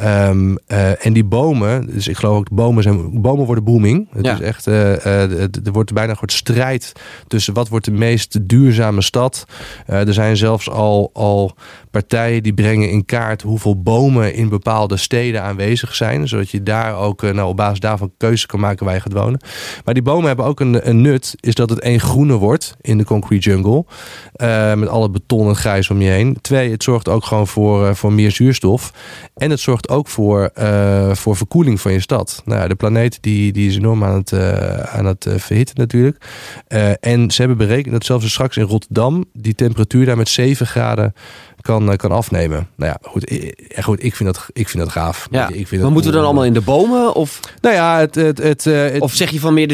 Um, 0.00 0.58
uh, 0.68 1.06
en 1.06 1.12
die 1.12 1.24
bomen, 1.24 1.86
dus 1.86 2.08
ik 2.08 2.16
geloof 2.16 2.38
ook 2.38 2.48
de 2.48 2.54
bomen 2.54 2.82
zijn. 2.82 3.20
Bomen 3.20 3.46
worden 3.46 3.64
booming. 3.64 4.08
Het 4.12 4.24
ja. 4.24 4.34
is 4.34 4.40
echt. 4.40 4.66
Er 4.66 5.72
wordt 5.72 5.92
bijna 5.92 6.10
een 6.10 6.16
soort 6.16 6.32
strijd 6.32 6.92
tussen 7.26 7.54
wat 7.54 7.68
wordt 7.68 7.84
de 7.84 7.90
meest 7.90 8.48
duurzame 8.48 9.02
stad. 9.02 9.44
er 9.86 10.14
zijn 10.14 10.36
zelfs 10.36 10.70
al, 10.70 11.10
al 11.12 11.54
partijen 11.90 12.42
die 12.42 12.54
brengen 12.54 12.90
in 12.90 13.04
kaart 13.04 13.42
hoeveel 13.42 13.82
bomen 13.82 14.34
in 14.34 14.48
bepaalde 14.48 14.96
steden 14.96 15.42
aanwezig 15.42 15.94
zijn. 15.94 16.28
Zodat 16.28 16.50
je 16.50 16.62
daar 16.62 16.96
ook 16.96 17.22
nou, 17.22 17.48
op 17.48 17.56
basis 17.56 17.80
daarvan 17.80 18.12
keuze 18.16 18.46
kan 18.46 18.60
maken 18.60 18.84
waar 18.84 18.94
je 18.94 19.00
gaat 19.00 19.12
wonen. 19.12 19.40
Maar 19.84 19.94
die 19.94 20.02
bomen 20.02 20.26
hebben 20.26 20.44
ook 20.44 20.60
een, 20.60 20.88
een 20.88 21.00
nut, 21.00 21.34
is 21.40 21.54
dat 21.54 21.70
het 21.70 21.80
één 21.80 22.00
groener 22.00 22.36
wordt 22.36 22.76
in 22.80 22.98
de 22.98 23.04
concrete 23.04 23.50
jungle. 23.50 23.84
Uh, 24.36 24.85
alle 24.88 25.10
beton 25.10 25.48
en 25.48 25.56
grijs 25.56 25.90
om 25.90 26.00
je 26.00 26.10
heen. 26.10 26.38
Twee, 26.40 26.70
het 26.70 26.82
zorgt 26.82 27.08
ook 27.08 27.24
gewoon 27.24 27.46
voor, 27.46 27.86
uh, 27.86 27.94
voor 27.94 28.12
meer 28.12 28.30
zuurstof. 28.30 28.92
En 29.34 29.50
het 29.50 29.60
zorgt 29.60 29.88
ook 29.88 30.08
voor, 30.08 30.50
uh, 30.58 31.14
voor 31.14 31.36
verkoeling 31.36 31.80
van 31.80 31.92
je 31.92 32.00
stad. 32.00 32.42
Nou, 32.44 32.68
de 32.68 32.74
planeet 32.74 33.18
die, 33.20 33.52
die 33.52 33.68
is 33.68 33.76
enorm 33.76 34.04
aan 34.04 34.14
het, 34.14 34.32
aan 34.88 35.04
het 35.04 35.26
verhitten 35.36 35.74
natuurlijk. 35.76 36.24
en 37.00 37.30
ze 37.30 37.42
hebben 37.42 37.56
berekend 37.56 37.92
dat 37.92 38.04
zelfs 38.04 38.30
straks 38.30 38.56
in 38.56 38.64
Rotterdam 38.64 39.24
die 39.32 39.54
temperatuur 39.54 40.06
daar 40.06 40.16
met 40.16 40.28
7 40.28 40.66
graden 40.66 41.14
kan, 41.66 41.90
eh, 41.90 41.96
kan 41.96 42.10
afnemen. 42.10 42.68
Nou 42.76 42.90
ja, 42.90 43.08
goed, 43.10 43.30
ik, 43.32 43.76
goed, 43.82 44.04
ik, 44.04 44.16
vind, 44.16 44.34
dat, 44.34 44.46
ik 44.52 44.68
vind 44.68 44.82
dat 44.84 44.92
gaaf. 44.92 45.26
Ja. 45.30 45.48
Ik 45.48 45.66
vind 45.66 45.82
maar 45.82 45.90
moeten 45.90 46.10
we 46.10 46.16
dan 46.16 46.26
allemaal 46.26 46.44
in 46.44 46.52
de 46.52 46.60
bomen? 46.60 47.14
Of, 47.14 47.40
nou 47.60 47.74
ja, 47.74 47.98
het, 47.98 48.14
het, 48.14 48.38
het, 48.38 48.66
eh, 48.66 48.74
het- 48.82 49.00
of 49.00 49.12
zeg 49.12 49.30
je 49.30 49.40
van 49.40 49.54
meer, 49.54 49.70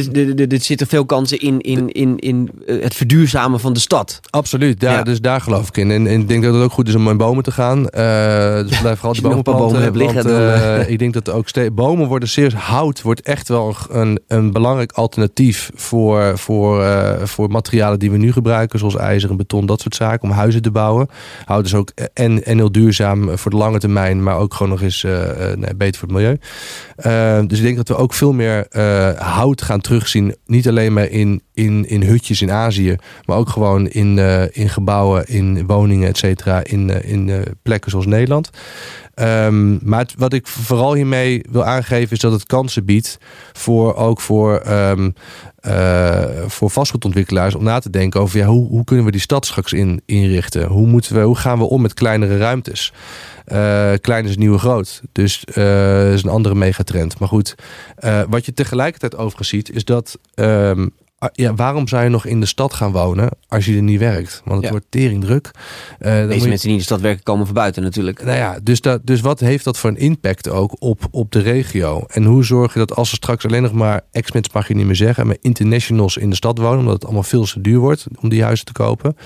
er- 0.52 0.60
zitten 0.62 0.86
veel 0.86 1.06
kansen 1.06 1.38
in, 1.38 1.60
in, 1.60 1.88
in, 1.88 2.18
in 2.18 2.50
eh, 2.66 2.82
het 2.82 2.94
verduurzamen 2.94 3.60
van 3.60 3.72
de 3.72 3.80
stad? 3.80 4.20
absoluut. 4.30 4.80
Daar, 4.80 4.92
Ja. 4.92 5.02
Dus 5.02 5.20
daar 5.20 5.40
geloof 5.40 5.68
ik 5.68 5.76
in. 5.76 5.90
En, 5.90 6.06
en 6.06 6.20
ik 6.20 6.28
denk 6.28 6.42
dat 6.42 6.54
het 6.54 6.62
ook 6.62 6.72
goed 6.72 6.88
is 6.88 6.94
om 6.94 7.08
in 7.08 7.16
bomen 7.16 7.42
te 7.44 7.52
gaan. 7.52 7.88
Eh, 7.88 8.02
dus 8.68 8.80
blijf 8.80 8.96
vooral 8.96 9.12
die 9.12 9.22
bomen 9.22 9.36
een 9.36 9.42
paar 9.42 9.54
bomen 9.54 9.68
planten, 9.68 9.82
hebt 9.82 9.96
liggen, 9.96 10.22
want, 10.54 10.62
dan, 10.76 10.86
ik 10.92 10.98
denk 10.98 11.12
dat 11.14 11.30
ook 11.30 11.48
steeds 11.48 11.74
bomen 11.74 12.06
worden 12.08 12.28
zeer 12.28 12.54
hout 12.56 13.02
wordt 13.02 13.20
echt 13.20 13.48
wel 13.48 13.76
een, 13.90 14.20
een 14.28 14.52
belangrijk 14.52 14.92
alternatief 14.92 15.70
voor, 15.74 16.38
voor, 16.38 16.84
voor 17.24 17.50
materialen 17.50 17.98
die 17.98 18.10
we 18.10 18.16
nu 18.16 18.32
gebruiken, 18.32 18.78
zoals 18.78 18.96
ijzer 18.96 19.30
en 19.30 19.36
beton, 19.36 19.66
dat 19.66 19.80
soort 19.80 19.94
zaken, 19.94 20.28
om 20.28 20.34
huizen 20.34 20.62
te 20.62 20.70
bouwen. 20.70 21.08
Hout 21.44 21.64
is 21.64 21.74
ook 21.74 21.81
en, 22.14 22.44
en 22.44 22.56
heel 22.56 22.72
duurzaam 22.72 23.38
voor 23.38 23.50
de 23.50 23.56
lange 23.56 23.78
termijn, 23.78 24.22
maar 24.22 24.36
ook 24.36 24.54
gewoon 24.54 24.72
nog 24.72 24.82
eens 24.82 25.04
eh, 25.04 25.52
eh, 25.52 25.58
beter 25.76 26.00
voor 26.00 26.08
het 26.08 26.16
milieu. 26.16 26.38
Eh, 26.96 27.40
dus 27.46 27.58
ik 27.58 27.64
denk 27.64 27.76
dat 27.76 27.88
we 27.88 27.96
ook 27.96 28.12
veel 28.12 28.32
meer 28.32 28.66
eh, 28.68 29.18
hout 29.18 29.62
gaan 29.62 29.80
terugzien. 29.80 30.36
Niet 30.46 30.68
alleen 30.68 30.92
maar 30.92 31.08
in, 31.08 31.42
in, 31.54 31.88
in 31.88 32.02
hutjes 32.02 32.42
in 32.42 32.50
Azië, 32.50 32.96
maar 33.24 33.36
ook 33.36 33.48
gewoon 33.48 33.88
in, 33.88 34.18
eh, 34.18 34.42
in 34.50 34.68
gebouwen, 34.68 35.26
in 35.26 35.66
woningen, 35.66 36.08
et 36.08 36.16
cetera, 36.18 36.64
in, 36.64 36.90
eh, 36.90 37.12
in 37.12 37.30
eh, 37.30 37.40
plekken 37.62 37.90
zoals 37.90 38.06
Nederland. 38.06 38.50
Ehm, 39.14 39.88
maar 39.88 40.06
wat 40.16 40.32
ik 40.32 40.46
vooral 40.46 40.94
hiermee 40.94 41.44
wil 41.50 41.64
aangeven 41.64 42.10
is 42.10 42.20
dat 42.20 42.32
het 42.32 42.46
kansen 42.46 42.84
biedt 42.84 43.18
voor 43.52 43.94
ook 43.94 44.20
voor, 44.20 44.56
ehm, 44.56 45.10
eh, 45.62 46.24
voor 46.46 46.70
vastgoedontwikkelaars 46.70 47.54
om 47.54 47.64
na 47.64 47.78
te 47.78 47.90
denken 47.90 48.20
over 48.20 48.38
ja, 48.38 48.46
hoe, 48.46 48.68
hoe 48.68 48.84
kunnen 48.84 49.04
we 49.04 49.10
die 49.10 49.20
stad 49.20 49.46
straks 49.46 49.72
in, 49.72 50.02
inrichten? 50.06 50.66
Hoe, 50.66 50.86
moeten 50.86 51.14
we, 51.14 51.20
hoe 51.20 51.36
gaan 51.36 51.58
we 51.58 51.64
om 51.64 51.82
met 51.82 51.94
kleinere 51.94 52.38
ruimtes? 52.38 52.92
Eh, 53.44 53.92
klein 54.00 54.24
is 54.24 54.36
nieuwe 54.36 54.58
groot. 54.58 55.02
Dus 55.12 55.44
eh 55.44 56.12
is 56.12 56.22
een 56.22 56.30
andere 56.30 56.54
megatrend. 56.54 57.18
Maar 57.18 57.28
goed, 57.28 57.54
wat 58.28 58.44
je 58.44 58.54
tegelijkertijd 58.54 59.16
overigens 59.16 59.48
ziet, 59.48 59.70
is 59.70 59.84
dat. 59.84 60.18
ehm, 60.34 60.86
ja, 61.32 61.54
waarom 61.54 61.88
zou 61.88 62.02
je 62.02 62.08
nog 62.08 62.26
in 62.26 62.40
de 62.40 62.46
stad 62.46 62.74
gaan 62.74 62.92
wonen 62.92 63.28
als 63.48 63.64
je 63.64 63.76
er 63.76 63.82
niet 63.82 63.98
werkt? 63.98 64.40
Want 64.44 64.54
het 64.56 64.64
Ja. 64.64 64.70
wordt 64.70 64.86
teringdruk. 64.88 65.50
Eh, 65.98 66.12
dan 66.18 66.26
Deze 66.28 66.40
je- 66.42 66.48
mensen 66.48 66.62
die 66.66 66.70
in 66.72 66.76
de 66.78 66.82
stad 66.84 67.00
werken 67.00 67.22
komen 67.22 67.46
van 67.46 67.54
buiten 67.54 67.82
natuurlijk. 67.82 68.24
nou 68.24 68.36
ja, 68.36 68.58
dus, 68.62 68.80
dat, 68.80 69.00
dus 69.06 69.20
wat 69.20 69.40
heeft 69.40 69.64
dat 69.64 69.78
voor 69.78 69.90
een 69.90 69.96
impact 69.98 70.48
ook 70.48 70.76
op, 70.78 71.00
op 71.10 71.32
de 71.32 71.40
regio? 71.40 72.04
En 72.08 72.24
hoe 72.24 72.44
zorg 72.44 72.72
je 72.72 72.78
dat 72.78 72.94
als 72.96 73.10
er 73.10 73.16
straks 73.16 73.46
alleen 73.46 73.62
nog 73.62 73.72
maar 73.72 74.00
expats 74.12 74.50
mag 74.52 74.68
je 74.68 74.74
niet 74.74 74.86
meer 74.86 74.96
zeggen, 74.96 75.26
maar 75.26 75.36
internationals 75.40 76.16
in 76.16 76.30
de 76.30 76.36
stad 76.36 76.58
wonen, 76.58 76.78
omdat 76.78 76.94
het 76.94 77.04
allemaal 77.04 77.22
veel 77.22 77.44
te 77.44 77.60
duur 77.60 77.78
wordt 77.78 78.06
om 78.20 78.28
die 78.28 78.42
huizen 78.42 78.66
te 78.66 78.72
kopen. 78.72 79.16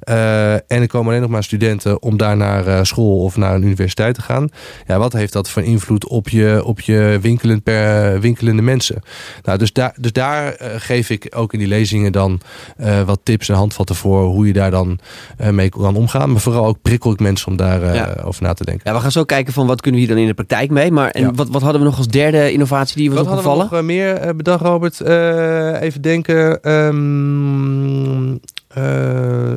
Eh, 0.00 0.52
en 0.52 0.62
er 0.68 0.86
komen 0.86 1.08
alleen 1.08 1.20
nog 1.20 1.30
maar 1.30 1.44
studenten 1.44 2.02
om 2.02 2.16
daar 2.16 2.36
naar 2.36 2.66
eh, 2.66 2.78
school 2.82 3.18
of 3.22 3.36
naar 3.36 3.54
een 3.54 3.62
universiteit 3.62 4.14
te 4.14 4.22
gaan. 4.22 4.48
Ja, 4.86 4.98
wat 4.98 5.12
heeft 5.12 5.32
dat 5.32 5.48
voor 5.48 5.62
invloed 5.62 6.06
op 6.06 6.28
je, 6.28 6.62
op 6.64 6.80
je 6.80 7.18
winkelend 7.20 7.62
per, 7.62 8.20
winkelende 8.20 8.62
mensen? 8.62 9.02
Nou, 9.42 9.58
dus 9.58 9.72
daar, 9.72 9.94
dus 10.00 10.12
daar 10.12 10.52
eh, 10.52 10.70
geef 10.76 11.10
ik 11.10 11.26
ook 11.36 11.41
in 11.52 11.58
die 11.58 11.68
lezingen 11.68 12.12
dan 12.12 12.40
eh, 12.76 13.02
wat 13.02 13.20
tips 13.22 13.48
en 13.48 13.54
handvatten 13.54 13.94
voor 13.96 14.24
hoe 14.24 14.46
je 14.46 14.52
daar 14.52 14.70
dan 14.70 14.98
eh, 15.36 15.50
mee 15.50 15.68
kan 15.68 15.96
omgaan. 15.96 16.32
Maar 16.32 16.40
vooral 16.40 16.66
ook 16.66 16.82
prikkel 16.82 17.12
ik 17.12 17.20
mensen 17.20 17.48
om 17.48 17.56
daar 17.56 17.82
eh, 17.82 17.94
Ja. 17.94 18.16
over 18.24 18.42
na 18.42 18.52
te 18.52 18.64
denken. 18.64 18.82
Ja, 18.90 18.96
we 18.96 19.02
gaan 19.02 19.12
zo 19.12 19.24
kijken 19.24 19.52
van 19.52 19.66
wat 19.66 19.80
kunnen 19.80 20.00
we 20.00 20.06
hier 20.06 20.14
dan 20.14 20.22
in 20.24 20.30
de 20.30 20.34
praktijk 20.44 20.70
mee. 20.70 20.90
Maar 20.90 21.10
en 21.10 21.22
Ja. 21.22 21.32
wat, 21.32 21.48
wat 21.48 21.62
hadden 21.62 21.80
we 21.80 21.86
nog 21.86 21.96
als 21.98 22.08
derde 22.08 22.52
innovatie 22.52 22.96
die 22.96 23.08
was 23.10 23.18
Wat 23.18 23.26
hadden 23.26 23.44
we 23.44 23.50
opgevallen? 23.50 23.86
nog 23.86 23.94
meer 23.96 24.36
bedacht, 24.36 24.62
Robert? 24.64 25.00
Even 25.80 26.02
denken. 26.02 26.60
Eh, 28.68 29.52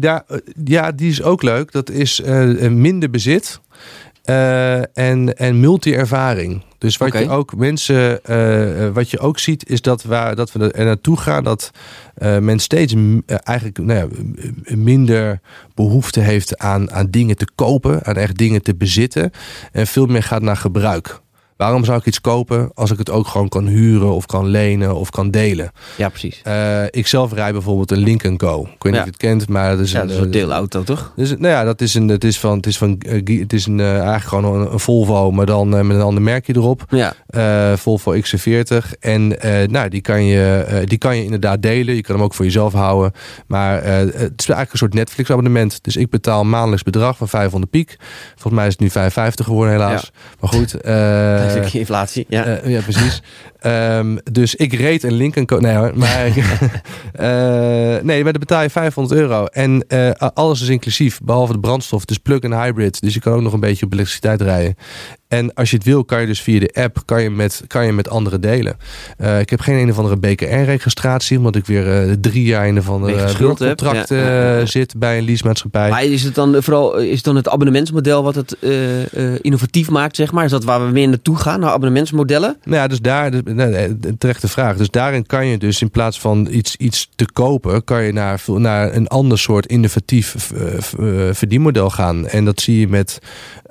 ja, 0.00 0.24
ja, 0.64 0.92
die 0.92 1.10
is 1.10 1.22
ook 1.22 1.42
leuk. 1.42 1.72
Dat 1.72 1.90
is 1.90 2.22
minder 2.70 3.10
bezit 3.10 3.60
eh, 4.22 4.96
en, 4.96 5.36
en 5.36 5.60
multi-ervaring. 5.60 6.62
Dus 6.78 6.96
wat 6.96 7.12
je 7.12 7.28
ook 7.28 7.56
mensen, 7.56 8.24
eh, 8.24 8.86
eh, 8.86 8.94
wat 8.94 9.10
je 9.10 9.18
ook 9.18 9.38
ziet, 9.38 9.68
is 9.68 9.82
dat, 9.82 10.02
waar, 10.02 10.36
dat 10.36 10.52
we 10.52 10.70
er 10.70 10.84
naartoe 10.84 11.16
gaan 11.16 11.44
dat 11.44 11.70
men 12.18 12.58
steeds 12.58 12.94
eigenlijk 13.26 13.78
nou 13.78 13.98
ja, 13.98 14.06
minder 14.76 15.40
behoefte 15.74 16.20
heeft 16.20 16.58
aan, 16.58 16.92
aan 16.92 17.10
dingen 17.10 17.36
te 17.36 17.46
kopen, 17.54 18.04
aan 18.04 18.16
echt 18.16 18.38
dingen 18.38 18.62
te 18.62 18.74
bezitten. 18.74 19.30
En 19.72 19.86
veel 19.86 20.06
meer 20.06 20.22
gaat 20.22 20.42
naar 20.42 20.56
gebruik. 20.56 21.21
Waarom 21.62 21.84
zou 21.84 21.98
ik 21.98 22.06
iets 22.06 22.20
kopen 22.20 22.70
als 22.74 22.90
ik 22.90 22.98
het 22.98 23.10
ook 23.10 23.26
gewoon 23.26 23.48
kan 23.48 23.66
huren 23.66 24.14
of 24.14 24.26
kan 24.26 24.46
lenen 24.46 24.94
of 24.94 25.10
kan 25.10 25.30
delen? 25.30 25.72
Ja, 25.96 26.08
precies. 26.08 26.40
Eh, 26.42 26.82
ik 26.90 27.06
zelf 27.06 27.32
rijd 27.32 27.52
bijvoorbeeld 27.52 27.90
een 27.90 27.98
Lincoln 27.98 28.36
Co. 28.36 28.60
Ik 28.62 28.82
weet 28.82 28.82
niet 28.82 28.92
Ja. 28.94 28.98
of 28.98 29.04
je 29.04 29.10
het 29.10 29.16
kent, 29.16 29.48
maar 29.48 29.70
dat 29.70 29.78
is 29.80 29.92
Ja, 29.92 30.00
een, 30.00 30.06
dat 30.06 30.16
is 30.16 30.22
een 30.22 30.30
deelauto, 30.30 30.82
toch? 30.82 31.12
dus, 31.16 31.30
nou 31.30 31.46
ja, 31.46 31.64
dat 31.64 31.80
is 31.80 31.94
een, 31.94 32.08
het 32.08 32.24
is 32.24 32.38
van, 32.38 32.56
het 32.56 32.66
is 32.66 32.78
van, 32.78 32.98
eh, 32.98 33.38
het 33.40 33.52
is 33.52 33.66
een, 33.66 33.80
eh, 33.80 33.90
eigenlijk 33.92 34.24
gewoon 34.24 34.60
een, 34.60 34.72
een 34.72 34.80
Volvo, 34.80 35.30
maar 35.30 35.46
dan 35.46 35.68
met 35.68 35.90
een 35.90 36.00
ander 36.00 36.22
merkje 36.22 36.56
erop. 36.56 36.84
Ja, 36.88 37.14
Volvo 37.76 38.20
XC40. 38.20 38.92
En 39.00 39.28
nou, 39.70 39.88
die 39.88 40.00
kan, 40.00 40.24
je, 40.24 40.82
die 40.84 40.98
kan 40.98 41.16
je 41.16 41.24
inderdaad 41.24 41.62
delen. 41.62 41.94
Je 41.94 42.02
kan 42.02 42.14
hem 42.14 42.24
ook 42.24 42.34
voor 42.34 42.44
jezelf 42.44 42.72
houden. 42.72 43.12
Maar 43.46 43.84
het 43.84 44.12
is 44.12 44.20
eigenlijk 44.48 44.72
een 44.72 44.78
soort 44.78 44.94
Netflix 44.94 45.30
abonnement. 45.30 45.78
Dus 45.84 45.96
ik 45.96 46.10
betaal 46.10 46.44
maandelijks 46.44 46.82
bedrag 46.82 47.16
van 47.16 47.28
500 47.28 47.70
piek. 47.72 47.96
Volgens 48.30 48.54
mij 48.54 48.66
is 48.66 48.72
het 48.72 48.80
nu 48.80 48.90
55 48.90 49.46
geworden 49.46 49.72
helaas. 49.72 50.10
Maar 50.40 50.50
goed. 50.50 50.74
een 51.56 51.60
stukje 51.60 51.78
inflatie. 51.78 52.26
Ja. 52.28 52.44
eh, 52.44 52.70
ja, 52.70 52.80
precies. 52.80 53.22
Ehm, 53.62 54.16
dus 54.32 54.54
ik 54.54 54.72
reed 54.72 55.02
een 55.02 55.12
Lincoln 55.12 55.46
Co. 55.46 55.58
Nee 55.58 55.76
hoor, 55.76 55.92
maar... 55.94 56.26
eh, 57.12 58.02
nee, 58.02 58.22
maar 58.22 58.32
dan 58.32 58.40
betaal 58.40 58.62
je 58.62 58.70
500 58.70 59.20
euro. 59.20 59.44
En 59.44 59.84
eh, 59.88 60.10
alles 60.34 60.60
is 60.60 60.68
inclusief, 60.68 61.20
behalve 61.24 61.52
de 61.52 61.60
brandstof. 61.60 62.04
Dus 62.04 62.18
plug-in 62.18 62.52
hybrid. 62.52 63.00
Dus 63.00 63.14
je 63.14 63.20
kan 63.20 63.32
ook 63.32 63.42
nog 63.42 63.52
een 63.52 63.60
beetje 63.60 63.86
op 63.86 63.92
elektriciteit 63.92 64.40
rijden. 64.40 64.76
En 65.28 65.54
als 65.54 65.70
je 65.70 65.76
het 65.76 65.84
wil, 65.84 66.04
kan 66.04 66.20
je 66.20 66.26
dus 66.26 66.40
via 66.40 66.60
de 66.60 66.70
app 66.72 67.02
kan 67.04 67.22
je 67.22 67.30
met, 67.30 67.64
kan 67.66 67.86
je 67.86 67.92
met 67.92 68.08
anderen 68.08 68.40
delen. 68.40 68.76
Eh, 69.16 69.40
ik 69.40 69.50
heb 69.50 69.60
geen 69.60 69.76
een 69.76 69.90
of 69.90 69.96
andere 69.96 70.16
BKR-registratie, 70.16 71.38
omdat 71.38 71.56
ik 71.56 71.66
weer 71.66 72.16
drie 72.20 72.44
jaar 72.44 72.66
in 72.66 72.76
een 72.76 72.82
van 72.82 73.02
de 73.02 73.34
contract 73.38 74.08
ja. 74.08 74.66
Zit 74.66 74.98
bij 74.98 75.18
een 75.18 75.24
leasemaatschappij. 75.24 75.90
Maar 75.90 76.04
is 76.04 76.22
het 76.22 76.34
dan 76.34 76.62
vooral 76.62 76.96
is 76.96 77.14
het 77.14 77.24
dan 77.24 77.36
het 77.36 77.48
abonnementsmodel 77.48 78.22
wat 78.22 78.34
het 78.34 78.56
innovatief 79.40 79.90
maakt, 79.90 80.16
zeg 80.16 80.32
maar? 80.32 80.44
Is 80.44 80.50
dat 80.50 80.64
waar 80.64 80.86
we 80.86 80.92
meer 80.92 81.08
naartoe 81.08 81.36
gaan, 81.36 81.60
naar 81.60 81.70
abonnementsmodellen? 81.70 82.56
Nou 82.64 82.76
ja, 82.76 82.86
dus 82.86 83.00
daar, 83.00 83.30
dus, 83.30 83.42
een 83.58 84.18
terechte 84.18 84.48
vraag. 84.48 84.76
Dus 84.76 84.90
daarin 84.90 85.26
kan 85.26 85.46
je 85.46 85.58
dus 85.58 85.82
in 85.82 85.90
plaats 85.90 86.20
van 86.20 86.48
iets, 86.50 86.76
iets 86.76 87.10
te 87.14 87.32
kopen, 87.32 87.84
kan 87.84 88.02
je 88.02 88.12
naar, 88.12 88.42
naar 88.46 88.94
een 88.94 89.08
ander 89.08 89.38
soort 89.38 89.66
innovatief 89.66 90.50
eh, 90.52 90.76
eh, 90.76 91.34
verdienmodel 91.34 91.90
gaan. 91.90 92.26
En 92.26 92.44
dat 92.44 92.60
zie 92.60 92.80
je 92.80 92.88
met 92.88 93.18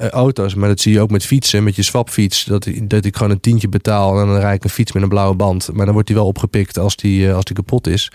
eh, 0.02 0.10
auto's, 0.10 0.56
maar 0.56 0.68
dat 0.68 0.80
zie 0.80 0.94
je 0.94 1.02
ook 1.02 1.12
met 1.12 1.26
fietsen, 1.26 1.64
met 1.64 1.76
je 1.76 1.82
swapfiets. 1.82 2.46
Dat, 2.46 2.68
dat 2.84 3.06
ik 3.06 3.16
gewoon 3.16 3.32
een 3.32 3.40
tientje 3.40 3.70
betaal 3.70 4.20
en 4.20 4.28
dan 4.28 4.38
rijd 4.38 4.56
ik 4.56 4.64
een 4.64 4.70
fiets 4.70 4.92
met 4.92 5.04
een 5.04 5.10
blauwe 5.10 5.36
band. 5.36 5.70
Maar 5.74 5.84
dan 5.84 5.94
wordt 5.94 6.08
die 6.08 6.18
wel 6.18 6.28
opgepikt 6.28 6.78
als 6.78 6.96
die, 6.96 7.34
als 7.34 7.46
die 7.46 7.56
kapot 7.56 7.88
is. 7.88 8.12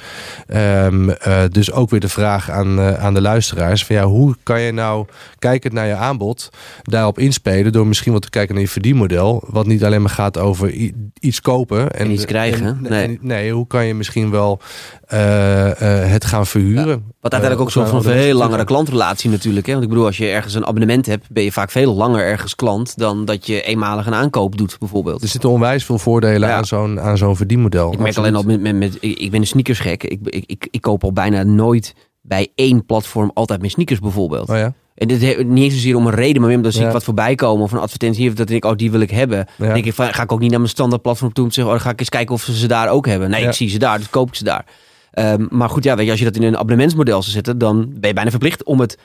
Ehm, 0.47 1.09
eh, 1.11 1.43
dus 1.51 1.73
ook 1.73 1.91
weer 1.91 2.01
de 2.01 2.09
vraag 2.09 2.51
aan, 2.51 2.81
aan 2.81 3.15
de 3.15 3.21
luisteraars: 3.21 3.85
van 3.85 3.97
ja, 3.97 4.05
hoe 4.05 4.37
kan 4.43 4.61
je 4.61 4.73
nou, 4.73 5.07
kijkend 5.39 5.73
naar 5.73 5.87
je 5.87 5.95
aanbod, 5.95 6.51
daarop 6.83 7.19
inspelen 7.19 7.73
door 7.73 7.87
misschien 7.87 8.13
wat 8.13 8.23
te 8.23 8.31
kijken 8.31 8.55
naar 8.55 8.65
je 8.65 8.71
verdienmodel, 8.71 9.45
wat 9.47 9.67
niet 9.67 9.85
alleen 9.85 10.03
maar 10.03 10.11
gaat 10.11 10.39
over 10.39 10.73
iets 11.21 11.41
kopen 11.41 11.56
En 11.65 12.11
iets 12.11 12.25
krijgen, 12.25 12.67
en- 12.67 12.79
nee. 12.91 13.03
en- 13.07 13.19
nee, 13.21 13.53
hoe 13.53 13.67
kan 13.67 13.87
je 13.87 13.95
misschien 13.95 14.31
wel 14.31 14.61
eh, 15.07 15.71
eh, 16.03 16.11
het 16.11 16.25
gaan 16.25 16.47
verhuren? 16.47 17.05
Wat 17.21 17.33
uiteindelijk 17.33 17.61
ook 17.61 17.71
zo 17.71 17.85
van 17.85 18.03
veel 18.03 18.29
dat- 18.39 18.39
langere 18.49 18.65
klantrelatie 18.65 19.31
natuurlijk. 19.31 19.67
Hè? 19.67 19.73
Want 19.73 19.85
ik 19.85 19.91
bedoel, 19.91 20.07
als 20.07 20.17
je 20.17 20.27
ergens 20.29 20.55
een 20.55 20.67
abonnement 20.67 21.07
hebt, 21.07 21.31
ben 21.31 21.43
je 21.43 21.53
vaak 21.53 21.71
veel 21.71 21.95
langer 21.95 22.25
ergens 22.25 22.55
klant 22.55 22.99
dan 22.99 23.25
dat 23.25 23.47
je 23.47 23.63
eenmalig 23.63 24.07
een 24.07 24.15
aankoop 24.15 24.59
doet, 24.59 24.77
bijvoorbeeld. 24.79 25.23
Er 25.23 25.29
zitten 25.29 25.51
onwijs 25.51 25.85
veel 25.85 25.99
voordelen 25.99 26.49
Ja. 26.49 26.57
aan 26.57 26.65
zo'n 26.65 27.01
aan 27.01 27.17
zo'n 27.19 27.37
verdienmodel. 27.37 27.93
Ik 27.93 27.99
merk 27.99 28.17
alleen 28.17 28.35
al 28.35 28.43
met, 28.43 28.61
met, 28.61 28.77
met 28.77 28.97
ik, 29.01 29.19
ik 29.19 29.31
ben 29.31 29.41
een 29.41 29.47
sneakersgek. 29.47 30.05
Ik, 30.05 30.19
ik, 30.25 30.45
ik, 30.47 30.69
ik 30.71 30.81
koop 30.81 31.05
al 31.05 31.13
bijna 31.13 31.43
nooit 31.43 31.95
bij 32.21 32.49
één 32.55 32.87
platform 32.87 33.31
altijd 33.35 33.59
mijn 33.59 33.71
sneakers 33.71 33.99
bijvoorbeeld. 34.01 34.49
Oh 34.49 34.57
ja? 34.57 34.73
En 34.97 35.09
dit 35.09 35.23
he- 35.23 35.43
niet 35.43 35.65
eens 35.65 35.75
zozeer 35.75 35.97
om 35.97 36.07
een 36.07 36.15
reden, 36.15 36.37
maar 36.41 36.49
meer 36.49 36.57
omdat 36.57 36.73
zie 36.75 36.85
ik 36.87 36.93
wat 36.93 37.05
voorbij 37.05 37.35
komen 37.35 37.65
of 37.65 37.73
een 37.73 37.79
advertentie 37.79 38.29
of 38.29 38.35
dat 38.35 38.51
ik, 38.51 38.65
oh 38.65 38.77
die 38.77 38.91
wil 38.91 39.01
ik 39.01 39.11
hebben. 39.11 39.39
Ja. 39.39 39.65
Dan 39.65 39.73
denk 39.75 39.85
ik 39.87 39.93
van, 39.95 40.15
ga 40.15 40.23
ik 40.23 40.33
ook 40.33 40.41
niet 40.41 40.51
naar 40.51 40.59
mijn 40.59 40.71
standaard 40.71 41.03
platform 41.03 41.33
toe 41.33 41.45
om 41.45 41.49
te 41.51 41.55
zeggen, 41.55 41.73
oh 41.75 41.79
dan 41.79 41.89
ga 41.89 41.95
ik 41.95 42.01
eens 42.01 42.09
kijken 42.09 42.35
of 42.35 42.43
ze 42.43 42.57
ze 42.57 42.67
daar 42.67 42.89
ook 42.89 43.07
hebben. 43.07 43.31
Nee, 43.31 43.41
Ja. 43.43 43.49
ik 43.49 43.55
zie 43.55 43.69
ze 43.69 43.79
daar, 43.79 43.99
dus 43.99 44.11
koop 44.11 44.29
ik 44.29 44.35
ze 44.35 44.45
daar. 44.45 44.65
Ehm, 45.11 45.47
maar 45.51 45.69
goed, 45.71 45.85
ja, 45.85 45.97
weet 45.97 46.05
je, 46.05 46.11
als 46.11 46.21
je 46.21 46.27
dat 46.27 46.37
in 46.37 46.43
een 46.43 46.57
abonnementsmodel 46.57 47.21
zou 47.23 47.33
zetten, 47.35 47.59
dan 47.59 47.87
ben 47.89 48.09
je 48.09 48.15
bijna 48.15 48.31
verplicht 48.31 48.65
om 48.65 48.81
het 48.81 48.99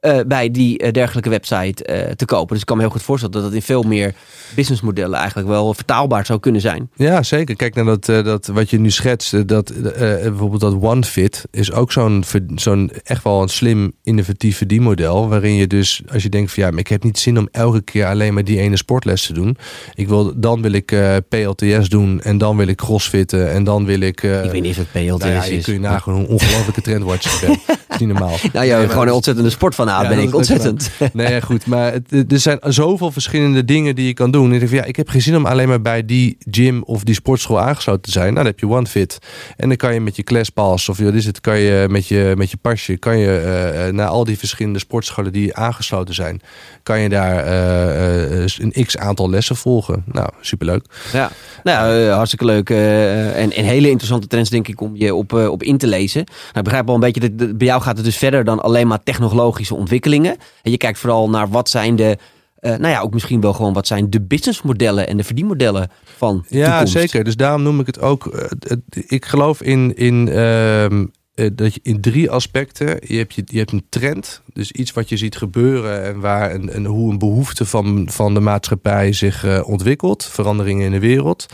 eh, 0.00 0.18
bij 0.26 0.50
die 0.50 0.78
eh, 0.78 0.92
dergelijke 0.92 1.30
website 1.30 1.84
eh, 1.84 2.10
te 2.10 2.24
kopen. 2.24 2.48
Dus 2.48 2.60
ik 2.60 2.66
kan 2.66 2.76
me 2.76 2.82
heel 2.82 2.92
goed 2.92 3.02
voorstellen 3.02 3.34
dat 3.34 3.44
dat 3.44 3.52
in 3.52 3.62
veel 3.62 3.82
meer 3.82 4.14
businessmodellen 4.54 5.18
eigenlijk 5.18 5.48
wel 5.48 5.74
vertaalbaar 5.74 6.26
zou 6.26 6.40
kunnen 6.40 6.60
zijn. 6.60 6.90
Ja, 6.94 7.22
zeker. 7.22 7.56
Kijk 7.56 7.74
naar 7.74 7.84
dat, 7.84 8.04
dat 8.04 8.46
wat 8.46 8.70
je 8.70 8.78
nu 8.78 8.90
schetst. 8.90 9.48
Dat, 9.48 9.72
bijvoorbeeld 9.82 10.60
dat 10.60 10.74
OneFit 10.80 11.44
is 11.50 11.72
ook 11.72 11.92
zo'n 11.92 12.24
zo'n 12.54 12.90
echt 13.04 13.24
wel 13.24 13.42
een 13.42 13.48
slim 13.48 13.92
innovatief 14.02 14.56
verdienmodel. 14.56 15.28
Waarin 15.28 15.54
je 15.54 15.66
dus, 15.66 16.02
als 16.12 16.22
je 16.22 16.28
denkt 16.28 16.52
van 16.52 16.62
ja, 16.62 16.70
maar 16.70 16.78
ik 16.78 16.88
heb 16.88 17.02
niet 17.02 17.18
zin 17.18 17.38
om 17.38 17.48
elke 17.50 17.82
keer 17.82 18.06
alleen 18.06 18.34
maar 18.34 18.44
die 18.44 18.58
ene 18.58 18.76
sportles 18.76 19.26
te 19.26 19.32
doen. 19.32 19.56
Ik 19.94 20.08
wil, 20.08 20.40
dan 20.40 20.62
wil 20.62 20.72
ik 20.72 20.96
PLTS 21.28 21.88
doen 21.88 22.20
en 22.20 22.38
dan 22.38 22.56
wil 22.56 22.66
ik 22.66 22.76
crossfitten 22.76 23.50
en 23.50 23.64
dan 23.64 23.84
wil 23.84 24.00
ik... 24.00 24.22
ik 24.22 24.50
weet 24.50 24.62
niet 24.62 24.70
of 24.70 24.76
het 24.76 24.92
PLTS 24.92 25.22
nou 25.24 25.32
ja, 25.32 25.44
je 25.44 25.56
is. 25.56 25.64
kun 25.64 25.74
je 25.74 25.80
nagaan 25.80 26.14
hoe 26.14 26.22
een 26.22 26.28
ongelofelijke 26.28 26.80
trendwatcher 26.80 27.32
ik 27.32 27.40
ben. 27.40 27.58
Dat 27.86 28.00
is 28.00 28.06
niet 28.06 28.08
normaal. 28.08 28.36
Nou 28.52 28.66
ja, 28.66 28.78
Nee, 28.78 28.88
gewoon 28.88 29.06
een 29.06 29.12
ontzettende 29.12 29.50
sportfanaat 29.50 29.95
Ja, 30.02 30.02
Ja, 30.02 30.16
ben 30.16 30.24
ik 30.24 30.34
ontzettend. 30.34 30.90
Nee, 31.12 31.42
goed. 31.42 31.66
Maar 31.66 31.92
het- 31.92 32.32
er 32.32 32.38
zijn 32.40 32.58
zoveel 32.62 33.12
verschillende 33.12 33.64
dingen 33.64 33.94
die 33.94 34.06
je 34.06 34.14
kan 34.14 34.30
doen. 34.30 34.46
En 34.48 34.52
ik, 34.52 34.58
denk 34.58 34.70
van, 34.70 34.78
ja, 34.78 34.84
ik 34.84 34.96
heb 34.96 35.08
geen 35.08 35.22
zin 35.22 35.36
om 35.36 35.46
alleen 35.46 35.68
maar 35.68 35.80
bij 35.82 36.04
die 36.04 36.36
gym 36.50 36.82
of 36.82 37.04
die 37.04 37.14
sportschool 37.14 37.60
aangesloten 37.60 38.02
te 38.02 38.10
zijn. 38.10 38.24
Nou, 38.24 38.36
dan 38.36 38.46
heb 38.46 38.58
je 38.58 38.68
OneFit. 38.68 39.18
En 39.56 39.68
dan 39.68 39.76
kan 39.76 39.94
je 39.94 40.00
met 40.00 40.16
je 40.16 40.22
ClassPass 40.22 40.88
of 40.88 40.98
wat 40.98 41.14
is 41.14 41.24
het, 41.26 41.40
kan 41.40 41.58
je 41.58 41.86
met 41.90 42.06
je, 42.08 42.34
met 42.36 42.50
je 42.50 42.56
pasje, 42.56 42.96
kan 42.96 43.18
je 43.18 43.36
eh, 43.38 43.92
naar 43.92 44.06
al 44.08 44.24
die 44.24 44.38
verschillende 44.38 44.78
sportscholen 44.78 45.32
die 45.32 45.54
aangesloten 45.54 46.14
zijn, 46.14 46.40
kan 46.82 47.00
je 47.00 47.08
daar 47.08 47.44
eh, 47.44 48.44
een 48.58 48.84
x 48.86 48.96
aantal 48.96 49.30
lessen 49.30 49.56
volgen. 49.56 50.02
Nou, 50.12 50.28
superleuk. 50.40 50.84
Ja, 51.12 51.30
nou, 51.64 52.08
hartstikke 52.08 52.44
leuk. 52.44 52.70
en, 52.70 53.52
en 53.52 53.64
hele 53.64 53.88
interessante 53.88 54.26
trends, 54.26 54.50
denk 54.50 54.68
ik, 54.68 54.80
om 54.80 54.96
je 54.96 55.14
op, 55.14 55.32
op 55.32 55.62
in 55.62 55.78
te 55.78 55.86
lezen. 55.86 56.24
Nou, 56.26 56.58
ik 56.58 56.62
begrijp 56.64 56.88
al 56.88 56.94
een 56.94 57.00
beetje, 57.00 57.20
dat, 57.20 57.38
dat- 57.38 57.58
bij 57.58 57.66
jou 57.66 57.82
gaat 57.82 57.96
het 57.96 58.04
dus 58.04 58.16
verder 58.16 58.44
dan 58.44 58.60
alleen 58.62 58.86
maar 58.86 59.02
technologische 59.02 59.74
ontwikkelingen. 59.76 60.36
En 60.62 60.70
je 60.70 60.76
kijkt 60.76 60.98
vooral 60.98 61.30
naar 61.30 61.48
wat 61.48 61.68
zijn 61.68 61.96
de, 61.96 62.18
eh, 62.56 62.70
nou 62.70 62.88
ja, 62.88 63.00
ook 63.00 63.12
misschien 63.12 63.40
wel 63.40 63.52
gewoon 63.52 63.72
wat 63.72 63.86
zijn 63.86 64.10
de 64.10 64.20
businessmodellen 64.20 65.08
en 65.08 65.16
de 65.16 65.24
verdienmodellen 65.24 65.90
van 66.16 66.44
Ja, 66.48 66.66
toekomst. 66.68 66.92
zeker. 66.92 67.24
Dus 67.24 67.36
daarom 67.36 67.62
noem 67.62 67.80
ik 67.80 67.86
het 67.86 68.00
ook. 68.00 68.26
eh, 68.26 68.76
ik 69.06 69.24
geloof 69.24 69.62
in, 69.62 69.96
in, 69.96 70.28
ehm, 70.28 71.06
eh, 71.36 71.50
dat 71.52 71.74
je 71.74 71.80
in 71.82 72.00
drie 72.00 72.30
aspecten. 72.30 72.98
Je 73.00 73.16
hebt, 73.16 73.34
je, 73.34 73.42
je 73.44 73.58
hebt 73.58 73.72
een 73.72 73.86
trend. 73.88 74.42
Dus 74.52 74.72
iets 74.72 74.92
wat 74.92 75.08
je 75.08 75.16
ziet 75.16 75.36
gebeuren 75.36 76.04
en 76.04 76.20
waar 76.20 76.54
een, 76.54 76.76
een, 76.76 76.84
hoe 76.84 77.10
een 77.10 77.18
behoefte 77.18 77.64
van, 77.64 78.08
van 78.10 78.34
de 78.34 78.40
maatschappij 78.40 79.12
zich 79.12 79.44
eh, 79.44 79.68
ontwikkelt. 79.68 80.24
Veranderingen 80.24 80.84
in 80.84 80.90
de 80.90 80.98
wereld. 80.98 81.46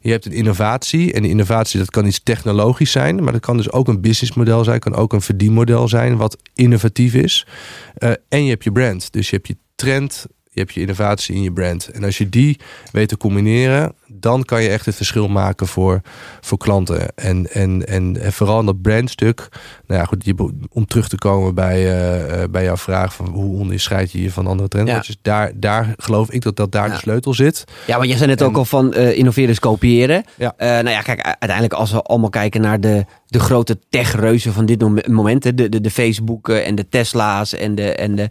Je 0.00 0.10
hebt 0.10 0.26
een 0.26 0.32
innovatie. 0.32 1.12
En 1.12 1.22
die 1.22 1.30
innovatie 1.30 1.78
dat 1.78 1.90
kan 1.90 2.06
iets 2.06 2.22
technologisch 2.22 2.90
zijn. 2.90 3.22
Maar 3.22 3.32
dat 3.32 3.40
kan 3.40 3.56
dus 3.56 3.72
ook 3.72 3.88
een 3.88 4.00
businessmodel 4.00 4.64
zijn. 4.64 4.78
Kan 4.78 4.94
ook 4.94 5.12
een 5.12 5.22
verdienmodel 5.22 5.88
zijn 5.88 6.16
wat 6.16 6.36
innovatief 6.54 7.14
is. 7.14 7.46
Eh, 7.94 8.10
en 8.28 8.44
je 8.44 8.50
hebt 8.50 8.64
je 8.64 8.72
brand. 8.72 9.12
Dus 9.12 9.30
je 9.30 9.36
hebt 9.36 9.48
je 9.48 9.56
trend. 9.74 10.26
Je 10.58 10.64
hebt 10.64 10.74
je 10.76 10.80
innovatie 10.80 11.34
in 11.34 11.42
je 11.42 11.52
brand. 11.52 11.88
En 11.88 12.04
als 12.04 12.18
je 12.18 12.28
die 12.28 12.58
weet 12.92 13.08
te 13.08 13.16
combineren, 13.16 13.92
dan 14.06 14.44
kan 14.44 14.62
je 14.62 14.68
echt 14.68 14.86
het 14.86 14.94
verschil 14.94 15.28
maken 15.28 15.66
voor, 15.66 16.00
voor 16.40 16.58
klanten. 16.58 17.08
En, 17.14 17.50
en, 17.52 17.86
en, 17.86 18.20
en 18.20 18.32
vooral 18.32 18.60
in 18.60 18.66
dat 18.66 18.82
brandstuk. 18.82 19.48
Nou 19.86 20.00
ja, 20.00 20.06
goed, 20.06 20.24
je, 20.24 20.34
om 20.70 20.86
terug 20.86 21.08
te 21.08 21.16
komen 21.18 21.54
bij, 21.54 21.74
eh, 21.76 22.42
eh, 22.42 22.50
bij 22.50 22.64
jouw 22.64 22.76
vraag 22.76 23.14
van 23.14 23.28
hoe 23.28 23.58
onderscheid 23.58 24.12
je 24.12 24.22
je 24.22 24.32
van 24.32 24.46
andere 24.46 24.68
trendwatches. 24.68 25.16
Daar, 25.22 25.52
daar 25.54 25.94
geloof 25.96 26.30
ik 26.30 26.42
dat, 26.42 26.56
dat 26.56 26.72
daar 26.72 26.86
Ja. 26.86 26.92
de 26.92 26.98
sleutel 26.98 27.34
zit. 27.34 27.64
Ja, 27.86 27.96
want 27.96 28.08
jij 28.08 28.16
zei 28.16 28.28
net 28.30 28.40
En- 28.40 28.46
ook 28.46 28.56
al 28.56 28.64
van 28.64 28.92
eh 28.92 29.16
innoveren 29.18 29.50
is 29.50 29.58
kopiëren. 29.58 30.24
Ja. 30.36 30.54
Nou 30.58 30.88
ja, 30.90 31.00
kijk, 31.00 31.20
uiteindelijk 31.22 31.72
als 31.72 31.90
we 31.92 32.02
allemaal 32.02 32.30
kijken 32.30 32.60
naar 32.60 32.80
de, 32.80 33.04
de 33.26 33.40
grote 33.40 33.78
tech-reuzen 33.88 34.52
van 34.52 34.66
dit 34.66 34.80
mom- 34.80 34.98
moment. 35.10 35.44
hè, 35.44 35.54
De, 35.54 35.68
de, 35.68 35.80
de 35.80 35.90
Facebooken 35.90 36.64
en 36.64 36.74
de 36.74 36.88
Tesla's 36.88 37.54
en 37.54 37.74
de, 37.74 37.92
en 37.94 38.14
de 38.14 38.28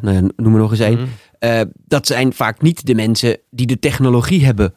nou 0.00 0.12
ja, 0.14 0.20
noem 0.36 0.54
er 0.54 0.60
nog 0.60 0.70
eens 0.70 0.80
één. 0.80 0.98
Mhm. 0.98 1.06
Eh, 1.38 1.60
dat 1.86 2.06
zijn 2.06 2.32
vaak 2.32 2.62
niet 2.62 2.86
de 2.86 2.94
mensen 2.94 3.38
die 3.50 3.66
de 3.66 3.78
technologie 3.78 4.44
hebben 4.44 4.74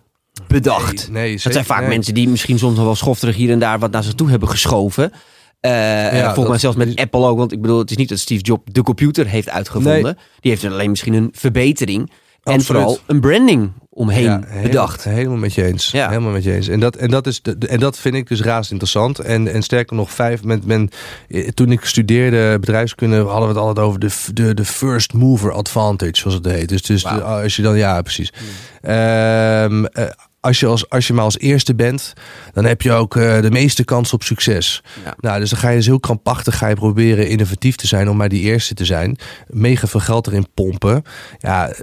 bedacht. 0.48 1.10
Nee, 1.12 1.24
nee, 1.24 1.40
dat 1.44 1.54
zijn 1.54 1.66
vaak 1.66 1.80
nee. 1.80 1.90
mensen 1.90 2.14
die 2.14 2.30
misschien 2.30 2.60
soms 2.60 2.76
nog 2.76 2.86
wel 2.86 2.96
schofterig 2.96 3.36
hier 3.36 3.52
en 3.52 3.60
daar 3.60 3.80
wat 3.80 3.92
naar 3.92 4.04
ze 4.04 4.16
toe 4.16 4.30
hebben 4.30 4.50
geschoven. 4.50 5.12
Eh, 5.60 6.20
eh, 6.20 6.26
volgens 6.26 6.48
mij 6.48 6.58
zelfs 6.58 6.78
met 6.78 6.96
Apple 6.96 7.26
ook. 7.26 7.38
Want 7.38 7.52
ik 7.52 7.62
bedoel, 7.62 7.80
het 7.80 7.92
is 7.92 7.98
niet 7.98 8.10
dat 8.10 8.20
Steve 8.20 8.42
Jobs 8.42 8.72
de 8.72 8.84
computer 8.84 9.28
heeft 9.28 9.50
uitgevonden. 9.50 10.18
Die 10.40 10.52
heeft 10.52 10.66
alleen 10.66 10.90
misschien 10.90 11.14
een 11.14 11.30
verbetering. 11.32 12.12
En 12.54 12.62
vooral 12.62 13.00
een 13.06 13.20
branding 13.20 13.72
omheen 13.90 14.24
Ja, 14.24 14.40
helemaal- 14.46 14.64
bedacht. 14.64 15.04
Helemaal 15.04 15.38
met 15.38 15.54
je 15.54 15.64
eens. 15.64 15.92
Ja. 15.92 16.08
Helemaal 16.10 16.32
met 16.32 16.44
je 16.44 16.54
eens. 16.54 16.68
En 16.68 16.80
dat, 16.80 16.96
en 16.96 17.10
dat, 17.10 17.28
is 17.28 17.42
de, 17.42 17.56
en 17.68 17.80
dat 17.80 18.00
vind 18.00 18.16
ik 18.16 18.28
dus 18.28 18.42
razend 18.42 18.72
interessant. 18.72 19.20
En, 19.20 19.54
en 19.54 19.62
sterker 19.64 19.96
nog, 19.96 20.12
vijf, 20.12 20.44
met, 20.44 20.66
men, 20.66 20.90
eh, 21.28 21.48
toen 21.48 21.72
ik 21.72 21.86
studeerde 21.86 22.58
bedrijfskunde, 22.60 23.16
hadden 23.18 23.42
we 23.42 23.48
het 23.48 23.58
altijd 23.58 23.86
over 23.86 24.00
de, 24.00 24.10
de, 24.34 24.54
de 24.54 24.66
first 24.66 25.14
mover 25.14 25.52
advantage, 25.52 26.12
zoals 26.16 26.36
het 26.36 26.46
heet. 26.46 26.70
Dus, 26.70 26.82
dus 26.82 27.04
de- 27.04 27.10
als 27.24 27.56
je 27.56 27.62
dan, 27.62 27.78
ja, 27.78 28.02
precies. 28.02 28.34
Ehm, 28.82 29.86
eh, 29.86 30.06
als 30.40 30.60
je, 30.60 30.66
als, 30.66 30.90
als 30.90 31.08
je 31.08 31.14
maar 31.14 31.24
als 31.24 31.40
eerste 31.40 31.76
bent, 31.76 32.14
dan 32.54 32.66
heb 32.66 32.82
je 32.82 32.92
ook 32.92 33.16
eh, 33.16 33.42
de 33.42 33.52
meeste 33.52 33.84
kans 33.84 34.14
op 34.14 34.24
succes. 34.24 34.84
Ja. 35.06 35.16
Nou, 35.20 35.40
dus 35.40 35.50
dan 35.50 35.60
ga 35.60 35.70
je 35.70 35.76
dus 35.78 35.86
heel 35.86 36.00
krampachtig 36.00 36.58
ga 36.58 36.68
je 36.68 36.76
proberen 36.76 37.28
innovatief 37.28 37.76
te 37.76 37.88
zijn 37.88 38.10
om 38.10 38.18
maar 38.18 38.30
die 38.30 38.42
eerste 38.42 38.74
te 38.74 38.86
zijn. 38.86 39.18
Mega 39.48 39.88
veel 39.88 40.00
geld 40.00 40.28
erin 40.28 40.48
pompen. 40.54 41.04
Ja, 41.38 41.68
eh, 41.70 41.80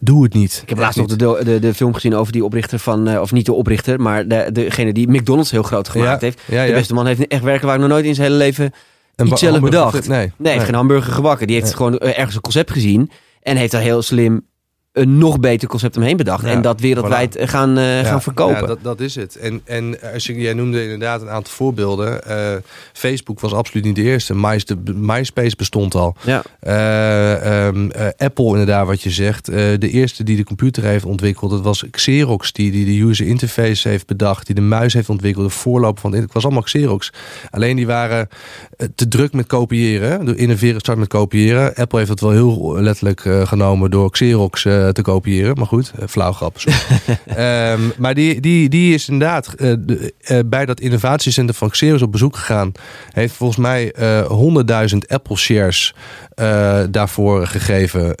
doe 0.00 0.22
het 0.22 0.34
niet. 0.34 0.58
Ik 0.62 0.68
heb 0.68 0.78
laatst 0.78 0.98
nog 0.98 1.06
de, 1.06 1.40
de, 1.44 1.58
de 1.58 1.74
film 1.74 1.94
gezien 1.94 2.14
over 2.14 2.32
die 2.32 2.44
oprichter 2.44 2.78
van, 2.78 3.08
eh, 3.08 3.20
of 3.20 3.32
niet 3.32 3.46
de 3.46 3.52
oprichter, 3.52 4.00
maar 4.00 4.28
de, 4.28 4.48
degene 4.52 4.92
die 4.92 5.08
McDonald's 5.10 5.50
heel 5.50 5.62
groot 5.62 5.88
gemaakt 5.88 6.20
Ja, 6.20 6.26
heeft. 6.26 6.40
ja, 6.48 6.66
De 6.66 6.72
beste 6.72 6.94
man 6.94 7.06
heeft 7.06 7.26
echt 7.26 7.42
werken 7.42 7.66
waar 7.66 7.74
ik 7.74 7.80
nog 7.80 7.90
nooit 7.90 8.04
in 8.04 8.14
zijn 8.14 8.26
hele 8.26 8.38
leven 8.44 8.72
Een 9.16 9.26
iets 9.26 9.40
zelf 9.40 9.60
bedacht. 9.60 10.08
Nee, 10.08 10.32
Nee, 10.36 10.52
heeft 10.52 10.64
geen 10.64 10.74
hamburger 10.74 11.12
gebakken. 11.12 11.46
Die 11.46 11.56
heeft 11.56 11.68
Nee. 11.68 11.76
gewoon 11.76 11.98
eh, 11.98 12.18
ergens 12.18 12.34
een 12.34 12.40
concept 12.40 12.70
gezien 12.70 13.10
en 13.42 13.56
heeft 13.56 13.72
daar 13.72 13.80
heel 13.82 14.02
slim 14.02 14.46
een 14.92 15.18
nog 15.18 15.40
beter 15.40 15.68
concept 15.68 15.96
omheen 15.96 16.16
bedacht. 16.16 16.44
Ja, 16.44 16.50
en 16.50 16.62
dat 16.62 16.80
wereldwijd 16.80 17.36
eh, 17.36 17.48
gaan, 17.48 17.78
eh, 17.78 17.98
gaan 17.98 18.22
verkopen. 18.22 18.60
Ja, 18.60 18.66
dat, 18.66 18.78
dat 18.82 19.00
is 19.00 19.14
het. 19.14 19.36
En, 19.36 19.60
en 19.64 20.12
als 20.12 20.26
je, 20.26 20.34
jij 20.34 20.54
noemde 20.54 20.82
inderdaad 20.82 21.22
een 21.22 21.30
aantal 21.30 21.52
voorbeelden. 21.52 22.24
Eh, 22.24 22.56
Facebook 22.92 23.40
was 23.40 23.52
absoluut 23.52 23.84
niet 23.84 23.96
de 23.96 24.02
eerste. 24.02 24.34
My, 24.34 24.62
de, 24.64 24.94
MySpace 24.94 25.56
bestond 25.56 25.94
al. 25.94 26.16
Ja. 26.24 26.42
Eh, 26.60 27.66
ehm, 27.66 27.90
eh, 27.90 28.06
Apple 28.16 28.46
inderdaad, 28.46 28.86
wat 28.86 29.02
je 29.02 29.10
zegt. 29.10 29.46
De 29.46 29.90
eerste 29.90 30.24
die 30.24 30.36
de 30.36 30.44
computer 30.44 30.82
heeft 30.82 31.04
ontwikkeld, 31.04 31.50
dat 31.50 31.60
was 31.60 31.84
Xerox. 31.90 32.52
Die, 32.52 32.70
die 32.70 32.84
de 32.84 33.08
user 33.08 33.26
interface 33.26 33.88
heeft 33.88 34.06
bedacht. 34.06 34.46
Die 34.46 34.54
de 34.54 34.60
muis 34.60 34.92
heeft 34.92 35.08
ontwikkeld. 35.08 35.44
De 35.44 35.52
voorloper 35.52 36.00
van 36.00 36.14
het 36.14 36.32
was 36.32 36.44
allemaal 36.44 36.62
Xerox. 36.62 37.12
Alleen 37.50 37.76
die 37.76 37.86
waren 37.86 38.28
te 38.94 39.08
druk 39.08 39.32
met 39.32 39.46
kopiëren. 39.46 40.24
Door 40.24 40.36
innoveren 40.36 40.80
start 40.80 40.98
met 40.98 41.08
kopiëren. 41.08 41.74
Apple 41.74 41.98
heeft 41.98 42.10
het 42.10 42.20
wel 42.20 42.30
heel 42.30 42.80
letterlijk 42.80 43.20
genomen 43.48 43.90
door 43.90 44.10
Xerox 44.10 44.64
eh, 44.86 44.88
te 44.88 45.02
kopiëren. 45.02 45.56
Maar 45.56 45.66
goed, 45.66 45.92
eh, 45.98 46.06
flauw 46.08 46.32
grap. 46.32 46.56
Ehm, 47.26 47.80
maar 47.98 48.14
die, 48.14 48.40
die, 48.40 48.68
die 48.68 48.94
is 48.94 49.08
inderdaad 49.08 49.52
eh, 49.54 49.72
de- 49.80 50.12
bij 50.46 50.66
dat 50.66 50.80
innovatiecentrum 50.80 51.56
van 51.58 51.70
Xerox 51.70 52.02
op 52.02 52.12
bezoek 52.12 52.36
gegaan. 52.36 52.72
Heeft 53.12 53.34
volgens 53.34 53.58
mij 53.58 53.92
eh 53.92 54.88
100.000 54.92 54.98
Apple 55.08 55.36
shares 55.36 55.94
daarvoor 56.90 57.46
gegeven. 57.46 58.14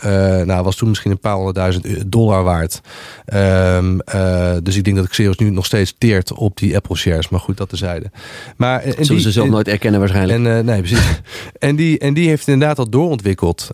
Nou, 0.46 0.62
was 0.62 0.76
toen 0.76 0.88
misschien 0.88 1.10
een 1.10 1.18
paar 1.18 1.34
honderdduizend 1.34 2.12
dollar 2.12 2.44
waard. 2.44 2.80
Ehm, 3.24 3.98
eh, 3.98 4.52
dus 4.62 4.76
ik 4.76 4.84
denk 4.84 4.96
dat 4.96 5.08
Xerox 5.08 5.36
nu 5.38 5.50
nog 5.50 5.66
steeds 5.66 5.94
teert 5.98 6.32
op 6.32 6.56
die 6.56 6.76
Apple 6.76 6.96
shares. 6.96 7.28
Maar 7.28 7.40
goed, 7.40 7.56
dat 7.56 7.68
tezijde. 7.68 8.10
Maar, 8.56 8.80
en 8.82 8.92
Zullen 8.92 9.06
die- 9.08 9.20
ze 9.20 9.30
zelf 9.30 9.48
nooit 9.48 9.68
erkennen 9.68 10.00
waarschijnlijk. 10.00 10.44
en, 10.44 10.64
nee, 10.64 10.78
precies. 10.78 11.20
en, 11.58 11.76
die, 11.76 11.98
en 11.98 12.14
die 12.14 12.28
heeft 12.28 12.48
inderdaad 12.48 12.78
al 12.78 12.88
doorontwikkeld. 12.90 13.68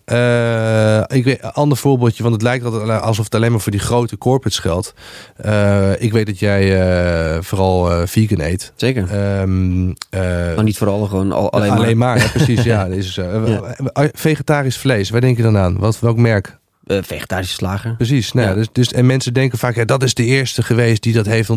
Ik 1.06 1.24
weet, 1.24 1.42
een 1.42 1.50
ander 1.52 1.78
voorbeeldje, 1.78 2.22
want 2.22 2.34
het 2.34 2.44
lijkt 2.44 2.64
altijd 2.80 3.02
alsof 3.02 3.24
het 3.24 3.34
alleen 3.34 3.50
maar 3.50 3.60
voor 3.60 3.72
die 3.72 3.80
grote 3.80 4.18
corporates 4.18 4.58
geldt. 4.58 4.94
Eh, 5.36 6.00
ik 6.02 6.12
weet 6.12 6.26
dat 6.26 6.38
jij 6.38 6.80
eh, 6.80 7.42
vooral 7.42 7.90
eh, 7.90 8.06
vegan 8.06 8.40
eet. 8.40 8.72
Zeker. 8.76 9.02
Ehm, 9.10 9.88
eh, 10.10 10.20
maar 10.54 10.64
niet 10.64 10.78
vooral 10.78 11.04
gewoon 11.04 11.32
al, 11.32 11.52
alleen, 11.52 11.70
alleen, 11.70 11.98
maar, 11.98 12.16
maar. 12.16 12.24
ja, 12.24 12.30
precies. 12.30 12.62
ja, 12.62 12.84
is, 12.84 13.12
zo. 13.14 13.46
Ja. 13.46 13.74
Vegetarisch 14.12 14.78
vlees, 14.78 15.10
waar 15.10 15.20
denk 15.20 15.36
je 15.36 15.42
dan 15.42 15.58
aan? 15.58 15.78
Wat, 15.78 16.00
welk 16.00 16.16
merk? 16.16 16.58
Eh, 16.86 16.98
vegetarische 17.02 17.54
slager. 17.54 17.94
Precies. 17.96 18.32
Nou, 18.32 18.48
ja. 18.48 18.54
Dus, 18.54 18.66
dus, 18.72 18.92
en 18.92 19.06
mensen 19.06 19.34
denken 19.34 19.58
vaak, 19.58 19.74
ja, 19.74 19.84
dat 19.84 20.02
is 20.02 20.14
de 20.14 20.24
eerste 20.24 20.62
geweest 20.62 21.02
die 21.02 21.12
dat 21.12 21.26
heeft. 21.26 21.50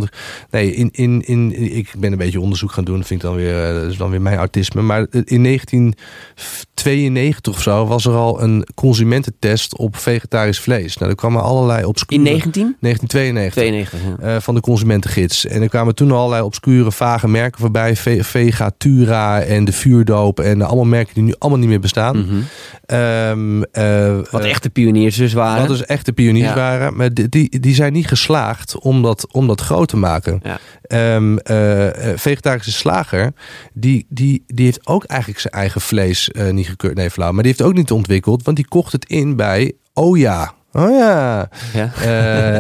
Nee, 0.51 0.73
in, 0.73 0.89
in, 0.91 1.21
in, 1.25 1.75
ik 1.77 1.93
ben 1.97 2.11
een 2.11 2.17
beetje 2.17 2.39
onderzoek 2.41 2.71
gaan 2.71 2.84
doen. 2.84 2.97
Dat 2.97 3.07
vind 3.07 3.21
ik 3.23 3.27
dan 3.27 3.36
weer, 3.38 3.67
eh, 3.67 3.73
dat 3.82 3.91
is 3.91 3.97
dan 3.97 4.09
weer 4.09 4.21
mijn 4.21 4.38
autisme. 4.38 4.82
Maar 4.82 5.05
in 5.23 5.43
1992 5.43 7.53
of 7.53 7.61
zo 7.61 7.86
was 7.86 8.05
er 8.05 8.13
al 8.13 8.41
een 8.41 8.67
consumententest 8.75 9.77
op 9.77 9.97
vegetarisch 9.97 10.59
vlees. 10.59 10.97
Nou, 10.97 11.11
er 11.11 11.17
kwamen 11.17 11.43
allerlei 11.43 11.86
obscure... 11.86 12.21
In 12.21 12.27
19? 12.32 12.75
1992. 12.80 13.63
92, 13.63 13.99
ja. 14.27 14.36
eh, 14.36 14.41
van 14.41 14.55
de 14.55 14.61
consumentengids. 14.61 15.45
En 15.45 15.61
er 15.61 15.69
kwamen 15.69 15.95
toen 15.95 16.11
allerlei 16.11 16.41
obscure, 16.43 16.91
vage 16.91 17.27
merken 17.27 17.59
voorbij. 17.59 17.95
Ve- 17.95 18.23
Vegatura 18.23 19.41
en 19.41 19.65
de 19.65 19.71
vuurdoop. 19.71 20.39
En 20.39 20.61
allemaal 20.61 20.86
merken 20.86 21.13
die 21.13 21.23
nu 21.23 21.34
allemaal 21.38 21.59
niet 21.59 21.69
meer 21.69 21.80
bestaan. 21.80 22.27
Ehm, 22.86 23.61
eh, 23.71 24.17
Wat 24.32 24.43
echte 24.43 24.69
pioniers 24.69 25.17
dus 25.20 25.34
waren. 25.34 25.59
wat 25.59 25.78
dus 25.78 25.86
echte 25.86 26.13
pioniers 26.13 26.47
Ja. 26.49 26.55
waren. 26.55 26.95
Maar 26.95 27.13
die, 27.13 27.30
die, 27.30 27.59
die 27.59 27.74
zijn 27.76 27.93
niet 27.93 28.07
geslaagd 28.07 28.80
om 28.80 29.01
dat, 29.01 29.28
om 29.32 29.47
dat 29.47 29.61
groot 29.61 29.88
te 29.88 29.97
maken. 29.97 30.39
Ja. 30.43 30.59
Ehm, 30.82 31.38
eh, 31.38 32.11
eh, 32.11 32.17
vegetarische 32.17 32.72
slager, 32.72 33.34
die, 33.74 34.05
die, 34.09 34.43
die 34.47 34.65
heeft 34.65 34.88
ook 34.88 35.03
eigenlijk 35.03 35.39
zijn 35.39 35.53
eigen 35.53 35.82
vlees 35.82 36.32
eh, 36.32 36.49
niet 36.49 36.67
gekeurd. 36.67 36.95
Nee, 36.95 37.09
flauw. 37.09 37.32
Maar 37.32 37.43
die 37.43 37.51
heeft 37.57 37.70
ook 37.70 37.76
niet 37.76 37.91
ontwikkeld, 37.91 38.43
want 38.43 38.57
die 38.57 38.67
kocht 38.67 38.91
het 38.91 39.05
in 39.05 39.36
bij 39.36 39.74
Oja. 39.93 40.53
Oh 40.72 40.89
ja. 40.89 41.49
Ja. 41.74 41.93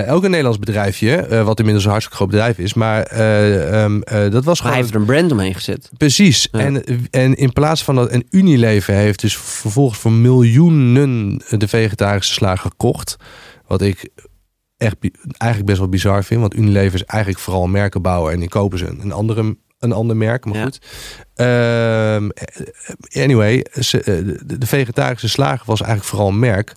Eh, 0.05 0.13
ook 0.13 0.23
een 0.23 0.29
Nederlands 0.29 0.59
bedrijfje, 0.59 1.15
eh, 1.15 1.43
wat 1.43 1.57
inmiddels 1.57 1.85
een 1.85 1.91
hartstikke 1.91 2.17
groot 2.21 2.31
bedrijf 2.31 2.57
is. 2.57 2.73
Maar 2.73 3.03
eh, 3.03 3.83
ehm, 3.83 4.01
eh, 4.01 4.31
dat 4.31 4.43
was 4.43 4.57
gewoon... 4.57 4.71
hij 4.73 4.81
heeft 4.81 4.93
er 4.93 4.99
een 4.99 5.05
brand 5.05 5.31
omheen 5.31 5.53
gezet. 5.53 5.89
Precies. 5.97 6.47
Ja. 6.51 6.59
En, 6.59 6.83
en 7.11 7.35
in 7.35 7.53
plaats 7.53 7.83
van 7.83 7.95
dat. 7.95 8.09
En 8.09 8.25
Unilever 8.29 8.93
heeft 8.93 9.21
dus 9.21 9.37
vervolgens 9.37 9.99
voor 9.99 10.11
miljoenen 10.11 11.41
de 11.49 11.67
vegetarische 11.67 12.33
slager 12.33 12.69
gekocht. 12.69 13.15
Wat 13.67 13.81
ik 13.81 14.09
echt 14.77 14.95
eigenlijk 15.21 15.65
best 15.65 15.79
wel 15.79 15.89
bizar 15.89 16.23
vind. 16.23 16.41
Want 16.41 16.55
Unilever 16.55 16.93
is 16.93 17.05
eigenlijk 17.05 17.41
vooral 17.41 17.67
merken 17.67 18.01
bouwen. 18.01 18.33
En 18.33 18.39
die 18.39 18.49
kopen 18.49 18.77
ze 18.77 18.87
een 18.99 19.11
andere 19.11 19.57
een 19.79 19.91
ander 19.91 20.17
merk, 20.17 20.45
maar 20.45 20.57
Ja. 20.57 20.63
goed. 20.63 20.79
Ehm, 21.35 22.29
anyway, 23.23 23.65
de 24.45 24.65
vegetarische 24.65 25.29
slager 25.29 25.65
was 25.65 25.81
eigenlijk 25.81 26.09
vooral 26.09 26.27
een 26.27 26.39
merk 26.39 26.75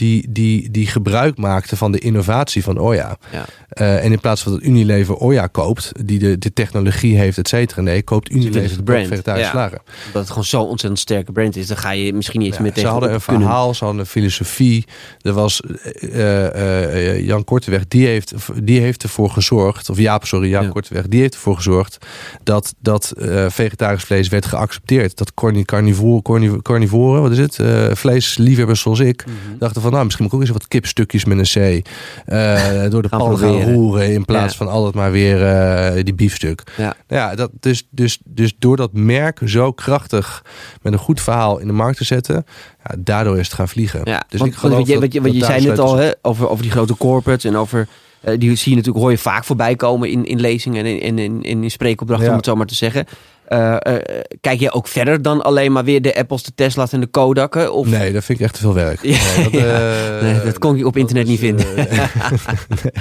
die, 0.00 0.26
die, 0.30 0.70
die 0.70 0.86
gebruik 0.86 1.36
maakte 1.38 1.76
van 1.76 1.92
de 1.92 1.98
innovatie 1.98 2.62
van 2.62 2.78
Oya. 2.78 3.16
Ja. 3.32 3.44
Eh, 3.68 4.04
en 4.04 4.12
in 4.12 4.20
plaats 4.20 4.42
van 4.42 4.52
dat 4.52 4.62
Unilever 4.62 5.16
Oya 5.16 5.46
koopt, 5.46 5.92
die 6.04 6.18
de, 6.18 6.38
de 6.38 6.52
technologie 6.52 7.16
heeft, 7.18 7.38
et 7.38 7.48
cetera. 7.48 7.80
Nee, 7.82 8.02
koopt 8.02 8.30
Unilever 8.30 8.62
het 8.62 8.76
de 8.76 8.82
brand, 8.82 9.06
vegetarische 9.06 9.46
ja. 9.46 9.50
slager. 9.52 9.80
Dat 10.12 10.20
het 10.22 10.28
gewoon 10.28 10.44
zo'n 10.44 10.66
ontzettend 10.68 11.00
sterke 11.00 11.32
brand 11.32 11.56
is. 11.56 11.66
Dan 11.66 11.76
ga 11.76 11.90
je 11.90 12.12
misschien 12.12 12.38
niet 12.40 12.48
eens 12.48 12.56
Ja, 12.56 12.62
meer 12.62 12.70
ze 12.72 12.76
tegen 12.76 12.92
hadden 12.92 13.12
een 13.14 13.20
kunnen. 13.24 13.42
verhaal, 13.42 13.74
ze 13.74 13.84
hadden 13.84 14.00
een 14.02 14.06
filosofie. 14.08 14.86
Er 15.20 15.32
was 15.32 15.60
eh, 15.60 17.14
eh, 17.14 17.26
Jan 17.26 17.44
Korteweg, 17.44 17.88
die 17.88 18.06
heeft, 18.06 18.34
die 18.62 18.80
heeft 18.80 19.02
ervoor 19.02 19.30
gezorgd, 19.30 19.90
of 19.90 19.98
Jaap, 19.98 20.24
sorry, 20.26 20.48
Jaap 20.48 20.62
Ja. 20.62 20.68
Korteweg, 20.68 21.08
die 21.08 21.20
heeft 21.20 21.34
ervoor 21.34 21.56
gezorgd 21.56 22.06
dat, 22.42 22.74
dat 22.78 23.12
vegetarisch 23.48 24.02
vlees 24.04 24.28
werd 24.28 24.46
geaccepteerd. 24.46 25.16
Dat 25.16 25.34
carni- 25.34 25.64
carnivore, 25.64 26.22
carni- 26.22 26.62
carnivoren, 26.62 27.22
wat 27.22 27.30
is 27.32 27.38
het? 27.38 27.58
Vleesliefhebbers 27.98 28.80
zoals 28.80 28.98
ik, 29.00 29.24
Mhm. 29.26 29.58
dachten 29.58 29.82
van, 29.82 29.89
nou, 29.92 30.04
misschien 30.04 30.24
moet 30.24 30.32
ik 30.34 30.40
ook 30.40 30.46
eens 30.46 30.56
wat 30.58 30.68
kipstukjes 30.68 31.24
met 31.24 31.38
een 31.56 31.80
C 31.82 31.86
eh, 32.26 32.90
door 32.90 33.02
de 33.02 33.08
pan 33.08 33.38
gaan 33.38 33.62
roeren 33.62 34.12
in 34.12 34.24
plaats 34.24 34.52
Ja. 34.52 34.58
van 34.58 34.68
altijd 34.68 34.94
maar 34.94 35.10
weer 35.12 35.46
eh, 35.46 36.04
die 36.04 36.14
biefstuk. 36.14 36.62
Ja. 36.76 36.94
Ja, 37.08 37.34
dat, 37.34 37.50
dus, 37.60 37.86
dus, 37.90 38.18
dus 38.24 38.52
door 38.58 38.76
dat 38.76 38.92
merk 38.92 39.40
zo 39.44 39.72
krachtig 39.72 40.44
met 40.82 40.92
een 40.92 40.98
goed 40.98 41.20
verhaal 41.20 41.58
in 41.58 41.66
de 41.66 41.72
markt 41.72 41.96
te 41.98 42.04
zetten, 42.04 42.44
ja, 42.84 42.94
daardoor 42.98 43.38
is 43.38 43.46
het 43.46 43.54
gaan 43.56 43.68
vliegen. 43.68 44.00
Ja, 44.04 44.22
dus 44.28 44.40
want, 44.40 44.52
ik 44.52 44.58
geloof 44.58 44.74
want 44.74 44.86
je, 44.86 44.92
dat- 44.92 45.02
wat 45.02 45.12
je, 45.12 45.20
wat 45.20 45.34
je 45.34 45.44
zei 45.44 45.64
net 45.66 45.78
al 45.78 45.96
hè, 45.96 46.10
over, 46.22 46.48
over 46.48 46.62
die 46.62 46.72
grote 46.72 46.96
corporates 46.96 47.44
en 47.44 47.56
over... 47.56 47.88
eh, 48.20 48.38
die 48.38 48.54
zie 48.56 48.70
je 48.70 48.76
natuurlijk, 48.76 49.04
hoor 49.04 49.10
je 49.10 49.18
vaak 49.18 49.44
voorbij 49.44 49.76
komen 49.76 50.08
in, 50.10 50.24
in 50.24 50.40
lezingen 50.40 50.84
en 50.84 51.00
in, 51.00 51.18
in, 51.18 51.42
in, 51.44 51.62
in 51.62 51.70
spreekopdrachten, 51.70 52.26
Ja. 52.26 52.32
om 52.32 52.36
het 52.38 52.46
zo 52.46 52.56
maar 52.56 52.66
te 52.66 52.74
zeggen. 52.74 53.06
Eh, 53.46 53.76
eh, 53.80 53.96
kijk 54.40 54.60
je 54.60 54.72
ook 54.72 54.88
verder 54.88 55.22
dan 55.22 55.42
alleen 55.42 55.72
maar 55.72 55.84
weer 55.84 56.02
de 56.02 56.16
Apples, 56.16 56.42
de 56.42 56.52
Tesla's 56.54 56.92
en 56.92 57.00
de 57.00 57.06
Kodakken? 57.06 57.72
Of... 57.72 57.86
Nee, 57.86 58.12
dat 58.12 58.24
vind 58.24 58.38
ik 58.38 58.44
echt 58.44 58.54
te 58.54 58.60
veel 58.60 58.74
werk. 58.74 59.00
Ja, 59.06 59.18
Nee, 59.36 59.50
dat, 59.50 59.60
ja. 59.60 60.20
Nee, 60.20 60.40
dat 60.44 60.58
kon 60.58 60.76
je 60.76 60.86
op 60.86 60.96
internet 60.96 61.26
niet 61.26 61.38
vinden. 61.38 61.66
nee, 61.76 61.86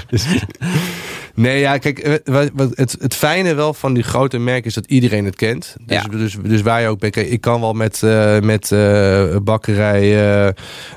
dus- 0.10 0.26
nee, 1.36 1.60
ja, 1.60 1.78
kijk, 1.78 2.00
eh, 2.00 2.34
wat, 2.54 2.72
het, 2.74 2.96
het 3.00 3.16
fijne 3.16 3.54
wel 3.54 3.74
van 3.74 3.94
die 3.94 4.04
grote 4.04 4.38
merken 4.38 4.66
is 4.66 4.74
dat 4.74 4.86
iedereen 4.86 5.26
het 5.26 5.36
kent. 5.36 5.76
Dus, 5.86 6.02
Ja. 6.02 6.18
dus, 6.18 6.38
dus 6.44 6.62
waar 6.62 6.82
je 6.82 6.88
ook 6.88 7.00
bent, 7.00 7.16
ik 7.16 7.42
kan 7.42 7.62
wel 7.62 7.74
met, 7.74 8.04
eh, 8.04 8.40
met 8.40 8.72
eh, 8.72 9.36
bakkerij 9.44 10.00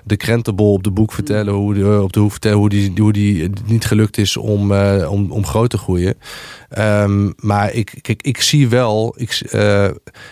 de 0.04 0.16
krentenbol 0.16 0.72
op 0.72 0.82
de 0.82 0.90
boek 0.90 1.12
vertellen, 1.12 1.54
hoe, 1.54 1.74
de, 1.74 2.02
op 2.02 2.12
de 2.12 2.20
hoek 2.20 2.30
vertellen 2.30 2.58
hoe 2.58 2.68
die, 2.68 2.92
hoe 2.96 3.12
die 3.12 3.50
niet 3.66 3.84
gelukt 3.84 4.18
is 4.18 4.36
om, 4.36 4.72
om, 5.04 5.30
om 5.30 5.46
groot 5.46 5.70
te 5.70 5.78
groeien. 5.78 6.14
Ehm, 6.68 7.30
maar 7.36 7.72
ik, 7.72 7.98
kijk, 8.00 8.22
ik 8.22 8.40
zie 8.40 8.68
wel, 8.68 9.14
ik, 9.16 9.52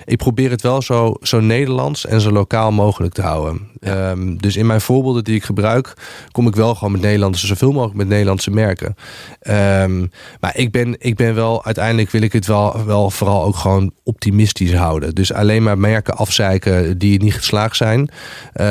ik 0.04 0.16
probeer 0.16 0.50
het 0.50 0.62
wel 0.62 0.82
zo, 0.82 1.14
zo 1.20 1.40
Nederlands 1.40 2.06
en 2.06 2.20
zo 2.20 2.30
lokaal 2.30 2.72
mogelijk 2.72 3.14
te 3.14 3.22
houden. 3.22 3.68
Ja. 3.80 4.10
Ehm, 4.10 4.36
dus 4.36 4.56
in 4.56 4.66
mijn 4.66 4.80
voorbeelden 4.80 5.24
die 5.24 5.34
ik 5.34 5.44
gebruik, 5.44 5.94
kom 6.32 6.46
ik 6.46 6.54
wel 6.54 6.74
gewoon 6.74 6.92
met 6.92 7.00
Nederlandse, 7.00 7.46
zoveel 7.46 7.72
mogelijk 7.72 7.96
met 7.96 8.08
Nederlandse 8.08 8.50
merken. 8.50 8.94
Ehm, 9.98 10.06
maar 10.40 10.56
ik 10.56 10.70
ben, 10.70 10.96
ik 10.98 11.16
ben 11.16 11.34
wel, 11.34 11.64
uiteindelijk 11.64 12.10
wil 12.10 12.22
ik 12.22 12.32
het 12.32 12.46
wel, 12.46 12.84
wel 12.84 13.10
vooral 13.10 13.44
ook 13.44 13.56
gewoon 13.56 13.92
optimistisch 14.02 14.74
houden. 14.74 15.14
Dus 15.14 15.32
alleen 15.32 15.62
maar 15.62 15.78
merken 15.78 16.16
afzeiken 16.16 16.98
die 16.98 17.22
niet 17.22 17.34
geslaagd 17.34 17.76
zijn. 17.76 18.10
Eh, 18.52 18.66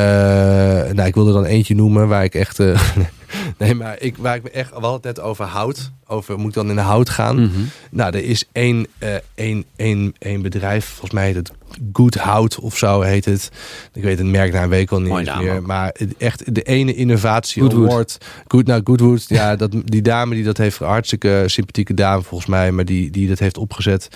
nou, 0.94 1.04
ik 1.04 1.16
wilde 1.16 1.34
dan 1.34 1.46
eentje 1.46 1.76
noemen 1.76 2.08
waar 2.08 2.24
ik 2.24 2.36
echt. 2.36 2.60
eh, 2.60 2.80
nee, 3.58 3.76
maar 3.76 4.02
ik, 4.02 4.18
waar 4.18 4.36
ik 4.36 4.44
me 4.44 4.50
echt. 4.50 4.70
We 4.70 4.74
hadden 4.74 4.94
het 4.94 5.04
net 5.04 5.20
over 5.20 5.46
hout. 5.46 5.92
Over 6.08 6.38
moet 6.38 6.48
ik 6.48 6.54
dan 6.54 6.70
in 6.70 6.76
de 6.76 6.82
hout 6.82 7.10
gaan. 7.10 7.42
Mhm. 7.42 7.60
Nou, 7.92 8.16
er 8.16 8.24
is 8.24 8.46
één, 8.52 8.88
eh, 8.98 9.16
één, 9.36 9.66
één, 9.76 10.14
één 10.20 10.42
bedrijf, 10.42 10.86
volgens 10.86 11.12
mij 11.12 11.26
heet 11.26 11.36
het 11.36 11.52
Good 11.94 12.16
Hout 12.16 12.60
of 12.60 12.78
zo 12.78 13.02
heet 13.02 13.26
het. 13.26 13.52
Ik 13.94 14.04
weet 14.04 14.18
het 14.18 14.28
merknaam, 14.28 14.70
weet 14.70 14.82
ik 14.82 14.92
al 14.92 15.02
niet 15.02 15.38
meer. 15.38 15.56
ook. 15.56 15.66
Maar 15.66 15.96
echt 16.18 16.56
de 16.56 16.62
ene 16.62 16.94
innovatie 16.94 17.62
Goodwood. 17.62 17.90
award. 17.90 18.18
Good, 18.48 18.66
nou, 18.66 18.82
Goodwood, 18.84 19.26
ja, 19.28 19.56
dat, 19.56 19.72
die 19.86 20.02
dame 20.02 20.36
die 20.36 20.44
dat 20.44 20.58
heeft, 20.58 20.80
een 20.80 20.88
hartstikke 20.88 21.44
sympathieke 21.46 21.94
dame 21.94 22.22
volgens 22.22 22.50
mij, 22.50 22.72
maar 22.72 22.86
die, 22.86 23.12
die 23.12 23.28
dat 23.28 23.40
heeft 23.40 23.58
opgezet. 23.58 24.08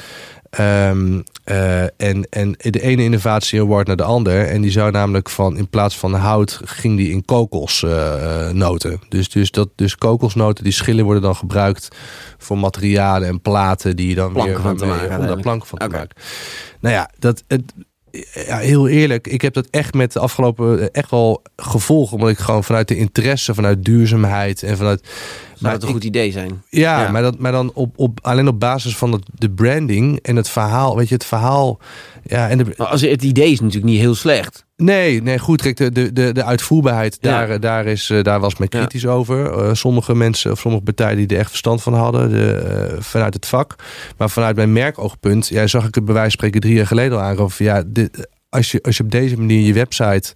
Ehm, 0.49 1.21
eh, 1.43 1.83
en, 1.83 2.27
en 2.29 2.55
de 2.57 2.81
ene 2.81 3.03
innovatie 3.03 3.61
award 3.61 3.87
naar 3.87 3.95
de 3.95 4.03
ander. 4.03 4.47
En 4.47 4.61
die 4.61 4.71
zou 4.71 4.91
namelijk 4.91 5.29
van, 5.29 5.57
in 5.57 5.69
plaats 5.69 5.97
van 5.97 6.13
hout, 6.13 6.59
ging 6.63 6.97
die 6.97 7.11
in 7.11 7.25
kokosnoten. 7.25 8.99
dus, 9.09 9.29
dus, 9.29 9.51
dat, 9.51 9.69
dus 9.75 9.95
kokosnoten, 9.95 10.63
die 10.63 10.73
schillen 10.73 11.05
worden 11.05 11.23
dan 11.23 11.35
gebruikt 11.35 11.87
voor 12.37 12.57
materialen 12.57 13.27
en 13.27 13.41
platen 13.41 13.95
die 13.95 14.07
je 14.07 14.15
dan 14.15 14.33
Planken 14.33 14.53
weer 14.53 14.61
van 14.61 14.77
te 14.77 14.85
maken 14.85 15.19
om 15.19 15.27
daar 15.27 15.39
planken 15.39 15.67
van 15.67 15.77
te 15.77 15.87
maken. 15.87 16.15
Nou 16.79 16.95
ja, 16.95 17.09
dat, 17.19 17.43
het, 17.47 17.73
ja, 18.31 18.57
heel 18.57 18.87
eerlijk, 18.87 19.27
ik 19.27 19.41
heb 19.41 19.53
dat 19.53 19.67
echt 19.69 19.93
met 19.93 20.13
de 20.13 20.19
afgelopen 20.19 20.79
eh, 20.79 20.87
echt 20.91 21.11
wel 21.11 21.41
gevolgd, 21.55 22.13
omdat 22.13 22.29
ik 22.29 22.37
gewoon 22.37 22.63
vanuit 22.63 22.87
de 22.87 22.97
interesse, 22.97 23.53
vanuit 23.53 23.85
duurzaamheid 23.85 24.63
en 24.63 24.77
vanuit. 24.77 25.09
Zou 25.63 25.73
het 25.73 25.81
een 25.83 25.87
ik- 25.89 25.93
goed 25.95 26.03
idee 26.03 26.31
zijn? 26.31 26.63
ja, 26.69 27.01
Ja. 27.03 27.11
maar, 27.11 27.21
dat, 27.21 27.39
maar 27.39 27.51
dan 27.51 27.71
op, 27.73 27.93
op, 27.97 28.19
alleen 28.21 28.47
op 28.47 28.59
basis 28.59 28.95
van 28.97 29.11
het, 29.11 29.23
de 29.33 29.49
branding 29.51 30.19
en 30.21 30.35
het 30.35 30.49
verhaal. 30.49 30.95
Weet 30.97 31.07
je, 31.07 31.13
het 31.13 31.25
verhaal. 31.25 31.79
Ja, 32.23 32.49
en 32.49 32.57
de, 32.57 32.77
als 32.77 33.01
het 33.01 33.23
idee 33.23 33.51
is 33.51 33.59
natuurlijk 33.59 33.91
niet 33.91 33.99
heel 33.99 34.15
slecht. 34.15 34.65
nee, 34.75 35.21
nee, 35.21 35.39
goed. 35.39 35.61
Kijk, 35.61 35.77
de, 35.77 36.11
de, 36.13 36.31
de, 36.31 36.43
uitvoerbaarheid, 36.43 37.17
Ja. 37.21 37.45
daar, 37.45 37.59
daar, 37.59 37.85
is, 37.85 38.09
eh, 38.09 38.23
daar 38.23 38.39
was 38.39 38.57
men 38.57 38.67
Ja. 38.71 38.77
kritisch 38.79 39.05
over. 39.07 39.51
Eh, 39.59 39.73
sommige 39.73 40.15
mensen 40.15 40.51
of 40.51 40.59
sommige 40.59 40.83
partijen 40.83 41.17
die 41.17 41.27
er 41.27 41.37
echt 41.37 41.49
verstand 41.49 41.83
van 41.83 41.93
hadden, 41.93 42.29
de, 42.29 42.53
eh, 42.55 43.01
vanuit 43.01 43.33
het 43.33 43.45
vak. 43.45 43.75
Maar 44.17 44.29
vanuit 44.29 44.55
mijn 44.55 44.73
merkoogpunt, 44.73 45.47
ja, 45.47 45.67
zag 45.67 45.87
ik 45.87 45.95
het 45.95 46.05
bij 46.05 46.13
wijze 46.13 46.29
van 46.29 46.37
spreken 46.39 46.61
drie 46.61 46.75
jaar 46.75 46.87
geleden 46.87 47.17
al 47.17 47.23
aangeven. 47.23 47.65
Ja, 47.65 47.83
dit, 47.87 48.27
als, 48.49 48.71
je, 48.71 48.81
als 48.81 48.97
je 48.97 49.03
op 49.03 49.11
deze 49.11 49.37
manier 49.37 49.61
je 49.65 49.73
website 49.73 50.33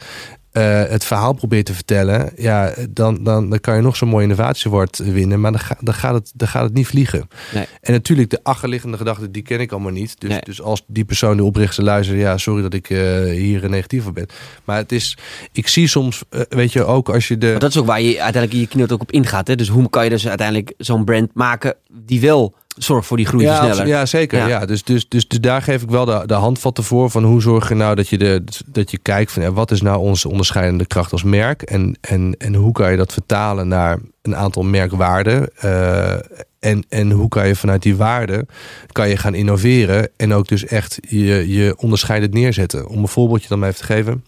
eh, 0.58 0.90
het 0.90 1.06
verhaal 1.06 1.34
probeert 1.34 1.66
te 1.66 1.74
vertellen, 1.74 2.32
ja, 2.36 2.74
dan, 2.90 3.24
dan, 3.24 3.50
dan 3.50 3.60
kan 3.60 3.76
je 3.76 3.82
nog 3.82 3.96
zo'n 3.96 4.10
mooi 4.10 4.24
innovatiewoord 4.24 4.98
winnen, 4.98 5.40
maar 5.40 5.52
dan, 5.52 5.60
ga, 5.60 5.78
dan, 5.80 5.94
gaat 5.94 6.14
het, 6.14 6.32
dan 6.36 6.48
gaat 6.48 6.64
het 6.64 6.74
niet 6.74 6.88
vliegen. 6.88 7.28
Nee. 7.54 7.66
En 7.82 7.92
natuurlijk, 7.92 8.30
de 8.30 8.40
achterliggende 8.44 8.98
gedachten, 8.98 9.32
die 9.32 9.42
ken 9.42 9.60
ik 9.60 9.72
allemaal 9.72 9.92
niet. 9.92 10.20
Dus, 10.20 10.30
Nee. 10.30 10.40
dus 10.44 10.62
als 10.62 10.84
die 10.88 11.06
persoon, 11.06 11.38
de 11.38 11.44
oprichter, 11.44 11.84
luistert, 11.84 12.20
ja, 12.20 12.38
sorry 12.38 12.62
dat 12.62 12.74
ik 12.74 12.90
eh, 12.90 13.24
hier 13.24 13.70
negatief 13.70 14.06
op 14.06 14.14
ben. 14.14 14.28
Maar 14.66 14.78
het 14.78 14.92
is, 14.92 15.18
ik 15.52 15.68
zie 15.68 15.88
soms, 15.88 16.24
eh, 16.30 16.42
weet 16.50 16.74
je, 16.74 16.84
ook 16.84 17.10
als 17.10 17.28
je 17.28 17.38
de. 17.38 17.48
Maar 17.48 17.60
dat 17.60 17.70
is 17.70 17.78
ook 17.78 17.86
waar 17.86 18.02
je 18.02 18.22
uiteindelijk 18.22 18.54
in 18.54 18.60
je 18.60 18.68
keynote 18.68 18.94
ook 18.94 19.02
op 19.02 19.12
ingaat. 19.12 19.48
Hè? 19.48 19.56
Dus 19.56 19.68
hoe 19.68 19.90
kan 19.90 20.04
je 20.04 20.10
dus 20.10 20.28
uiteindelijk 20.28 20.74
zo'n 20.78 21.06
brand 21.06 21.30
maken 21.34 21.76
die 21.92 22.22
wel 22.22 22.54
zorgt 22.78 23.08
voor 23.08 23.18
die 23.18 23.26
groei 23.26 23.44
ja, 23.44 23.50
versneller? 23.50 23.80
absolu- 23.80 23.98
ja, 23.98 24.06
zeker. 24.06 24.40
Ja. 24.40 24.48
Ja. 24.48 24.66
dus, 24.66 24.84
dus, 24.84 25.08
dus, 25.08 25.28
dus 25.28 25.40
daar 25.40 25.62
geef 25.62 25.82
ik 25.82 25.90
wel 25.90 26.06
de, 26.06 26.24
de 26.26 26.34
handvatten 26.34 26.84
voor. 26.84 27.10
Van 27.10 27.24
hoe 27.24 27.42
zorg 27.42 27.70
je 27.70 27.76
nou 27.76 27.96
dat 27.96 28.08
je, 28.08 28.18
de, 28.18 28.44
dat 28.66 28.92
je 28.92 28.98
kijkt 28.98 29.32
van 29.32 29.42
ja, 29.42 29.52
wat 29.52 29.72
is 29.72 29.82
nou 29.82 30.00
onze 30.00 30.30
onderscheidende 30.30 30.86
kracht 30.86 31.12
als 31.12 31.24
merk? 31.24 31.62
En, 31.62 31.98
en, 32.02 32.36
en 32.38 32.54
hoe 32.56 32.72
kan 32.72 32.92
je 32.92 32.98
dat 32.98 33.14
vertalen 33.14 33.68
naar 33.68 34.00
een 34.22 34.36
aantal 34.36 34.64
merkwaarden? 34.64 35.50
Eh, 35.56 36.14
en, 36.60 36.86
en 36.90 37.12
hoe 37.12 37.28
kan 37.28 37.48
je 37.48 37.56
vanuit 37.56 37.82
die 37.82 37.96
waarden 37.96 38.48
kan 38.92 39.10
je 39.10 39.18
gaan 39.18 39.36
innoveren 39.36 40.10
en 40.18 40.34
ook 40.34 40.48
dus 40.48 40.66
echt 40.66 40.98
je, 41.02 41.54
je 41.54 41.76
onderscheidend 41.78 42.34
neerzetten. 42.34 42.88
Om 42.88 43.02
een 43.02 43.08
voorbeeldje 43.08 43.48
dan 43.48 43.60
maar 43.60 43.70
even 43.70 43.82
te 43.82 43.94
geven. 43.94 44.24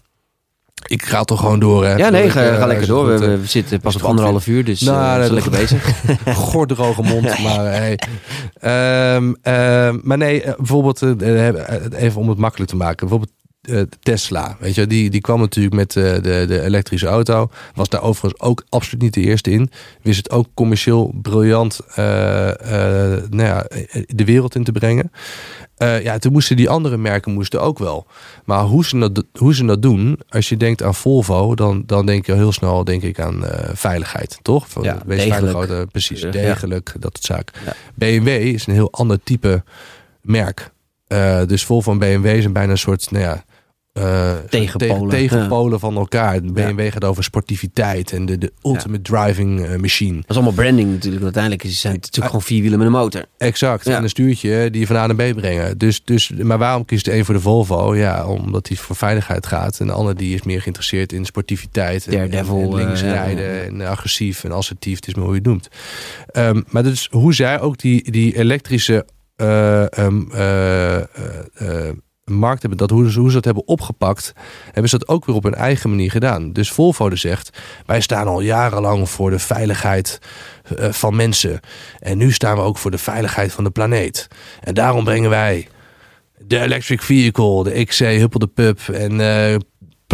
Ik 0.86 1.02
ga 1.02 1.24
toch 1.24 1.40
gewoon 1.40 1.58
door. 1.60 1.84
Hè, 1.84 1.94
Ja, 1.96 2.08
nee, 2.08 2.24
Ik, 2.24 2.30
ga, 2.30 2.42
eh, 2.42 2.58
ga 2.58 2.66
lekker 2.66 2.86
door. 2.86 3.06
We, 3.06 3.12
goed, 3.12 3.22
eh, 3.22 3.28
we- 3.28 3.40
we 3.40 3.46
zitten 3.46 3.80
pas 3.80 3.96
op 3.96 4.02
anderhalf 4.02 4.46
uur, 4.46 4.64
dus 4.64 4.80
Nou, 4.80 4.96
eh, 4.98 5.02
we 5.12 5.16
nee, 5.18 5.22
zijn 5.22 5.34
lekker 5.34 5.52
bezig. 5.52 5.92
Gordroge 6.50 7.02
mond, 7.02 7.22
maar 7.42 7.64
hey. 7.64 7.98
Ehm, 8.60 9.32
ehm, 9.42 9.98
maar 10.02 10.18
nee, 10.18 10.42
eh, 10.42 10.52
bijvoorbeeld, 10.56 11.02
eh, 11.02 11.48
eh, 11.48 11.54
even 11.96 12.20
om 12.20 12.28
het 12.28 12.38
makkelijk 12.38 12.70
te 12.70 12.76
maken. 12.76 13.08
Bijvoorbeeld 13.08 13.30
eh, 13.30 13.39
Tesla, 14.02 14.56
weet 14.60 14.74
je, 14.74 14.86
die, 14.86 15.10
die 15.10 15.20
kwam 15.20 15.40
natuurlijk 15.40 15.74
met 15.74 15.96
eh, 15.96 16.04
de, 16.14 16.44
de 16.48 16.60
elektrische 16.62 17.06
auto. 17.06 17.50
Was 17.74 17.88
daar 17.88 18.02
overigens 18.02 18.42
ook 18.42 18.64
absoluut 18.68 19.02
niet 19.02 19.14
de 19.14 19.20
eerste 19.20 19.50
in. 19.50 19.70
Wist 20.02 20.16
het 20.16 20.30
ook 20.30 20.46
commercieel 20.54 21.12
briljant 21.22 21.80
eh, 21.94 22.48
eh, 23.14 23.22
nou 23.30 23.42
ja, 23.48 23.66
de 24.06 24.24
wereld 24.24 24.54
in 24.54 24.64
te 24.64 24.72
brengen. 24.72 25.10
Eh, 25.76 26.02
ja, 26.02 26.18
toen 26.18 26.32
moesten 26.32 26.56
die 26.56 26.68
andere 26.70 26.96
merken 26.96 27.32
moesten 27.32 27.60
ook 27.60 27.78
wel. 27.78 28.06
Maar 28.44 28.62
hoe 28.62 28.84
ze 28.84 28.98
dat, 29.12 29.24
hoe 29.38 29.54
ze 29.54 29.64
dat 29.64 29.82
doen, 29.82 30.20
als 30.28 30.48
je 30.48 30.56
denkt 30.56 30.82
aan 30.82 30.94
Volvo, 30.94 31.54
dan, 31.54 31.82
dan 31.86 32.06
denk 32.06 32.26
je 32.26 32.34
heel 32.34 32.52
snel 32.52 32.84
denk 32.84 33.02
ik 33.02 33.20
aan 33.20 33.46
eh, 33.46 33.70
veiligheid, 33.74 34.38
toch? 34.42 34.68
Van, 34.68 34.82
Ja, 34.82 34.98
wees 35.06 35.24
degelijk. 35.24 35.54
auto, 35.54 35.84
precies, 35.84 36.20
Ja. 36.20 36.30
degelijk, 36.30 36.92
dat 36.98 37.10
soort 37.12 37.24
zaken. 37.24 37.54
Ja. 37.64 37.72
BMW 37.94 38.28
is 38.28 38.66
een 38.66 38.72
heel 38.74 38.92
ander 38.92 39.18
type 39.22 39.62
merk. 40.22 40.70
Eh, 41.06 41.40
dus 41.46 41.64
Volvo 41.64 41.92
en 41.92 41.98
BMW 41.98 42.40
zijn 42.40 42.52
bijna 42.52 42.70
een 42.72 42.78
soort, 42.78 43.10
nou 43.10 43.24
ja, 43.24 43.44
eh, 44.00 44.32
Tegenpolen. 44.48 45.08
tegen- 45.08 45.28
tegenpolen 45.28 45.80
van 45.80 45.96
elkaar. 45.96 46.40
BMW 46.42 46.92
gaat 46.92 47.04
over 47.04 47.24
sportiviteit 47.24 48.12
en 48.12 48.26
de, 48.26 48.38
de 48.38 48.52
ultimate 48.62 49.02
driving 49.02 49.64
eh, 49.64 49.76
machine. 49.76 50.16
Dat 50.16 50.30
is 50.30 50.36
allemaal 50.36 50.52
branding 50.52 50.90
natuurlijk. 50.90 51.22
Uiteindelijk 51.22 51.64
is 51.64 51.82
het 51.82 51.92
natuurlijk 51.92 52.26
gewoon 52.26 52.42
vier 52.42 52.60
wielen 52.60 52.78
met 52.78 52.86
een 52.86 52.92
motor. 52.94 53.24
Exact. 53.38 53.86
En 53.86 54.02
een 54.02 54.08
stuurtje 54.08 54.70
die 54.70 54.80
je 54.80 54.86
van 54.86 54.96
A 54.96 55.06
naar 55.06 55.32
B 55.32 55.36
brengen. 55.36 55.78
Dus, 55.78 56.04
dus, 56.04 56.30
maar 56.30 56.58
waarom 56.58 56.84
kiest 56.84 57.04
de 57.04 57.14
een 57.16 57.24
voor 57.24 57.34
de 57.34 57.40
Volvo? 57.40 57.96
Ja, 57.96 58.26
omdat 58.26 58.66
die 58.66 58.78
voor 58.80 58.96
veiligheid 58.96 59.46
gaat. 59.46 59.80
En 59.80 59.86
de 59.86 59.92
ander 59.92 60.16
die 60.16 60.34
is 60.34 60.42
meer 60.42 60.60
geïnteresseerd 60.60 61.12
in 61.12 61.24
sportiviteit. 61.24 62.06
En, 62.06 62.30
en, 62.30 62.46
en 62.46 62.74
links 62.74 63.02
eh, 63.02 63.10
rijden. 63.10 63.64
En 63.64 63.80
agressief 63.80 64.44
en 64.44 64.52
assertief. 64.52 64.96
Het 64.96 65.06
is 65.06 65.14
maar 65.14 65.24
hoe 65.24 65.32
je 65.32 65.38
het 65.38 65.48
noemt. 65.48 65.68
Ehm, 66.26 66.62
maar 66.68 66.82
dus 66.82 67.08
hoe 67.10 67.34
zij 67.34 67.60
ook 67.60 67.78
die, 67.78 68.10
die 68.10 68.36
elektrische 68.36 69.06
eh, 69.36 69.84
um, 69.98 70.28
uh, 70.34 70.96
markt 72.32 72.60
hebben, 72.60 72.78
dat 72.78 72.90
hoe, 72.90 73.10
ze 73.10 73.32
dat 73.32 73.44
hebben 73.44 73.66
opgepakt, 73.66 74.32
hebben 74.64 74.88
ze 74.88 74.98
dat 74.98 75.08
ook 75.08 75.24
weer 75.24 75.36
op 75.36 75.42
hun 75.42 75.54
eigen 75.54 75.90
manier 75.90 76.10
gedaan. 76.10 76.52
Dus 76.52 76.70
Volvo 76.70 77.08
dus 77.08 77.20
zegt, 77.20 77.58
wij 77.86 78.00
staan 78.00 78.26
al 78.26 78.40
jarenlang 78.40 79.08
voor 79.08 79.30
de 79.30 79.38
veiligheid 79.38 80.18
van 80.90 81.16
mensen. 81.16 81.60
En 81.98 82.18
nu 82.18 82.32
staan 82.32 82.56
we 82.56 82.62
ook 82.62 82.78
voor 82.78 82.90
de 82.90 82.98
veiligheid 82.98 83.52
van 83.52 83.64
de 83.64 83.70
planeet. 83.70 84.28
En 84.60 84.74
daarom 84.74 85.04
brengen 85.04 85.30
wij 85.30 85.68
de 86.38 86.60
electric 86.60 87.02
vehicle, 87.02 87.64
de 87.64 87.84
XC, 87.84 87.98
Huppel 87.98 88.38
de 88.38 88.46
Pub 88.46 88.78
en 88.88 89.20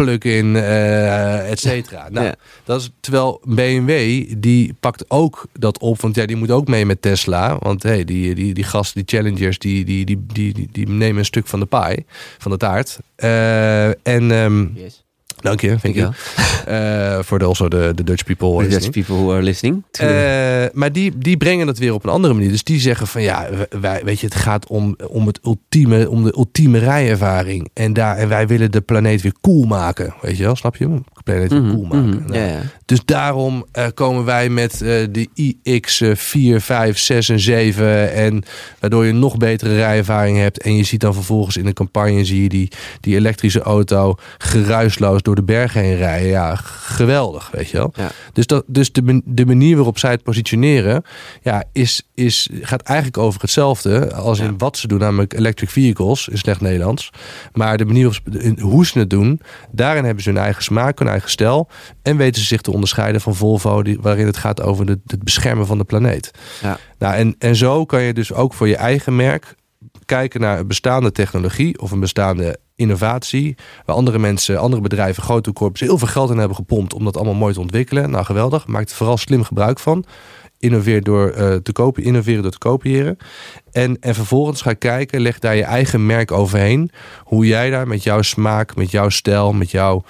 plug-in, 0.03 0.55
uh, 0.55 1.49
et 1.49 1.59
cetera. 1.59 2.09
Nou, 2.09 2.33
dat 2.63 2.81
is, 2.81 2.89
terwijl 2.99 3.41
BMW, 3.43 4.23
die 4.37 4.73
pakt 4.79 5.05
ook 5.07 5.47
dat 5.59 5.79
op, 5.79 6.01
want 6.01 6.15
ja, 6.15 6.25
die 6.25 6.35
moet 6.35 6.51
ook 6.51 6.67
mee 6.67 6.85
met 6.85 7.01
Tesla. 7.01 7.57
Want 7.59 7.83
hey, 7.83 8.03
die, 8.03 8.35
die, 8.35 8.53
die 8.53 8.63
gasten, 8.63 9.05
die 9.05 9.17
challengers, 9.17 9.57
die, 9.57 9.85
die, 9.85 10.05
die, 10.05 10.25
die, 10.33 10.69
die, 10.71 10.89
nemen 10.89 11.17
een 11.17 11.25
stuk 11.25 11.47
van 11.47 11.59
de 11.59 11.65
pie, 11.65 12.05
van 12.37 12.51
de 12.51 12.57
taart. 12.57 12.99
Uh, 13.17 13.87
en... 13.87 14.31
Um, 14.31 14.71
yes. 14.75 15.05
Dank 15.47 15.61
je, 15.61 15.75
thank 15.81 15.95
you. 15.95 16.11
Uh, 16.67 17.19
voor 17.27 17.39
de, 17.39 17.45
also 17.45 17.67
de, 17.67 17.91
de 17.95 18.03
Dutch 18.03 18.23
people. 18.23 18.63
The 18.63 18.69
Dutch 18.69 18.89
people 18.89 19.15
who 19.15 19.31
are 19.31 19.41
listening. 19.41 19.83
Uh, 20.01 20.65
maar 20.73 20.91
die, 20.91 21.17
die 21.17 21.37
brengen 21.37 21.65
dat 21.65 21.77
weer 21.77 21.93
op 21.93 22.03
een 22.03 22.09
andere 22.09 22.33
manier. 22.33 22.49
Dus 22.49 22.63
die 22.63 22.79
zeggen 22.79 23.07
van 23.07 23.21
ja, 23.21 23.49
wij, 23.69 24.01
weet 24.03 24.19
je, 24.19 24.25
het 24.25 24.35
gaat 24.35 24.67
om, 24.67 24.95
om, 25.07 25.27
het 25.27 25.39
ultieme, 25.43 26.09
om 26.09 26.23
de 26.23 26.33
ultieme 26.37 26.79
rijervaring. 26.79 27.69
En, 27.73 27.93
daar, 27.93 28.17
en 28.17 28.29
wij 28.29 28.47
willen 28.47 28.71
de 28.71 28.81
planeet 28.81 29.21
weer 29.21 29.33
cool 29.41 29.65
maken. 29.65 30.13
Weet 30.21 30.37
je 30.37 30.43
wel, 30.43 30.55
snap 30.55 30.75
je? 30.75 31.01
De 31.27 31.33
planeet 31.33 31.51
weer 31.51 31.61
mhm, 31.61 31.73
cool 31.73 31.83
maken. 31.83 32.05
Mm 32.05 32.11
-hmm, 32.11 32.27
nou, 32.27 32.39
ja, 32.39 32.45
ja. 32.45 32.61
Dus 32.85 32.99
daarom 33.05 33.65
uh, 33.77 33.85
komen 33.93 34.25
wij 34.25 34.49
met 34.49 34.73
uh, 34.73 35.05
de 35.11 35.27
iX 35.63 36.01
4, 36.13 36.61
5, 36.61 36.97
6 36.97 37.29
en 37.29 37.39
7. 37.39 38.13
En 38.13 38.43
waardoor 38.79 39.05
je 39.05 39.13
nog 39.13 39.37
betere 39.37 39.75
rijervaring 39.75 40.37
hebt. 40.37 40.61
En 40.61 40.75
je 40.75 40.83
ziet 40.83 40.99
dan 40.99 41.13
vervolgens 41.13 41.57
in 41.57 41.65
de 41.65 41.73
campagne 41.73 42.25
zie 42.25 42.43
je 42.43 42.49
die, 42.49 42.71
die 42.99 43.15
elektrische 43.15 43.61
auto 43.61 44.15
geruisloos 44.37 45.21
door 45.21 45.35
de 45.35 45.43
bergen 45.43 45.81
heen 45.81 45.95
rijden. 45.95 46.29
Ja, 46.29 46.55
geweldig, 46.55 47.49
weet 47.51 47.69
je 47.69 47.77
wel. 47.77 47.93
Ja. 47.95 48.11
Dus, 48.33 48.47
dat, 48.47 48.63
dus 48.67 48.91
de, 48.91 49.21
de 49.25 49.45
manier 49.45 49.75
waarop 49.75 49.97
zij 49.97 50.11
het 50.11 50.23
positioneren, 50.23 51.03
ja, 51.41 51.63
is, 51.73 52.01
is, 52.13 52.49
gaat 52.61 52.81
eigenlijk 52.81 53.17
over 53.17 53.41
hetzelfde 53.41 54.13
als 54.13 54.39
in 54.39 54.57
wat 54.57 54.77
ze 54.77 54.87
doen, 54.87 54.99
namelijk 54.99 55.33
electric 55.33 55.69
vehicles, 55.69 56.27
in 56.27 56.37
slecht 56.37 56.61
Nederlands. 56.61 57.09
Maar 57.53 57.77
de 57.77 57.85
manier 57.85 58.03
waarop 58.03 58.59
hoe 58.59 58.85
ze 58.85 58.99
het 58.99 59.09
doen, 59.09 59.41
daarin 59.71 60.03
hebben 60.03 60.23
ze 60.23 60.29
hun 60.29 60.39
eigen 60.39 60.63
smaak, 60.63 60.99
hun 60.99 61.07
eigen 61.17 61.31
stijl. 61.31 61.69
En 62.01 62.17
weten 62.17 62.41
ze 62.41 62.47
zich 62.47 62.61
te 62.61 62.71
onderscheiden 62.71 63.21
van 63.21 63.35
Volvo, 63.35 63.83
die, 63.83 63.97
waarin 64.01 64.25
het 64.25 64.37
gaat 64.37 64.61
over 64.61 64.85
de, 64.85 64.99
het 65.05 65.23
beschermen 65.23 65.67
van 65.67 65.77
de 65.77 65.83
planeet. 65.83 66.31
Ja. 66.61 66.79
Nou, 66.97 67.15
en, 67.15 67.35
en 67.39 67.55
zo 67.55 67.85
kan 67.85 68.01
je 68.01 68.13
dus 68.13 68.33
ook 68.33 68.53
voor 68.53 68.67
je 68.67 68.75
eigen 68.75 69.15
merk 69.15 69.55
kijken 70.05 70.41
naar 70.41 70.59
een 70.59 70.67
bestaande 70.67 71.11
technologie 71.11 71.79
of 71.81 71.91
een 71.91 71.99
bestaande 71.99 72.59
innovatie. 72.75 73.55
Waar 73.85 73.95
andere 73.95 74.19
mensen, 74.19 74.59
andere 74.59 74.81
bedrijven, 74.81 75.23
grote 75.23 75.53
corps 75.53 75.79
heel 75.79 75.97
veel 75.97 76.07
geld 76.07 76.29
in 76.29 76.37
hebben 76.37 76.57
gepompt 76.57 76.93
om 76.93 77.03
dat 77.03 77.15
allemaal 77.15 77.33
mooi 77.33 77.53
te 77.53 77.59
ontwikkelen. 77.59 78.09
Nou, 78.09 78.25
geweldig. 78.25 78.67
Maakt 78.67 78.89
er 78.89 78.95
vooral 78.95 79.17
slim 79.17 79.43
gebruik 79.43 79.79
van. 79.79 80.05
Innoveer 80.59 81.03
door 81.03 81.33
uh, 81.37 81.55
te 81.55 81.71
kopen, 81.71 82.03
innoveren 82.03 82.41
door 82.41 82.51
te 82.51 82.57
kopiëren. 82.57 83.17
En, 83.71 83.97
en 83.99 84.15
vervolgens 84.15 84.61
ga 84.61 84.73
kijken, 84.73 85.21
leg 85.21 85.39
daar 85.39 85.55
je 85.55 85.63
eigen 85.63 86.05
merk 86.05 86.31
overheen. 86.31 86.91
Hoe 87.23 87.45
jij 87.47 87.69
daar 87.69 87.87
met 87.87 88.03
jouw 88.03 88.21
smaak, 88.21 88.75
met 88.75 88.91
jouw 88.91 89.09
stijl, 89.09 89.53
met 89.53 89.71
jouw 89.71 90.03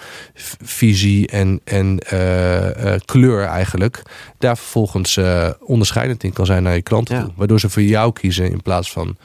visie 0.64 1.28
en, 1.28 1.62
en 1.64 2.00
uh, 2.14 2.84
uh, 2.84 2.94
kleur 3.06 3.44
eigenlijk. 3.44 4.02
Daar 4.38 4.58
vervolgens 4.58 5.20
onderscheidend 5.60 6.24
in 6.24 6.34
kan 6.34 6.46
zijn 6.46 6.64
naar 6.64 6.76
je 6.76 6.82
klanten. 6.82 7.24
Toe, 7.24 7.34
waardoor 7.36 7.60
ze 7.60 7.70
voor 7.70 7.82
jou 7.82 8.14
kiezen 8.14 8.52
in 8.52 8.62
plaats 8.62 8.92
van 8.92 9.18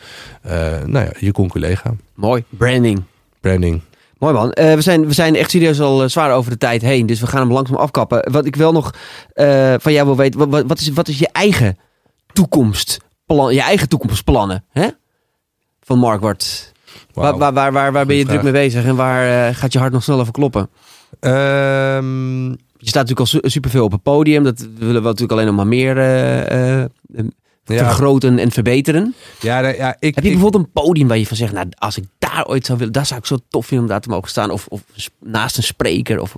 nou 0.86 1.04
ja, 1.04 1.12
je 1.18 1.32
conculega. 1.32 1.94
Mooi, 2.14 2.44
branding 2.48 3.02
branding. 3.42 3.80
Mooi 4.22 4.34
man. 4.34 4.54
Uh, 4.54 4.74
we, 4.74 4.80
zijn, 4.80 5.06
we 5.06 5.12
zijn 5.12 5.34
echt 5.36 5.50
serieus 5.50 5.80
al 5.80 6.02
uh, 6.02 6.08
zwaar 6.08 6.32
over 6.32 6.50
de 6.50 6.58
tijd 6.58 6.82
heen. 6.82 7.06
Dus 7.06 7.20
we 7.20 7.26
gaan 7.26 7.40
hem 7.40 7.52
langzaam 7.52 7.76
afkappen. 7.76 8.32
Wat 8.32 8.46
ik 8.46 8.56
wel 8.56 8.72
nog 8.72 8.94
uh, 9.34 9.74
van 9.78 9.92
jou 9.92 10.06
wil 10.06 10.16
weten. 10.16 10.50
Wat, 10.50 10.64
wat, 10.66 10.80
is, 10.80 10.88
wat 10.88 11.08
is 11.08 11.18
je 11.18 11.28
eigen 11.32 11.78
toekomstplan? 12.32 13.54
Je 13.54 13.60
eigen 13.60 13.88
toekomstplannen 13.88 14.64
hè? 14.70 14.88
van 15.80 15.98
Markwart? 15.98 16.72
Wow. 17.12 17.24
Waar, 17.24 17.38
waar, 17.38 17.52
waar, 17.52 17.72
waar, 17.72 17.92
waar 17.92 18.06
ben 18.06 18.16
je 18.16 18.24
druk 18.24 18.42
mee 18.42 18.52
bezig? 18.52 18.84
En 18.84 18.96
waar 18.96 19.54
gaat 19.54 19.72
je 19.72 19.78
hart 19.78 19.92
nog 19.92 20.02
snel 20.02 20.20
even 20.20 20.32
kloppen? 20.32 20.70
Um... 21.20 22.48
Je 22.76 22.88
staat 22.88 23.08
natuurlijk 23.08 23.44
al 23.44 23.50
superveel 23.50 23.84
op 23.84 23.92
het 23.92 24.02
podium. 24.02 24.44
Dat 24.44 24.68
willen 24.78 25.02
we 25.02 25.08
natuurlijk 25.08 25.32
alleen 25.32 25.46
nog 25.46 25.56
maar 25.56 25.66
meer 25.66 25.96
vergroten 27.64 28.38
en 28.38 28.50
verbeteren. 28.50 29.14
Ja, 29.40 29.68
ja, 29.68 29.96
ik, 29.98 30.14
Heb 30.14 30.24
je 30.24 30.30
bijvoorbeeld 30.30 30.64
een 30.64 30.72
podium 30.72 31.08
waar 31.08 31.18
je 31.18 31.26
van 31.26 31.36
zegt, 31.36 31.52
nou, 31.52 31.66
als 31.78 31.96
ik 31.96 32.04
daar 32.18 32.46
ooit 32.46 32.66
zou 32.66 32.78
willen, 32.78 32.92
daar 32.92 33.06
zou 33.06 33.20
ik 33.20 33.26
zo 33.26 33.38
tof 33.48 33.66
vinden 33.66 33.86
om 33.86 33.92
daar 33.92 34.00
te 34.00 34.08
mogen 34.08 34.28
staan. 34.28 34.50
Of, 34.50 34.66
of 34.68 34.80
naast 35.18 35.56
een 35.56 35.62
spreker 35.62 36.20
of 36.20 36.36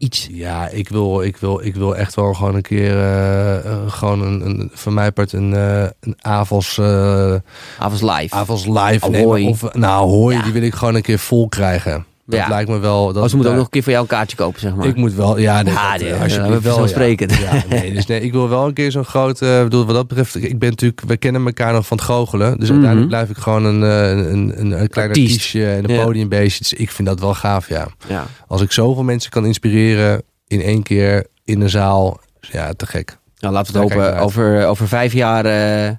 iets. 0.00 0.28
Ja, 0.30 0.68
ik 0.68 0.88
wil, 0.88 1.22
ik 1.22 1.36
wil, 1.36 1.60
ik 1.64 1.74
wil 1.74 1.96
echt 1.96 2.14
wel 2.14 2.34
gewoon 2.34 2.54
een 2.54 2.62
keer, 2.62 2.96
uh, 2.96 3.90
gewoon 3.90 4.22
een, 4.22 4.40
een, 4.40 4.70
van 4.72 4.94
mij 4.94 5.12
part 5.12 5.32
een, 5.32 5.52
uh, 5.52 5.86
een 6.00 6.16
avonds... 6.20 6.78
Uh, 6.78 7.34
avonds 7.78 8.02
live. 8.02 8.34
Avonds 8.34 8.66
live. 8.66 9.10
Nemen, 9.10 9.42
of, 9.42 9.72
nou, 9.72 10.08
hooi, 10.08 10.36
ja. 10.36 10.42
die 10.42 10.52
wil 10.52 10.62
ik 10.62 10.74
gewoon 10.74 10.94
een 10.94 11.02
keer 11.02 11.18
vol 11.18 11.48
krijgen. 11.48 12.06
Dat 12.30 12.40
ja. 12.40 12.48
lijkt 12.48 12.70
me 12.70 12.78
wel. 12.78 13.12
Dat, 13.12 13.22
oh, 13.22 13.28
ze 13.28 13.34
moeten 13.34 13.52
ook 13.52 13.58
nog 13.58 13.66
een 13.66 13.72
keer 13.72 13.82
voor 13.82 13.92
jou 13.92 14.04
een 14.04 14.10
kaartje 14.10 14.36
kopen, 14.36 14.60
zeg 14.60 14.74
maar. 14.74 14.86
Ik 14.86 14.96
moet 14.96 15.14
wel, 15.14 15.38
ja, 15.38 15.62
nee, 15.62 15.74
ah, 15.74 15.94
nee, 15.98 16.14
als 16.14 16.34
je 16.34 16.40
ja, 16.40 16.60
wel 16.60 16.88
spreken. 16.88 17.28
Ja, 17.28 17.64
nee, 17.68 17.92
dus 17.92 18.06
nee, 18.06 18.20
ik 18.20 18.32
wil 18.32 18.48
wel 18.48 18.66
een 18.66 18.72
keer 18.72 18.90
zo'n 18.90 19.04
grote. 19.04 19.46
Uh, 19.46 19.62
bedoel, 19.62 19.84
wat 19.84 19.94
dat 19.94 20.08
betreft, 20.08 20.42
ik 20.42 20.58
ben 20.58 20.68
natuurlijk, 20.68 21.00
we 21.06 21.16
kennen 21.16 21.44
elkaar 21.46 21.72
nog 21.72 21.86
van 21.86 21.96
het 21.96 22.06
goochelen. 22.06 22.58
Dus 22.58 22.70
mm 22.70 22.76
-hmm. 22.76 22.86
uiteindelijk 22.86 23.08
blijf 23.08 23.30
ik 23.30 23.36
gewoon 23.42 23.64
een, 23.64 23.82
een, 23.82 24.60
een, 24.60 24.80
een 24.80 24.88
klein 24.88 25.08
artiestje 25.08 25.70
en 25.70 25.90
een 25.90 26.04
podiumbeestje. 26.04 26.62
Dus 26.62 26.72
ik 26.72 26.90
vind 26.90 27.08
dat 27.08 27.20
wel 27.20 27.34
gaaf, 27.34 27.68
ja. 27.68 27.86
ja. 28.08 28.26
Als 28.46 28.60
ik 28.60 28.72
zoveel 28.72 29.02
mensen 29.02 29.30
kan 29.30 29.46
inspireren 29.46 30.22
in 30.46 30.62
één 30.62 30.82
keer 30.82 31.26
in 31.44 31.60
een 31.60 31.70
zaal, 31.70 32.20
ja, 32.40 32.72
te 32.72 32.86
gek. 32.86 33.18
Nou, 33.38 33.54
laten 33.54 33.72
we 33.72 33.78
het 33.78 33.92
hopen 33.92 34.18
over, 34.18 34.66
over 34.66 34.88
vijf 34.88 35.12
jaar 35.12 35.46
uh, 35.46 35.96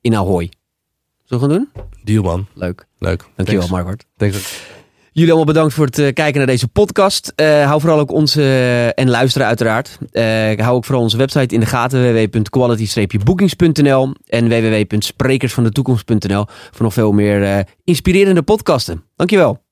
in 0.00 0.16
Ahoy. 0.16 0.50
Zullen 1.24 1.48
we 1.48 1.54
gaan 1.54 1.64
doen? 1.74 1.84
Deal, 2.02 2.22
man. 2.22 2.46
Leuk. 2.54 2.86
Leuk. 2.98 3.24
Dankjewel, 3.36 3.68
Margaret. 3.68 4.06
Thanks. 4.16 4.62
Jullie 5.14 5.32
allemaal 5.32 5.52
bedankt 5.52 5.74
voor 5.74 5.86
het 5.86 5.98
uh, 5.98 6.12
kijken 6.12 6.36
naar 6.36 6.46
deze 6.46 6.68
podcast. 6.68 7.32
Uh, 7.36 7.66
hou 7.66 7.80
vooral 7.80 7.98
ook 7.98 8.10
onze, 8.10 8.40
uh, 8.40 8.86
en 8.86 9.10
luisteren 9.10 9.46
uiteraard. 9.46 9.98
hou 10.60 10.76
ook 10.76 10.84
vooral 10.84 11.02
onze 11.02 11.16
website 11.16 11.54
in 11.54 11.60
de 11.60 11.66
gaten. 11.66 12.12
www.quality-bookings.nl 12.12 14.14
en 14.26 14.48
www.sprekersvandetoekomst.nl 14.48 16.46
voor 16.70 16.82
nog 16.82 16.92
veel 16.92 17.12
meer 17.12 17.66
inspirerende 17.84 18.42
podcasten. 18.42 19.04
Dankjewel. 19.16 19.63